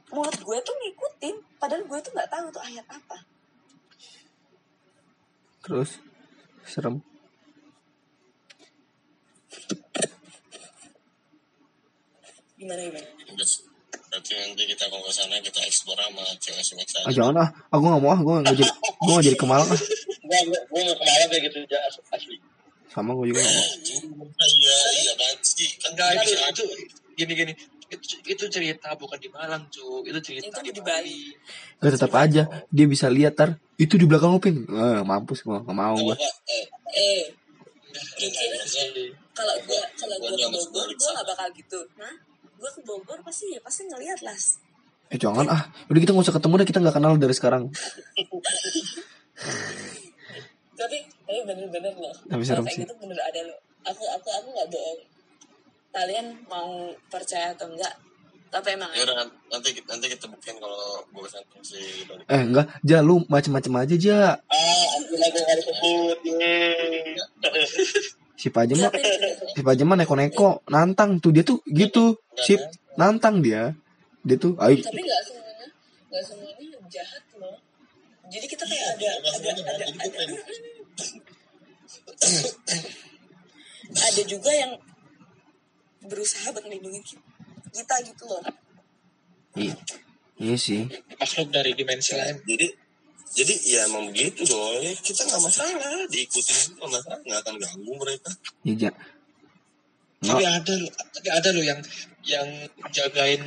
mulut 0.10 0.36
gue 0.36 0.58
tuh 0.66 0.76
ngikutin 0.76 1.36
padahal 1.62 1.86
gue 1.86 2.00
tuh 2.02 2.12
nggak 2.18 2.30
tahu 2.34 2.46
tuh 2.50 2.64
ayat 2.66 2.86
apa. 2.90 3.18
Terus? 5.62 6.02
Serem. 6.66 7.11
Gimana 12.58 12.82
gimana 12.86 13.02
berarti 14.12 14.32
nanti 14.36 14.64
kita 14.68 14.84
kalau 14.86 15.02
ke 15.02 15.12
sana 15.12 15.36
kita 15.40 15.60
eksplor 15.64 15.96
sama 15.96 16.24
cewek-cewek 16.38 16.84
sana 16.86 17.06
Ah 17.08 17.14
jangan 17.16 17.36
ah, 17.40 17.50
aku 17.70 17.82
nggak 17.82 18.02
mau 18.02 18.12
ah, 18.12 18.20
gue 18.20 18.34
nggak 18.38 18.54
jadi, 18.54 18.64
gue 19.02 19.12
nggak 19.12 19.26
jadi 19.26 19.38
ke 19.40 19.46
Malang 19.48 19.70
ah. 19.72 19.80
Gua 20.22 20.40
gua- 20.46 20.66
gua 20.68 20.82
mau 20.84 20.96
kemarin 20.96 21.28
kayak 21.28 21.44
gitu 21.48 21.58
aja 21.66 21.78
asli. 22.12 22.36
Sama 22.88 23.12
gue 23.16 23.26
juga 23.32 23.40
nggak 23.40 23.56
mau. 23.56 23.68
iya 24.46 24.78
iya 24.94 25.14
banget 25.16 25.40
sih 25.42 25.70
kan 25.80 25.90
Enggak 25.92 26.08
itu 26.18 26.32
itu 26.36 26.64
gini 27.18 27.34
gini. 27.36 27.54
Itu, 27.92 28.06
itu 28.24 28.44
cerita 28.48 28.96
bukan 28.96 29.20
di 29.20 29.28
Malang, 29.28 29.68
cu. 29.68 30.00
Itu 30.08 30.20
cerita 30.24 30.48
Itu 30.48 30.60
di 30.64 30.72
di 30.72 30.80
Bali. 30.80 31.28
Gak 31.76 31.92
tetap 31.92 32.16
aja, 32.16 32.48
dia 32.66 32.86
bisa 32.88 33.12
lihat 33.12 33.36
tar 33.36 33.60
itu 33.76 34.00
di 34.00 34.08
belakang 34.08 34.32
Upin. 34.32 34.64
Eh, 34.64 35.02
mampus 35.04 35.44
gue, 35.44 35.52
nggak 35.52 35.76
mau 35.76 35.92
gue. 35.94 36.16
apa 36.16 36.24
eh 36.48 36.66
eh 36.96 37.24
dan 37.92 38.32
akhirnya 38.32 39.12
kalau 39.32 39.56
gue 39.62 39.82
kalau 39.96 40.16
Gua 40.18 40.30
gue 40.30 40.38
ke 40.40 40.50
Bogor 40.52 40.90
gue 40.92 41.10
nggak 41.12 41.28
bakal 41.28 41.48
gitu 41.54 41.80
Hah? 41.98 42.16
gue 42.58 42.70
ke 42.72 42.82
Bogor 42.84 43.20
pasti 43.22 43.46
ya 43.52 43.60
pasti 43.60 43.82
ngeliat 43.86 44.22
las 44.22 44.60
Eh 45.12 45.20
jangan 45.20 45.44
ah, 45.46 45.68
udah 45.92 46.00
kita 46.00 46.16
nggak 46.16 46.24
usah 46.24 46.36
ketemu 46.40 46.54
deh, 46.56 46.68
kita 46.72 46.80
nggak 46.80 46.96
kenal 46.96 47.20
dari 47.20 47.36
sekarang. 47.36 47.68
tapi 50.72 50.98
tapi 51.28 51.40
bener-bener 51.44 51.94
loh 51.94 52.16
Tapi 52.26 52.42
serem 52.42 52.66
sih. 52.66 52.82
gitu 52.82 52.94
bener 52.98 53.20
ada 53.20 53.40
loh 53.44 53.60
aku 53.84 54.04
aku 54.08 54.28
aku 54.32 54.48
nggak 54.50 54.70
bohong 54.72 55.00
kalian 55.92 56.26
mau 56.48 56.90
percaya 57.12 57.52
atau 57.52 57.68
enggak 57.68 57.92
tapi 58.50 58.74
emang 58.76 58.88
ya 58.92 59.04
udah 59.04 59.16
nanti 59.48 59.76
nanti 59.84 60.06
kita 60.10 60.26
buktiin 60.28 60.58
kalau 60.58 61.04
gue 61.06 61.22
ke 61.22 61.30
sana 61.30 61.60
si 61.62 61.80
balik 62.04 62.26
Eh 62.28 62.42
enggak, 62.42 62.66
ja 62.82 63.00
lu 63.00 63.24
macem-macem 63.28 63.72
aja 63.78 63.96
ja. 63.96 64.22
Ah, 64.48 64.86
aku 64.96 65.14
lagi 65.16 65.40
harus 65.40 65.66
sebut. 65.68 66.18
Si 68.42 68.50
Pajem 68.50 68.82
mah, 68.82 68.90
si 69.54 69.62
Pajem 69.62 69.86
mah 69.86 69.98
neko-neko, 70.02 70.66
nantang 70.74 71.22
tuh 71.22 71.30
dia 71.30 71.46
tuh 71.46 71.62
gitu. 71.70 72.18
Sip, 72.34 72.58
nantang 72.98 73.46
dia. 73.46 73.78
Dia 74.26 74.38
tuh, 74.38 74.58
ayo 74.58 74.78
tapi 74.82 75.02
nggak 75.02 75.22
semuanya 75.26 75.68
nggak 76.10 76.24
semuanya 76.30 76.78
jahat 76.94 77.24
loh 77.42 77.58
jadi 78.30 78.46
kita 78.46 78.64
kayak 78.70 78.88
ada 78.94 79.08
ada 79.18 79.50
ada 79.50 79.86
ada 79.98 80.24
ada 83.98 84.22
juga 84.30 84.52
yang 84.54 84.78
berusaha 86.06 86.54
buat 86.54 86.64
melindungi 86.70 87.02
kita 87.74 87.96
gitu 88.06 88.26
loh 88.30 88.42
Iya, 89.52 89.76
iya 90.40 90.56
sih. 90.56 90.88
Makhluk 91.20 91.52
dari 91.52 91.76
dimensi 91.76 92.16
lain. 92.16 92.40
jadi 92.48 92.72
jadi 93.32 93.54
ya 93.64 93.80
emang 93.86 94.08
begitu 94.08 94.44
dong 94.44 94.80
ya, 94.80 94.92
kita 94.94 95.24
nggak 95.24 95.42
masalah 95.42 95.74
diikutin 96.06 96.58
nggak 96.76 96.90
masalah 96.90 97.20
nggak 97.22 97.40
akan 97.40 97.56
ganggu 97.58 97.94
mereka 97.96 98.30
Iya, 98.62 98.76
ja. 98.84 98.92
Tapi 100.22 100.44
ada 100.44 100.74
loh- 100.76 100.94
tapi 101.10 101.30
ada 101.30 101.50
loh 101.50 101.64
yang 101.64 101.82
yang 102.22 102.48
jagain 102.90 103.42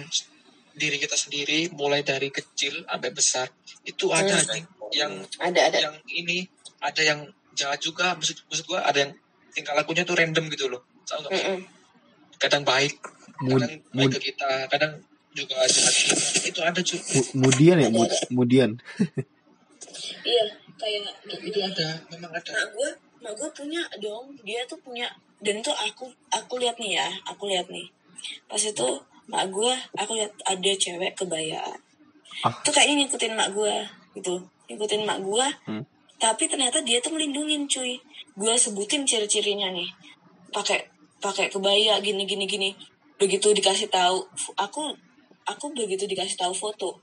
diri 0.72 0.98
kita 0.98 1.14
sendiri 1.14 1.70
mulai 1.70 2.02
dari 2.02 2.28
kecil 2.28 2.82
sampai 2.82 3.10
besar. 3.10 3.46
Itu 3.82 4.10
ada 4.10 4.34
Hmm. 4.34 4.66
yang 4.90 5.12
ada 5.38 5.60
ada 5.64 5.78
yang 5.80 5.94
ini 6.08 6.42
ada 6.80 6.98
yang 6.98 7.20
jahat 7.52 7.78
juga 7.78 8.12
maksud, 8.12 8.42
maksud 8.44 8.66
gua 8.66 8.82
ada 8.82 8.98
yang 9.00 9.14
tingkah 9.50 9.70
lakunya 9.72 10.02
tuh 10.02 10.14
random 10.14 10.50
gitu 10.50 10.66
loh 10.66 10.82
Tahu 11.04 11.22
nggak? 11.22 11.32
Mm-mm. 11.32 11.58
kadang 12.36 12.64
baik 12.64 12.98
Mud- 13.40 13.62
kadang 13.62 13.70
baik 13.70 13.94
mud- 13.94 14.12
ke 14.12 14.20
kita 14.24 14.50
kadang 14.66 14.92
juga 15.30 15.62
jahat 15.64 15.94
itu 16.42 16.58
ada 16.60 16.80
cuy 16.80 16.98
mu- 16.98 17.28
kemudian 17.30 17.76
ya, 17.76 17.88
mud- 17.88 18.18
kemudian. 18.26 18.70
iya 20.26 20.44
kayak 20.74 21.06
mak 21.06 21.40
itu 21.40 21.58
ada 21.60 21.88
memang 22.10 22.32
ada. 22.34 22.50
Mak 22.50 22.66
gue 22.74 22.90
mak 23.22 23.32
gue 23.38 23.48
punya 23.54 23.82
dong. 24.02 24.34
Dia 24.42 24.60
tuh 24.66 24.78
punya 24.82 25.06
dan 25.40 25.60
tuh 25.62 25.74
aku 25.74 26.10
aku 26.32 26.58
lihat 26.58 26.76
nih 26.78 26.98
ya 26.98 27.08
aku 27.26 27.46
lihat 27.48 27.66
nih. 27.70 27.86
Pas 28.50 28.60
itu 28.60 28.88
mak 29.30 29.48
gue 29.48 29.72
aku 29.96 30.12
lihat 30.18 30.32
ada 30.44 30.72
cewek 30.74 31.14
kebayaan. 31.16 31.78
Ah. 32.42 32.50
tuh 32.66 32.74
kayaknya 32.74 33.06
ngikutin 33.06 33.32
mak 33.38 33.54
gue 33.54 33.74
gitu. 34.18 34.34
Ngikutin 34.66 35.02
mak 35.06 35.22
gue 35.22 35.46
Hmm. 35.70 35.84
tapi 36.18 36.48
ternyata 36.48 36.80
dia 36.82 36.98
tuh 36.98 37.14
melindungin 37.14 37.68
cuy. 37.70 38.00
Gue 38.34 38.54
sebutin 38.58 39.06
ciri-cirinya 39.06 39.70
nih. 39.70 39.88
Pakai 40.50 40.90
pakai 41.22 41.48
kebaya 41.48 42.00
gini 42.02 42.26
gini 42.26 42.44
gini. 42.44 42.70
Begitu 43.16 43.54
dikasih 43.54 43.88
tahu 43.88 44.26
aku 44.58 44.92
aku 45.46 45.64
begitu 45.72 46.04
dikasih 46.10 46.36
tahu 46.36 46.52
foto. 46.52 46.98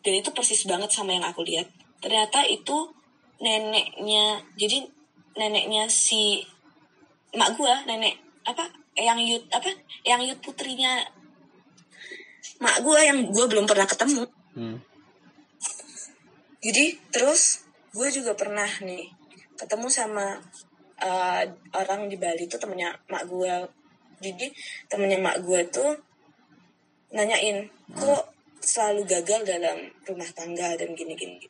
Dan 0.00 0.24
itu 0.24 0.32
persis 0.32 0.64
banget 0.64 0.88
sama 0.88 1.12
yang 1.12 1.26
aku 1.28 1.44
lihat 1.44 1.68
ternyata 2.00 2.44
itu 2.48 2.90
neneknya 3.40 4.40
jadi 4.56 4.84
neneknya 5.36 5.88
si 5.88 6.44
mak 7.36 7.54
gua 7.56 7.84
nenek 7.86 8.18
apa 8.44 8.66
yang 8.98 9.20
yut 9.22 9.46
apa 9.54 9.70
yang 10.02 10.20
yut 10.24 10.40
putrinya 10.42 11.04
mak 12.60 12.82
gua 12.82 13.00
yang 13.00 13.30
gua 13.30 13.46
belum 13.46 13.64
pernah 13.64 13.86
ketemu. 13.86 14.24
Hmm. 14.50 14.82
jadi 16.58 16.98
terus 17.14 17.62
gue 17.94 18.08
juga 18.10 18.34
pernah 18.34 18.66
nih 18.82 19.10
ketemu 19.58 19.86
sama 19.90 20.38
uh, 21.02 21.42
orang 21.74 22.06
di 22.06 22.16
Bali 22.18 22.46
tuh 22.46 22.58
temennya 22.62 22.94
mak 23.10 23.26
gue 23.26 23.54
jadi 24.22 24.46
temennya 24.86 25.18
mak 25.18 25.42
gue 25.42 25.60
tuh 25.74 25.90
nanyain 27.10 27.66
kok 27.94 28.30
selalu 28.62 29.02
gagal 29.08 29.42
dalam 29.42 29.90
rumah 30.06 30.30
tangga 30.36 30.76
dan 30.78 30.94
gini-gini 30.94 31.40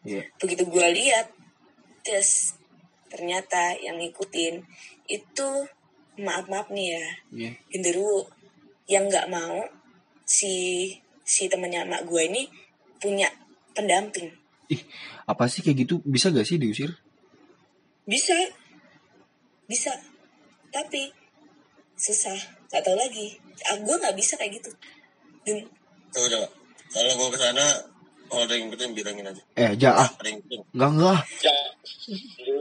Iya. 0.00 0.22
begitu 0.40 0.64
gue 0.64 0.86
lihat 0.96 1.28
tes 2.00 2.56
ternyata 3.12 3.76
yang 3.78 4.00
ngikutin 4.00 4.64
itu 5.06 5.48
maaf 6.20 6.48
maaf 6.48 6.68
nih 6.72 6.96
ya 6.96 7.06
Iya. 7.32 7.50
genderuwo 7.68 8.28
yang 8.88 9.06
nggak 9.06 9.28
mau 9.28 9.60
si 10.24 10.88
si 11.22 11.46
temennya 11.46 11.84
mak 11.84 12.06
gue 12.08 12.22
ini 12.24 12.48
punya 12.98 13.28
pendamping 13.76 14.30
Ih, 14.70 14.86
apa 15.26 15.50
sih 15.50 15.66
kayak 15.66 15.82
gitu? 15.82 15.98
Bisa 16.06 16.30
gak 16.30 16.46
sih 16.46 16.54
diusir? 16.54 16.94
bisa 18.06 18.34
bisa 19.66 19.90
tapi 20.70 21.10
susah 21.94 22.34
nggak 22.70 22.82
tahu 22.82 22.96
lagi 22.98 23.38
ah, 23.70 23.78
gue 23.78 23.94
nggak 23.94 24.16
bisa 24.18 24.34
kayak 24.34 24.58
gitu 24.58 24.70
dan 25.46 25.62
Tuh 26.10 26.26
udah 26.26 26.42
kalau 26.90 27.12
gue 27.14 27.28
ke 27.34 27.38
sana 27.38 27.66
kalau 28.30 28.42
ada 28.46 28.54
yang 28.54 28.70
ngikutin 28.70 28.90
bilangin 28.94 29.24
aja 29.26 29.42
Eh, 29.58 29.72
ja 29.74 29.90
ah. 29.98 30.08
ada 30.08 30.28
yang 30.30 30.38
ngikutin 30.38 30.60
Enggak, 30.70 30.90
enggak. 30.94 31.18
ya 31.42 31.54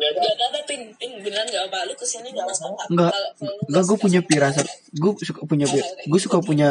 nggak 0.09 0.33
apa-apa 0.35 0.59
pin 0.65 0.81
pin 0.97 1.11
beneran 1.21 1.45
nggak 1.47 1.63
apa 1.69 1.77
lu 1.85 1.93
ke 1.93 2.05
sini 2.05 2.29
Enggak. 2.33 2.49
Kalau 2.49 3.29
lu 3.39 3.65
Enggak, 3.69 3.83
gue 3.85 3.97
punya 3.97 4.19
pirasat. 4.21 4.67
Gue 4.91 5.11
suka 5.21 5.41
punya 5.45 5.65
gue 6.05 6.19
suka 6.19 6.37
punya 6.41 6.69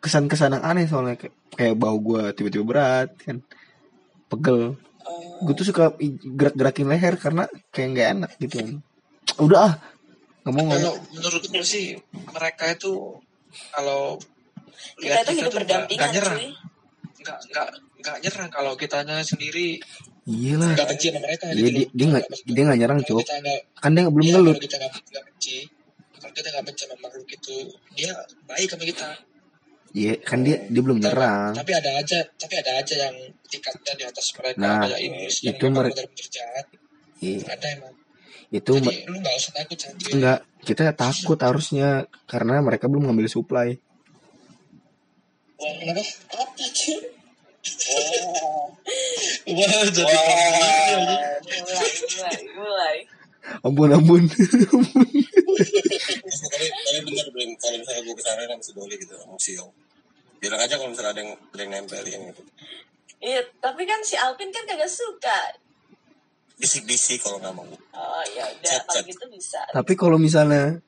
kesan-kesan 0.00 0.54
yang 0.56 0.64
aneh 0.64 0.86
soalnya 0.86 1.16
kayak, 1.16 1.34
kayak 1.52 1.74
bau 1.76 1.96
gue 1.98 2.22
tiba-tiba 2.32 2.64
berat 2.64 3.10
kan. 3.20 3.40
Pegel. 4.26 4.74
Oh, 5.06 5.38
Gue 5.46 5.54
tuh 5.54 5.66
suka 5.66 5.94
gerak-gerakin 6.22 6.86
leher 6.88 7.14
karena 7.16 7.44
kayak 7.70 7.88
nggak 7.94 8.08
enak 8.18 8.30
gitu. 8.40 8.56
Udah 9.38 9.60
ah. 9.70 9.74
Nggak 10.42 10.52
mau 10.52 10.64
kalau 10.70 10.78
ngomong. 10.78 10.96
menurut 11.10 11.42
gue 11.42 11.64
sih 11.66 11.86
mereka 12.30 12.64
itu 12.70 13.18
kalau 13.72 14.14
kita 15.00 15.24
itu 15.24 15.32
hidup 15.42 15.52
berdampingan 15.56 16.08
nyerang 16.12 16.38
cuy 16.38 16.48
nggak 17.16 17.38
nggak 17.50 17.68
nggak 17.96 18.16
nyerang 18.20 18.50
kalau 18.50 18.72
kitanya 18.74 19.20
sendiri 19.20 19.80
Iya 20.26 20.58
lah. 20.58 20.74
nggak 20.74 20.88
benci 20.90 21.06
sama 21.06 21.20
mereka 21.22 21.44
Iya 21.48 21.54
gitu 21.56 21.70
dia 21.72 21.86
dia 21.88 22.06
nggak 22.08 22.24
dia 22.44 22.62
nggak 22.64 22.78
nyerang 22.78 22.98
cok. 23.00 23.20
Kan 23.76 23.90
dia 23.92 24.02
belum 24.06 24.24
Iya, 24.24 24.32
ngelut. 24.34 24.48
kalau 24.50 24.62
kita 24.62 24.76
nggak 24.76 24.92
benci 25.24 25.58
kalau 26.12 26.32
kita 26.32 26.48
nggak 26.50 26.64
benci 26.66 26.82
sama 26.82 26.96
makhluk 26.98 27.28
itu 27.28 27.56
dia 27.92 28.10
baik 28.44 28.68
sama 28.68 28.84
kita 28.84 29.08
Iya, 29.92 30.12
kan 30.20 30.38
dia 30.42 30.60
dia 30.62 30.82
belum 30.82 30.98
nyerang. 30.98 31.56
Tapi 31.56 31.72
ada 31.72 31.90
aja, 31.96 32.20
tapi 32.36 32.54
ada 32.54 32.72
aja 32.76 32.94
yang 33.00 33.16
tingkatnya 33.42 33.92
di 33.94 34.04
atas 34.04 34.28
mereka 34.34 34.60
Nah, 34.60 34.84
kayak 34.84 35.00
ini 35.00 35.24
yang 35.40 35.54
itu 35.54 35.64
memang 35.64 35.76
mere- 35.78 35.92
benar-benar 35.94 36.28
jahat. 36.28 36.66
Iya, 37.16 37.38
Ada 37.48 37.68
emang. 37.72 37.94
itu 38.46 38.72
Jadi 38.76 38.92
lu 39.08 39.16
nggak 39.16 39.34
usah 39.34 39.52
takut 39.56 39.78
santuy. 39.80 40.10
enggak 40.12 40.38
kita 40.62 40.92
takut 40.92 41.38
harusnya 41.40 41.88
karena 42.26 42.60
mereka 42.60 42.86
belum 42.86 43.08
ngambil 43.08 43.26
supply. 43.26 43.68
Wah, 45.56 45.72
kenapa? 45.80 46.02
Apa 46.34 46.66
cuy? 47.74 48.06
Wah, 49.46 49.86
jadi 49.90 50.06
Mulai, 50.06 50.94
mulai, 52.06 52.38
mulai. 52.54 52.96
Ampun 53.62 53.94
ampun. 53.94 54.26
tapi 54.26 54.58
tapi 56.66 56.98
bener 57.00 57.26
Brim 57.30 57.54
kalau 57.56 57.78
misalnya 57.78 58.02
gue 58.02 58.12
ke 58.12 58.20
sana 58.20 58.42
sama 58.42 58.58
si 58.58 58.74
Doli 58.74 58.98
gitu 58.98 59.14
Yo 59.54 59.70
bilang 60.36 60.60
aja 60.60 60.74
kalau 60.74 60.90
misalnya 60.90 61.14
ada 61.14 61.20
yang 61.22 61.30
ada 61.32 61.60
yang 61.62 61.70
nempelin 61.72 62.20
gitu 62.30 62.42
Iya, 63.16 63.40
tapi 63.58 63.88
kan 63.88 64.02
si 64.02 64.12
Alvin 64.12 64.52
kan 64.52 64.66
kagak 64.66 64.90
suka. 64.90 65.38
bisik-bisik 66.56 67.22
kalau 67.22 67.38
nggak 67.40 67.54
mau 67.54 67.64
Oh 67.64 68.22
ya 68.34 68.44
udah, 68.50 68.76
kalau 68.84 68.92
chat. 68.92 69.04
gitu 69.08 69.24
bisa. 69.30 69.62
Tapi 69.72 69.92
kalau 69.94 70.18
misalnya 70.20 70.82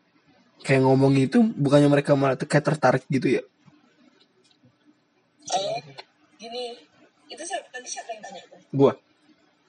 kayak 0.61 0.83
ngomong 0.85 1.14
itu 1.16 1.41
bukannya 1.57 1.89
mereka 1.89 2.12
malah 2.12 2.37
kayak 2.37 2.64
tertarik 2.66 3.05
gitu 3.09 3.39
ya? 3.39 3.43
Oh, 5.49 5.79
tadi 7.79 7.89
siapa 7.89 8.11
yang 8.11 8.22
tanya 8.26 8.43
tuh? 8.51 8.61
Gua, 8.74 8.93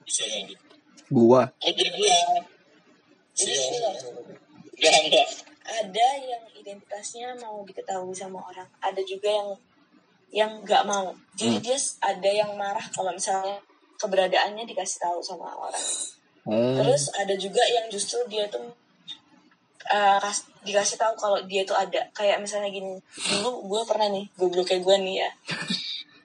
bisa 0.02 0.26
yang 0.26 0.50
gitu 0.50 0.66
gua. 1.10 1.42
Jadi 1.62 1.84
gue. 1.90 2.18
Ada 5.70 6.08
yang 6.26 6.44
identitasnya 6.58 7.38
mau 7.38 7.62
diketahui 7.62 8.14
sama 8.14 8.42
orang. 8.42 8.66
Ada 8.82 9.02
juga 9.06 9.30
yang 9.30 9.50
yang 10.30 10.52
nggak 10.66 10.84
mau. 10.86 11.14
Jadi 11.38 11.62
dia 11.62 11.78
s- 11.78 11.98
ada 12.02 12.30
yang 12.30 12.54
marah 12.58 12.84
kalau 12.94 13.14
misalnya 13.14 13.62
keberadaannya 14.02 14.66
dikasih 14.66 15.02
tahu 15.02 15.22
sama 15.22 15.54
orang. 15.54 15.88
Oh, 16.50 16.78
Terus 16.82 17.14
ada 17.14 17.34
juga 17.38 17.62
yang 17.70 17.86
justru 17.90 18.18
dia 18.30 18.50
tuh 18.50 18.70
uh, 19.90 20.18
kas- 20.22 20.50
dikasih 20.66 20.98
tahu 20.98 21.14
kalau 21.18 21.40
dia 21.46 21.62
tuh 21.66 21.78
ada. 21.78 22.10
Kayak 22.14 22.42
misalnya 22.42 22.70
gini, 22.74 22.98
dulu 23.30 23.66
gue 23.70 23.82
pernah 23.86 24.10
nih, 24.10 24.26
goblok 24.38 24.70
kayak 24.70 24.82
gue 24.86 24.96
nih 25.06 25.16
ya. 25.26 25.30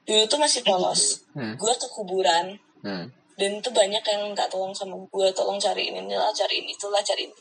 Dulu 0.05 0.23
tuh 0.29 0.41
masih 0.41 0.61
polos. 0.61 1.25
Hmm. 1.33 1.57
Gue 1.57 1.73
ke 1.77 1.89
kuburan 1.89 2.57
hmm. 2.85 3.05
dan 3.41 3.51
itu 3.59 3.71
banyak 3.73 4.05
yang 4.05 4.21
minta 4.31 4.45
tolong 4.53 4.77
sama 4.77 5.01
gue, 5.01 5.29
tolong 5.33 5.57
cariin 5.57 5.97
inilah, 5.97 6.31
cariin 6.37 6.69
itulah, 6.69 7.01
cariin. 7.01 7.33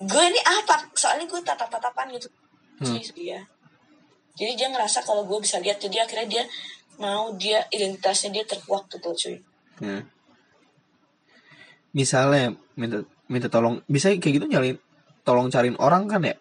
Gue 0.00 0.22
ini 0.28 0.40
apa? 0.44 0.88
Soalnya 0.96 1.28
gue 1.28 1.40
tatap-tatapan 1.40 2.16
gitu. 2.16 2.28
Hmm. 2.80 2.96
Dia. 3.16 3.40
Jadi 4.36 4.52
dia 4.56 4.68
ngerasa 4.72 5.04
kalau 5.04 5.28
gue 5.28 5.36
bisa 5.40 5.60
lihat, 5.60 5.76
jadi 5.80 6.08
akhirnya 6.08 6.28
dia 6.28 6.44
mau 7.00 7.32
dia 7.36 7.64
identitasnya 7.72 8.40
dia 8.40 8.44
terkuak 8.44 8.88
gitu 8.92 9.12
cuy. 9.12 9.36
Hmm. 9.80 10.04
Misalnya 11.96 12.54
minta 12.76 13.02
minta 13.26 13.48
tolong, 13.48 13.80
bisa 13.88 14.12
kayak 14.16 14.40
gitu 14.40 14.46
nyalin 14.46 14.76
tolong 15.24 15.48
cariin 15.48 15.76
orang 15.80 16.08
kan 16.08 16.22
ya? 16.24 16.36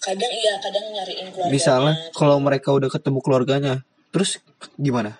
Kadang 0.00 0.32
iya, 0.32 0.54
kadang 0.58 0.84
nyariin 0.96 1.28
keluarganya. 1.28 1.52
Misalnya 1.52 1.94
kalau 2.16 2.40
mereka 2.40 2.72
udah 2.72 2.88
ketemu 2.88 3.18
keluarganya, 3.20 3.74
terus 4.10 4.30
gimana? 4.76 5.18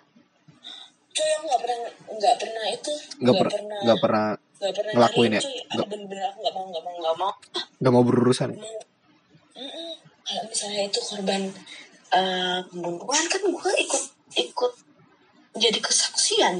cuy 1.11 1.31
aku 1.33 1.45
nggak 1.45 1.61
pernah 1.61 1.79
nggak 2.11 2.37
pernah 2.37 2.65
itu 2.69 2.93
Nggak 3.19 3.35
per- 3.37 3.51
pernah 3.51 3.79
nggak 3.83 3.99
pernah 4.01 4.27
nggak 4.61 4.75
pernah 4.75 4.93
ngelakuin 4.95 5.31
ya? 5.31 5.41
Nggak- 5.41 5.89
bener-bener 5.89 6.25
aku 6.27 6.39
nggak 6.41 6.55
mau 6.55 6.65
nggak 6.67 6.83
mau 6.83 6.95
nggak 6.97 7.17
mau 7.17 7.31
nggak 7.81 7.93
mau 7.93 8.05
berurusan? 8.05 8.49
ya? 8.51 8.57
mau 8.57 8.75
kalau 10.23 10.43
misalnya 10.47 10.83
itu 10.85 11.01
korban 11.01 11.43
eh, 12.11 12.59
pembunuhan 12.65 13.25
kan 13.27 13.41
gue 13.43 13.73
ikut 13.81 14.05
ikut 14.33 14.73
jadi 15.57 15.79
kesaksian 15.79 16.55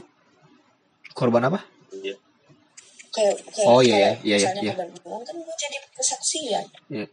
Korban 1.11 1.43
apa? 1.45 1.61
iya 1.93 2.15
kayak 3.11 3.35
kayak 3.49 3.67
Oh, 3.67 3.79
iya, 3.81 3.95
kayak 3.95 4.15
iya, 4.21 4.37
iya, 4.37 4.37
misalnya 4.41 4.63
iya. 4.63 4.73
korban 4.73 4.89
pembunuhan 4.93 5.23
kan 5.25 5.35
gue 5.39 5.55
jadi 5.57 5.77
kesaksian 5.93 6.65
Iya. 6.89 7.07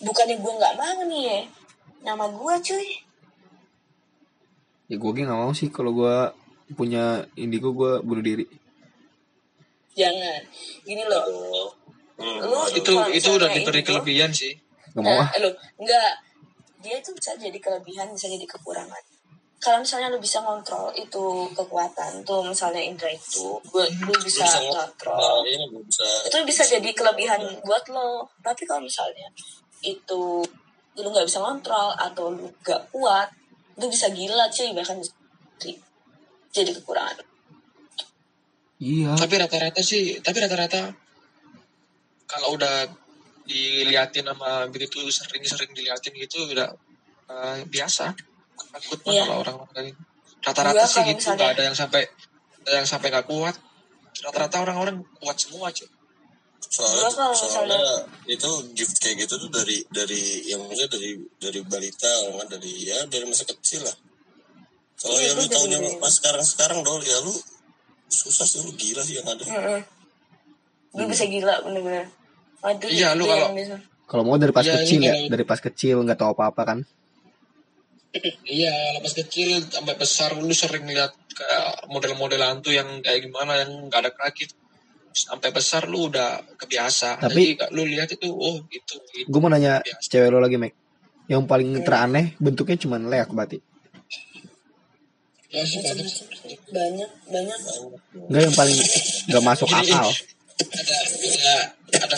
bukannya 0.00 0.36
gue 0.36 0.52
nggak 0.52 0.74
mau 0.74 0.98
nih 1.04 1.22
ya 1.24 1.38
nama 2.02 2.24
gue 2.26 2.54
cuy 2.60 2.88
Ya 4.90 4.98
gue 4.98 5.10
nggak 5.14 5.38
mau 5.38 5.54
sih 5.54 5.70
kalau 5.70 5.94
gue 5.94 6.16
punya 6.74 7.22
indigo 7.38 7.70
gue 7.70 8.02
bunuh 8.02 8.22
diri. 8.22 8.46
jangan 9.90 10.42
gini 10.86 11.02
loh 11.02 11.26
hmm. 12.18 12.46
lu 12.46 12.58
Itu 12.72 12.94
kalau 12.94 13.10
itu 13.10 13.28
udah 13.36 13.48
diberi 13.50 13.82
indigo- 13.82 13.88
kelebihan 14.02 14.30
sih. 14.34 14.54
Gak 14.94 15.02
mau 15.02 15.14
ah. 15.18 15.28
Nah, 15.30 15.38
lo 15.46 15.50
enggak. 15.78 16.12
Dia 16.80 16.96
itu 16.96 17.12
bisa 17.12 17.36
jadi 17.36 17.58
kelebihan, 17.60 18.08
bisa 18.10 18.26
jadi 18.26 18.46
kekurangan. 18.48 19.02
Kalau 19.60 19.76
misalnya 19.84 20.08
lu 20.08 20.16
bisa 20.16 20.40
ngontrol 20.40 20.88
itu 20.96 21.44
kekuatan 21.52 22.24
tuh 22.24 22.40
misalnya 22.40 22.80
Indra 22.80 23.12
itu, 23.12 23.60
gue 23.68 23.84
lu 24.08 24.14
bisa 24.24 24.48
bisa 24.48 24.56
ng- 24.56 24.72
ngontrol. 24.72 25.44
nah, 25.44 25.66
gue 25.68 25.82
bisa 25.84 26.04
Itu 26.32 26.36
bisa 26.48 26.62
jadi 26.64 26.90
kelebihan 26.96 27.40
buat 27.60 27.84
lo. 27.92 28.24
Tapi 28.40 28.64
kalau 28.64 28.80
misalnya 28.80 29.28
itu 29.84 30.40
lu 30.96 31.08
nggak 31.12 31.28
bisa 31.28 31.44
ngontrol 31.44 31.92
atau 31.92 32.32
lu 32.32 32.48
gak 32.64 32.80
kuat, 32.88 33.28
lu 33.80 33.86
bisa 33.88 34.12
gila 34.12 34.44
cuy 34.52 34.70
bahkan 34.76 35.00
jadi- 35.56 35.80
kekurangan. 36.76 37.16
Iya. 38.80 39.12
Tapi 39.16 39.34
rata-rata 39.36 39.80
sih, 39.80 40.20
tapi 40.20 40.40
rata-rata 40.40 40.92
kalau 42.24 42.56
udah 42.56 42.88
diliatin 43.44 44.24
sama 44.24 44.68
begitu 44.70 45.04
sering-sering 45.10 45.72
diliatin 45.74 46.14
gitu 46.16 46.48
udah 46.48 46.70
eh, 47.30 47.62
biasa. 47.70 48.10
Takut 48.72 48.98
Iya. 49.06 49.22
kalau 49.24 49.36
orang-orang. 49.46 49.94
Rata-rata 50.40 50.82
Gua 50.82 50.88
sih 50.88 51.02
gitu, 51.06 51.16
misalnya- 51.20 51.36
nggak 51.38 51.50
ada 51.54 51.62
yang 51.68 51.76
sampai 51.76 52.02
ada 52.60 52.72
yang 52.80 52.88
sampai 52.88 53.08
nggak 53.12 53.26
kuat. 53.28 53.56
Rata-rata 54.20 54.56
orang-orang 54.64 54.96
kuat 55.20 55.36
semua 55.38 55.68
cuy. 55.70 55.86
Soalnya 56.60 57.08
kalau 57.14 57.32
soalnya 57.32 57.82
itu 58.28 58.50
gift 58.76 59.00
kayak 59.00 59.24
gitu 59.24 59.40
tuh 59.40 59.50
dari 59.50 59.80
dari 59.88 60.44
yang 60.44 60.60
maksudnya 60.68 60.92
dari 60.92 61.10
dari 61.40 61.60
balita 61.64 62.12
kan 62.36 62.46
dari 62.46 62.72
ya 62.84 63.00
dari 63.08 63.24
masa 63.24 63.48
kecil 63.48 63.80
lah 63.84 63.96
kalau 65.00 65.16
Iya, 65.16 65.32
ya 65.32 65.38
lu 65.40 65.44
taunya 65.48 65.78
pas 65.96 66.12
sekarang 66.12 66.44
sekarang 66.44 66.78
dol 66.84 67.00
ya 67.00 67.16
lu 67.24 67.32
susah 68.12 68.44
sih 68.44 68.60
lu 68.60 68.76
gila 68.76 69.00
sih 69.00 69.16
yang 69.16 69.24
ada 69.24 69.44
Heeh. 69.48 69.80
Lu 70.90 71.06
bisa 71.06 71.24
gila 71.24 71.62
bener-bener. 71.62 72.10
Iya, 72.90 73.14
lu 73.14 73.24
kalau- 73.24 73.54
yang 73.54 73.80
Kalau 74.10 74.26
mau 74.26 74.34
dari 74.36 74.50
pas 74.50 74.66
Iya, 74.66 74.82
kecil 74.82 74.98
ini 74.98 75.06
ya, 75.06 75.14
dari 75.30 75.44
pas 75.46 75.62
kecil 75.62 76.02
nggak 76.02 76.18
tahu 76.18 76.34
apa-apa 76.34 76.62
kan? 76.66 76.78
Iya, 78.42 78.98
pas 78.98 79.14
kecil 79.14 79.70
sampai 79.70 79.94
besar 79.94 80.34
lu 80.34 80.50
sering 80.50 80.82
lihat 80.90 81.14
kayak 81.30 81.86
model-model 81.86 82.42
hantu 82.42 82.74
yang 82.74 82.98
kayak 83.06 83.22
gimana 83.30 83.62
yang 83.62 83.86
nggak 83.86 84.02
ada 84.02 84.10
kaki. 84.10 84.50
Sampai 85.10 85.50
besar 85.50 85.84
lu 85.84 86.06
udah 86.06 86.38
kebiasa. 86.54 87.18
Tapi- 87.18 87.58
Jadi 87.58 87.74
lu 87.74 87.82
lihat 87.84 88.08
itu, 88.08 88.26
oh 88.26 88.62
itu, 88.68 88.94
gitu. 89.10 89.26
Gue 89.26 89.40
mau 89.40 89.50
nanya 89.50 89.82
Biasa. 89.82 90.06
cewek 90.06 90.28
lo 90.28 90.38
lagi, 90.38 90.56
Mek. 90.56 90.72
Yang 91.26 91.42
paling 91.46 91.70
teraneh 91.82 92.34
bentuknya 92.36 92.76
cuma 92.76 92.96
leak 92.96 93.30
berarti. 93.30 93.58
Ya, 95.50 95.66
sih, 95.66 95.82
banyak. 95.82 96.06
Banyak, 96.70 97.10
banyak. 97.26 97.58
Enggak 98.30 98.42
yang 98.46 98.54
paling 98.54 98.78
nggak 99.26 99.44
masuk 99.44 99.66
akal. 99.68 100.06
ada 100.60 100.94
ada 100.94 101.54
ada 102.06 102.16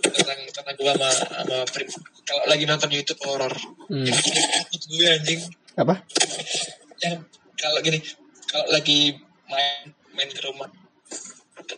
tentang 0.00 0.38
tentang 0.48 0.74
gua 0.78 0.92
sama 0.96 1.08
sama 1.12 1.58
Prim. 1.68 1.88
Kalau 2.22 2.44
lagi 2.46 2.64
nonton 2.64 2.88
YouTube 2.88 3.20
horor, 3.26 3.52
Hmm. 3.90 4.06
yang 4.06 4.16
paling 4.16 4.44
takut 4.48 4.82
gue 4.88 5.06
anjing. 5.10 5.40
Apa? 5.74 5.94
Yang 6.98 7.14
kalau 7.58 7.78
gini, 7.82 7.98
kalau 8.46 8.66
lagi 8.70 9.20
main 9.44 9.92
main 10.12 10.28
ke 10.28 10.40
rumah 10.40 10.68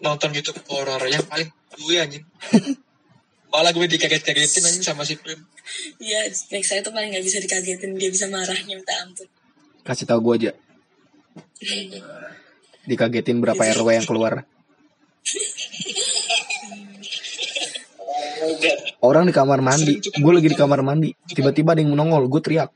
nonton 0.00 0.30
YouTube 0.34 0.60
horor 0.68 1.02
yang 1.06 1.24
paling 1.26 1.48
gue 1.52 1.96
anjing. 1.98 2.24
Malah 3.50 3.70
gue 3.70 3.86
dikaget-kagetin 3.86 4.66
anjing 4.66 4.84
sama 4.84 5.06
si 5.06 5.14
Prim. 5.14 5.38
Iya, 6.02 6.26
next 6.50 6.68
saya 6.68 6.82
tuh 6.82 6.90
paling 6.90 7.14
nggak 7.14 7.24
bisa 7.24 7.38
dikagetin. 7.38 7.94
Dia 7.94 8.10
bisa 8.10 8.26
marahnya 8.26 8.74
minta 8.74 8.94
ampun. 9.04 9.28
Kasih 9.86 10.06
tahu 10.08 10.20
gue 10.32 10.34
aja. 10.40 10.50
Dikagetin 12.84 13.38
berapa 13.40 13.58
RW 13.58 13.88
yang 13.94 14.06
keluar. 14.06 14.44
Orang 19.00 19.28
di 19.28 19.34
kamar 19.36 19.60
mandi, 19.60 20.00
gue 20.00 20.32
lagi 20.32 20.48
di 20.48 20.56
kamar 20.56 20.80
mandi, 20.80 21.12
tiba-tiba 21.32 21.76
ada 21.76 21.80
yang 21.80 21.92
menongol, 21.92 22.28
gue 22.28 22.40
teriak. 22.40 22.72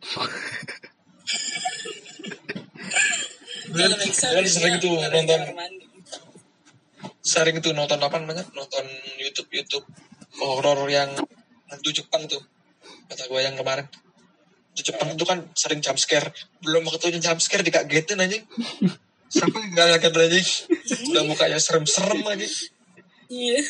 Gue 3.69 4.45
sering 4.49 4.77
tuh 4.81 4.97
nonton. 4.97 5.41
Sering 7.29 7.61
tuh 7.61 7.77
nonton 7.77 8.01
apa 8.01 8.17
namanya? 8.17 8.49
Nonton 8.57 8.89
YouTube 9.21 9.53
YouTube 9.53 9.85
horor 10.41 10.89
yang 10.89 11.13
hantu 11.69 11.91
Jepang 11.93 12.25
tuh 12.25 12.41
kata 13.13 13.29
gue 13.29 13.41
yang 13.45 13.53
kemarin. 13.61 13.85
Hantu 14.73 14.81
Jepang 14.81 15.13
itu 15.13 15.25
kan 15.29 15.45
sering 15.53 15.85
jump 15.85 16.01
scare. 16.01 16.33
Belum 16.65 16.89
waktunya 16.89 17.21
jump 17.21 17.45
scare 17.45 17.61
dikagetin 17.61 18.17
anjing. 18.17 18.49
Sampai 19.29 19.69
nggak 19.77 20.01
kaget 20.01 20.15
anjing? 20.17 20.49
Udah 21.13 21.23
mukanya 21.29 21.61
serem-serem 21.61 22.25
aja 22.25 22.49
Iya. 23.29 23.61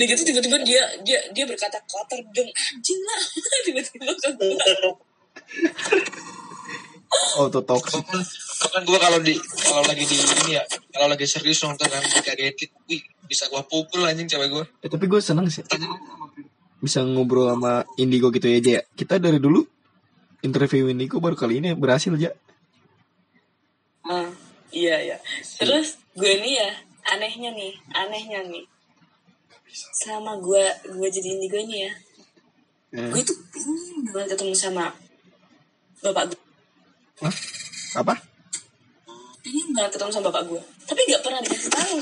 Udah 0.00 0.06
gitu 0.08 0.22
tiba-tiba 0.24 0.56
dia 0.64 0.80
dia 1.04 1.20
dia 1.36 1.44
berkata 1.44 1.76
kotor 1.84 2.16
dong 2.32 2.48
anjing 2.48 3.00
lah. 3.04 3.20
tiba-tiba 3.68 4.12
ke 4.16 4.30
gua. 4.40 4.96
auto 7.36 7.60
toxic. 7.60 8.00
Bahkan 8.00 8.24
bahkan 8.56 8.82
gue 8.88 8.98
kalau 8.98 9.18
di 9.20 9.34
kalau 9.60 9.84
lagi 9.84 10.04
di 10.08 10.16
ini 10.16 10.56
ya 10.56 10.64
kalau 10.92 11.08
lagi 11.08 11.24
serius 11.24 11.64
nonton 11.64 11.88
kan 11.88 12.04
kagetin 12.22 12.68
wih 12.86 13.00
bisa 13.24 13.48
gue 13.48 13.62
pukul 13.64 14.04
anjing 14.04 14.28
cewek 14.28 14.48
gue 14.52 14.64
Eh, 14.84 14.90
tapi 14.92 15.08
gue 15.08 15.20
seneng 15.24 15.48
sih 15.48 15.64
bisa 16.82 17.06
ngobrol 17.06 17.46
sama 17.54 17.86
Indigo 17.94 18.34
gitu 18.34 18.50
ya 18.50 18.58
aja 18.58 18.70
ya. 18.78 18.82
Kita 18.98 19.22
dari 19.22 19.38
dulu 19.38 19.62
interview 20.42 20.90
Indigo 20.90 21.22
baru 21.22 21.38
kali 21.38 21.62
ini 21.62 21.78
berhasil 21.78 22.10
aja. 22.10 22.34
Ah, 24.02 24.26
iya 24.74 24.98
iya. 24.98 25.16
Terus 25.62 25.94
gue 26.18 26.32
nih 26.42 26.58
ya 26.58 26.70
anehnya 27.14 27.54
nih, 27.54 27.78
anehnya 27.94 28.42
nih. 28.50 28.66
Sama 29.94 30.34
gue 30.42 30.64
gue 30.90 31.08
jadi 31.08 31.38
indigo 31.38 31.56
nih 31.62 31.86
ya. 31.86 31.92
Eh, 32.92 33.08
Gue 33.08 33.22
tuh 33.24 33.38
pengen 33.54 34.12
banget 34.12 34.36
ketemu 34.36 34.52
sama 34.58 34.90
bapak 36.02 36.34
gue. 36.34 36.40
Hah? 37.22 37.34
Apa? 38.02 38.14
Pengen 39.42 39.74
banget 39.74 39.90
ketemu 39.98 40.10
sama 40.14 40.30
bapak 40.30 40.42
gue. 40.46 40.62
Tapi 40.86 41.00
nggak 41.02 41.22
pernah 41.26 41.40
dikasih 41.42 41.70
tahu. 41.74 41.96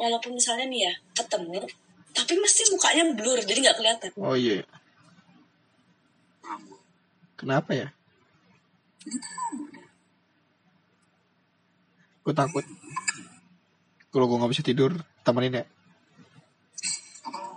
Walaupun 0.00 0.32
misalnya 0.32 0.64
nih 0.70 0.80
ya 0.88 0.92
ketemu, 1.12 1.66
tapi 2.14 2.32
mesti 2.40 2.62
mukanya 2.72 3.04
blur 3.12 3.38
jadi 3.44 3.58
nggak 3.68 3.76
kelihatan. 3.76 4.10
Oh 4.16 4.32
iya. 4.38 4.64
Kenapa 7.36 7.70
ya? 7.76 7.88
Gue 12.24 12.34
takut. 12.34 12.64
Kalau 14.08 14.24
gue 14.24 14.38
nggak 14.40 14.52
bisa 14.56 14.64
tidur, 14.64 14.96
temenin 15.20 15.60
ya. 15.60 15.64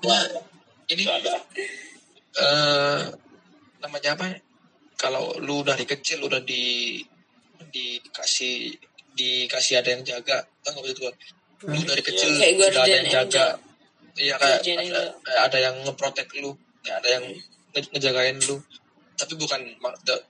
Wah, 0.01 0.25
ini 0.89 1.03
eh 1.07 3.01
namanya 3.79 4.09
apa 4.17 4.25
ya? 4.27 4.37
Kalau 4.97 5.37
lu 5.41 5.65
dari 5.65 5.85
kecil 5.85 6.21
udah 6.25 6.41
di 6.41 7.01
dikasih 7.71 8.75
dikasih 9.11 9.83
ada 9.83 9.89
yang 9.91 10.03
jaga, 10.03 10.43
tau 10.63 10.75
nggak 10.77 10.95
itu? 10.95 11.01
Lu 11.67 11.79
dari 11.85 12.01
kecil 12.01 12.29
Kayak 12.39 12.53
udah 12.57 12.81
ada 12.83 12.89
yang 12.89 13.07
jaga, 13.09 13.45
iya 14.17 14.35
kayak 14.39 14.59
ada, 14.65 15.01
kayak 15.21 15.41
ada 15.49 15.57
yang 15.59 15.75
ngeprotek 15.85 16.27
lu, 16.41 16.51
kayak 16.81 16.97
ada 17.03 17.09
yang 17.19 17.25
nge- 17.75 17.89
ngejagain 17.95 18.37
lu. 18.47 18.57
Tapi 19.19 19.33
bukan 19.37 19.61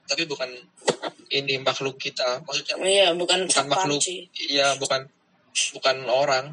tapi 0.03 0.23
bukan 0.27 0.49
ini 1.31 1.55
makhluk 1.63 1.95
kita, 1.95 2.43
maksudnya 2.43 2.75
Iya, 2.83 3.07
bukan 3.15 3.47
bukan 3.47 3.65
makhluk, 3.71 4.01
iya 4.35 4.75
bukan 4.75 5.07
bukan 5.71 5.97
orang, 6.11 6.45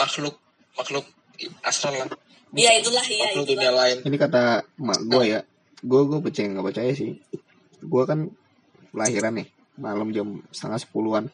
makhluk 0.00 0.40
makhluk 0.72 1.04
astral 1.60 2.00
lah, 2.00 2.08
Iya 2.56 2.80
itulah 2.80 3.04
iya 3.04 3.28
makhluk 3.28 3.44
dunia 3.52 3.68
itulah. 3.68 3.80
lain. 3.84 3.96
Ini 4.08 4.16
kata 4.16 4.42
mak 4.80 5.00
gue 5.04 5.24
ya. 5.28 5.40
Gue 5.84 6.08
gue 6.08 6.18
percaya 6.24 6.48
nggak 6.48 6.64
percaya 6.72 6.92
sih. 6.96 7.20
Gue 7.84 8.02
kan 8.08 8.32
lahiran 8.96 9.36
nih 9.36 9.48
malam 9.76 10.12
jam 10.12 10.42
setengah 10.52 10.80
sepuluhan. 10.80 11.24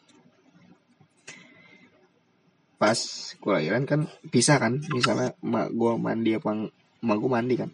Pas 2.79 2.99
gue 3.35 3.51
lahiran 3.51 3.87
kan 3.87 4.11
bisa 4.27 4.59
kan, 4.59 4.79
misalnya 4.91 5.35
mak 5.39 5.71
gue 5.71 5.91
mandi 5.95 6.35
apa 6.35 6.67
mak 7.03 7.17
gue 7.19 7.31
mandi 7.31 7.55
kan. 7.55 7.69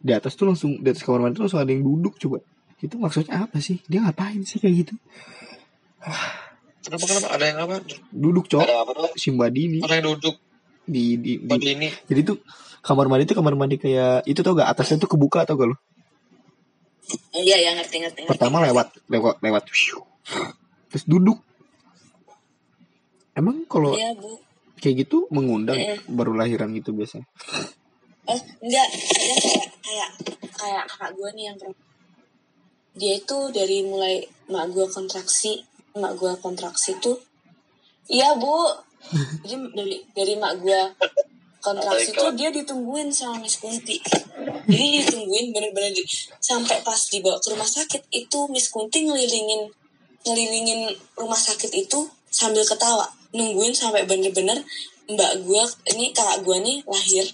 Di 0.00 0.12
atas 0.16 0.36
tuh 0.36 0.48
langsung 0.48 0.80
di 0.80 0.88
atas 0.88 1.04
kamar 1.04 1.24
mandi 1.24 1.40
tuh 1.40 1.44
langsung 1.48 1.60
ada 1.60 1.72
yang 1.72 1.84
duduk 1.84 2.20
coba. 2.20 2.44
Itu 2.80 2.96
maksudnya 2.96 3.44
apa 3.44 3.60
sih? 3.60 3.80
Dia 3.88 4.04
ngapain 4.04 4.40
sih 4.44 4.60
kayak 4.60 4.74
gitu? 4.84 4.94
Kenapa 6.80 7.04
kenapa 7.04 7.28
ada 7.36 7.44
yang 7.44 7.58
apa? 7.64 7.74
Duduk 8.08 8.48
cowok. 8.48 8.64
Ada 8.64 8.76
apa 8.84 8.90
tuh? 8.96 9.12
Simbadini 9.20 9.84
Ada 9.84 10.00
yang 10.00 10.16
duduk 10.16 10.36
di 10.90 11.04
di, 11.20 11.32
di, 11.38 11.56
ini. 11.70 11.88
jadi 12.10 12.20
tuh 12.26 12.42
kamar 12.82 13.06
mandi 13.06 13.28
tuh 13.30 13.38
kamar 13.38 13.54
mandi 13.54 13.78
kayak 13.78 14.26
itu 14.26 14.40
tau 14.42 14.58
gak 14.58 14.74
atasnya 14.74 14.98
tuh 14.98 15.10
kebuka 15.14 15.46
tau 15.46 15.54
gak 15.54 15.68
lo 15.70 15.76
Iya 17.32 17.56
ya 17.58 17.70
ngerti 17.74 17.96
ngerti. 17.98 18.20
ngerti. 18.24 18.30
pertama 18.30 18.62
lewat 18.62 18.88
lewat 19.06 19.38
lewat 19.40 19.62
terus 20.90 21.04
duduk 21.06 21.38
emang 23.32 23.64
kalau 23.66 23.94
Iya 23.94 24.12
bu. 24.14 24.36
kayak 24.78 25.06
gitu 25.06 25.28
mengundang 25.30 25.78
Eh. 25.78 25.98
baru 26.06 26.34
lahiran 26.34 26.70
gitu 26.72 26.90
biasanya 26.92 27.26
Oh 28.24 28.38
enggak, 28.62 28.86
dia 28.94 29.34
kayak 29.42 29.68
kayak 29.82 30.10
kayak 30.54 30.84
kakak 30.86 31.10
gue 31.18 31.30
nih 31.34 31.44
yang. 31.50 31.56
Dia 32.94 33.18
itu 33.18 33.38
dari 33.50 33.82
mulai 33.82 34.22
mak 34.46 34.70
gue 34.70 34.86
kontraksi, 34.86 35.58
mak 35.98 36.14
gue 36.14 36.30
kontraksi 36.38 36.94
tuh, 37.02 37.18
iya 38.06 38.38
bu. 38.38 38.70
Jadi 39.42 39.56
dari 39.74 39.96
dari 40.14 40.34
mak 40.38 40.62
gue 40.62 40.80
kontraksi 41.58 42.14
tuh 42.14 42.30
dia 42.38 42.54
ditungguin 42.54 43.10
sama 43.10 43.42
Miss 43.42 43.58
Kunti. 43.58 43.98
Jadi 44.70 44.86
ditungguin 45.02 45.50
bener-bener 45.50 45.90
di- 45.90 46.06
sampai 46.38 46.78
pas 46.86 46.98
dibawa 47.10 47.36
ke 47.42 47.50
rumah 47.50 47.66
sakit 47.66 48.02
itu 48.14 48.38
Miss 48.54 48.70
Kunti 48.70 49.02
ngelilingin 49.02 49.66
ngelilingin 50.24 50.94
rumah 51.18 51.38
sakit 51.38 51.74
itu 51.74 52.06
sambil 52.30 52.62
ketawa. 52.62 53.10
Nungguin 53.34 53.74
sampai 53.74 54.06
bener-bener 54.06 54.62
mbak 55.10 55.42
gue 55.42 55.62
ini 55.90 56.14
kakak 56.14 56.46
gue 56.46 56.56
nih 56.62 56.78
lahir. 56.86 57.26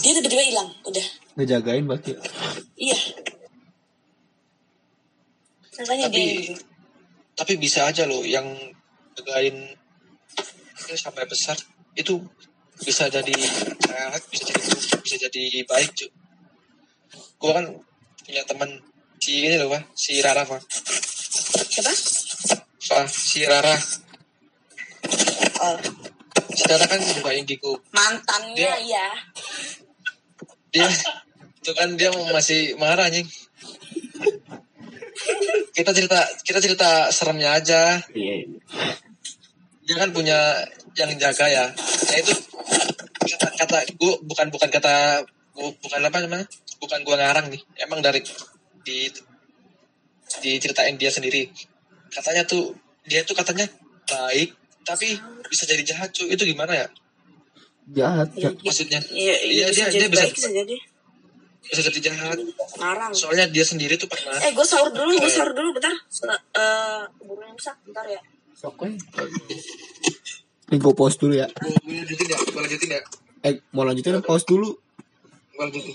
Dia 0.00 0.12
tiba-tiba 0.16 0.44
hilang 0.46 0.70
udah. 0.86 1.06
Ngejagain 1.34 1.84
berarti 1.84 2.14
iya. 2.78 2.98
Makanya 5.78 6.10
Tapi 6.10 6.22
dia 6.22 6.58
tapi 7.38 7.54
bisa 7.54 7.86
aja 7.86 8.02
loh 8.02 8.26
yang 8.26 8.50
jagain 9.14 9.54
ini 10.86 10.96
sampai 10.98 11.22
besar. 11.30 11.54
Itu 11.94 12.18
bisa 12.82 13.10
jadi 13.10 13.34
sehat, 13.82 14.22
bisa 14.30 14.44
jadi 14.50 14.68
bisa 15.02 15.16
jadi 15.28 15.42
baik 15.64 15.90
cuy. 15.94 16.10
Gua 17.38 17.52
kan 17.58 17.66
punya 18.22 18.42
teman 18.44 18.70
si 19.18 19.44
ini 19.44 19.56
loh, 19.58 19.70
Pak, 19.70 19.82
si 19.94 20.18
Rara, 20.20 20.42
Pak. 20.44 20.62
siapa 21.68 21.92
Pak, 22.88 23.06
si 23.08 23.40
Rara. 23.44 23.74
oh, 25.62 25.76
Si 26.50 26.64
Rara 26.66 26.86
kan 26.86 27.00
buka 27.18 27.30
indigo. 27.34 27.78
mantannya 27.90 28.56
Dia- 28.56 28.80
iya 28.82 29.06
Dia 30.70 30.88
itu 31.58 31.72
kan 31.74 31.96
dia 31.96 32.10
masih 32.32 32.76
marah 32.76 33.08
nih. 33.08 33.24
Kita 35.72 35.90
cerita 35.94 36.18
kita 36.42 36.58
cerita 36.58 36.90
seremnya 37.10 37.54
aja. 37.56 37.98
iya 38.12 38.46
dia 39.88 39.96
kan 39.96 40.12
punya 40.12 40.36
yang 40.92 41.08
jaga 41.16 41.48
ya. 41.48 41.64
Nah 41.72 42.16
itu 42.20 42.32
kata 43.24 43.48
kata 43.56 43.76
gue 43.88 44.12
bukan 44.22 44.46
bukan 44.52 44.68
kata 44.68 45.24
bu- 45.56 45.72
bukan 45.80 46.00
apa 46.04 46.18
namanya? 46.20 46.44
Bukan 46.76 47.00
gua 47.02 47.16
ngarang 47.16 47.48
nih. 47.48 47.62
Emang 47.80 47.98
dari 47.98 48.20
di 48.84 49.08
diceritain 50.38 50.94
dia 50.94 51.08
sendiri. 51.08 51.48
Katanya 52.12 52.44
tuh 52.44 52.76
dia 53.08 53.24
tuh 53.24 53.32
katanya 53.32 53.64
baik 54.04 54.52
tapi 54.84 55.16
bisa 55.48 55.64
jadi 55.64 55.82
jahat 55.82 56.12
cuy. 56.12 56.28
Itu 56.30 56.44
gimana 56.44 56.76
ya? 56.76 56.86
Jahat 57.88 58.28
Iya, 58.36 58.52
ja- 58.52 58.60
maksudnya? 58.60 59.00
iya, 59.08 59.36
iya, 59.40 59.64
Iya, 59.64 59.66
bisa 59.72 59.88
dia- 59.88 59.92
jadi 59.96 60.04
dia 60.04 60.10
bisa- 60.12 60.22
baik 60.22 60.34
bisa 60.36 60.50
jadi. 60.52 60.76
bisa 61.64 61.80
jadi 61.88 62.00
jahat. 62.04 62.36
Ngarang. 62.76 63.12
Soalnya 63.12 63.46
dia 63.48 63.64
sendiri 63.64 63.96
tuh 63.96 64.08
pernah 64.08 64.36
eh 64.36 64.52
gue 64.52 64.66
sahur 64.68 64.92
dulu 64.92 65.16
gue 65.16 65.32
sahur 65.32 65.52
dulu 65.56 65.72
bentar. 65.72 65.92
Eh 65.92 67.00
burungnya 67.18 67.56
rusak 67.56 67.76
bentar 67.82 68.04
ya 68.04 68.20
sok 68.58 68.82
ini 70.68 70.76
gue 70.82 70.92
pause 70.98 71.14
dulu 71.14 71.38
ya. 71.38 71.46
Gue 71.46 71.94
lanjutin 71.94 72.26
ya 72.26 72.36
gue 72.42 72.58
lanjutin 72.58 72.90
ya 72.90 73.00
eh 73.46 73.62
mau 73.70 73.86
lanjutin 73.86 74.18
pause 74.18 74.42
dulu. 74.50 74.74
Gue 75.54 75.62
lanjutin 75.62 75.94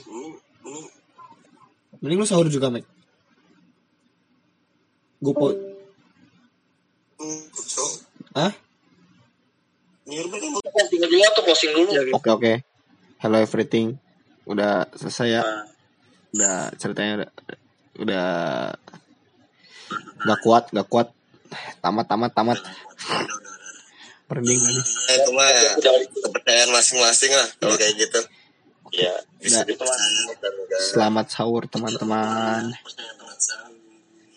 mending 2.00 2.20
lu 2.24 2.28
sahur 2.28 2.48
juga 2.48 2.72
Mek. 2.72 2.88
Gue 5.20 5.34
pause 5.36 5.60
ah 8.40 8.56
Posting 10.74 11.00
dulu 11.00 11.24
atau 11.24 11.44
posting 11.44 11.72
dulu? 11.76 11.92
Oke 12.16 12.30
oke. 12.32 12.54
Hello 13.20 13.40
everything. 13.40 14.00
Udah 14.48 14.88
selesai 14.96 15.40
ya. 15.40 15.44
Udah 16.36 16.72
ceritanya 16.76 17.14
udah 17.24 17.30
udah 18.04 18.28
gak 20.24 20.40
kuat, 20.44 20.64
gak 20.76 20.88
kuat. 20.92 21.08
Tamat 21.82 22.06
tamat 22.08 22.32
tamat. 22.34 22.60
Nih? 24.34 24.58
Ya, 24.58 25.14
itu 25.22 25.32
mah 25.36 25.50
kepercayaan 26.10 26.70
masing-masing 26.74 27.32
lah 27.38 27.48
kalau 27.62 27.78
kayak 27.78 27.94
gitu. 28.02 28.20
Ya, 28.94 29.14
bisa 29.38 29.62
enggak. 29.62 30.82
Selamat 30.94 31.28
sahur 31.30 31.66
teman-teman. 31.70 32.74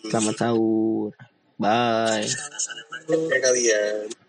Selamat 0.05 0.35
sahur. 0.37 1.11
Bye. 1.57 2.29
Ya 3.09 3.37
kalian. 3.41 4.26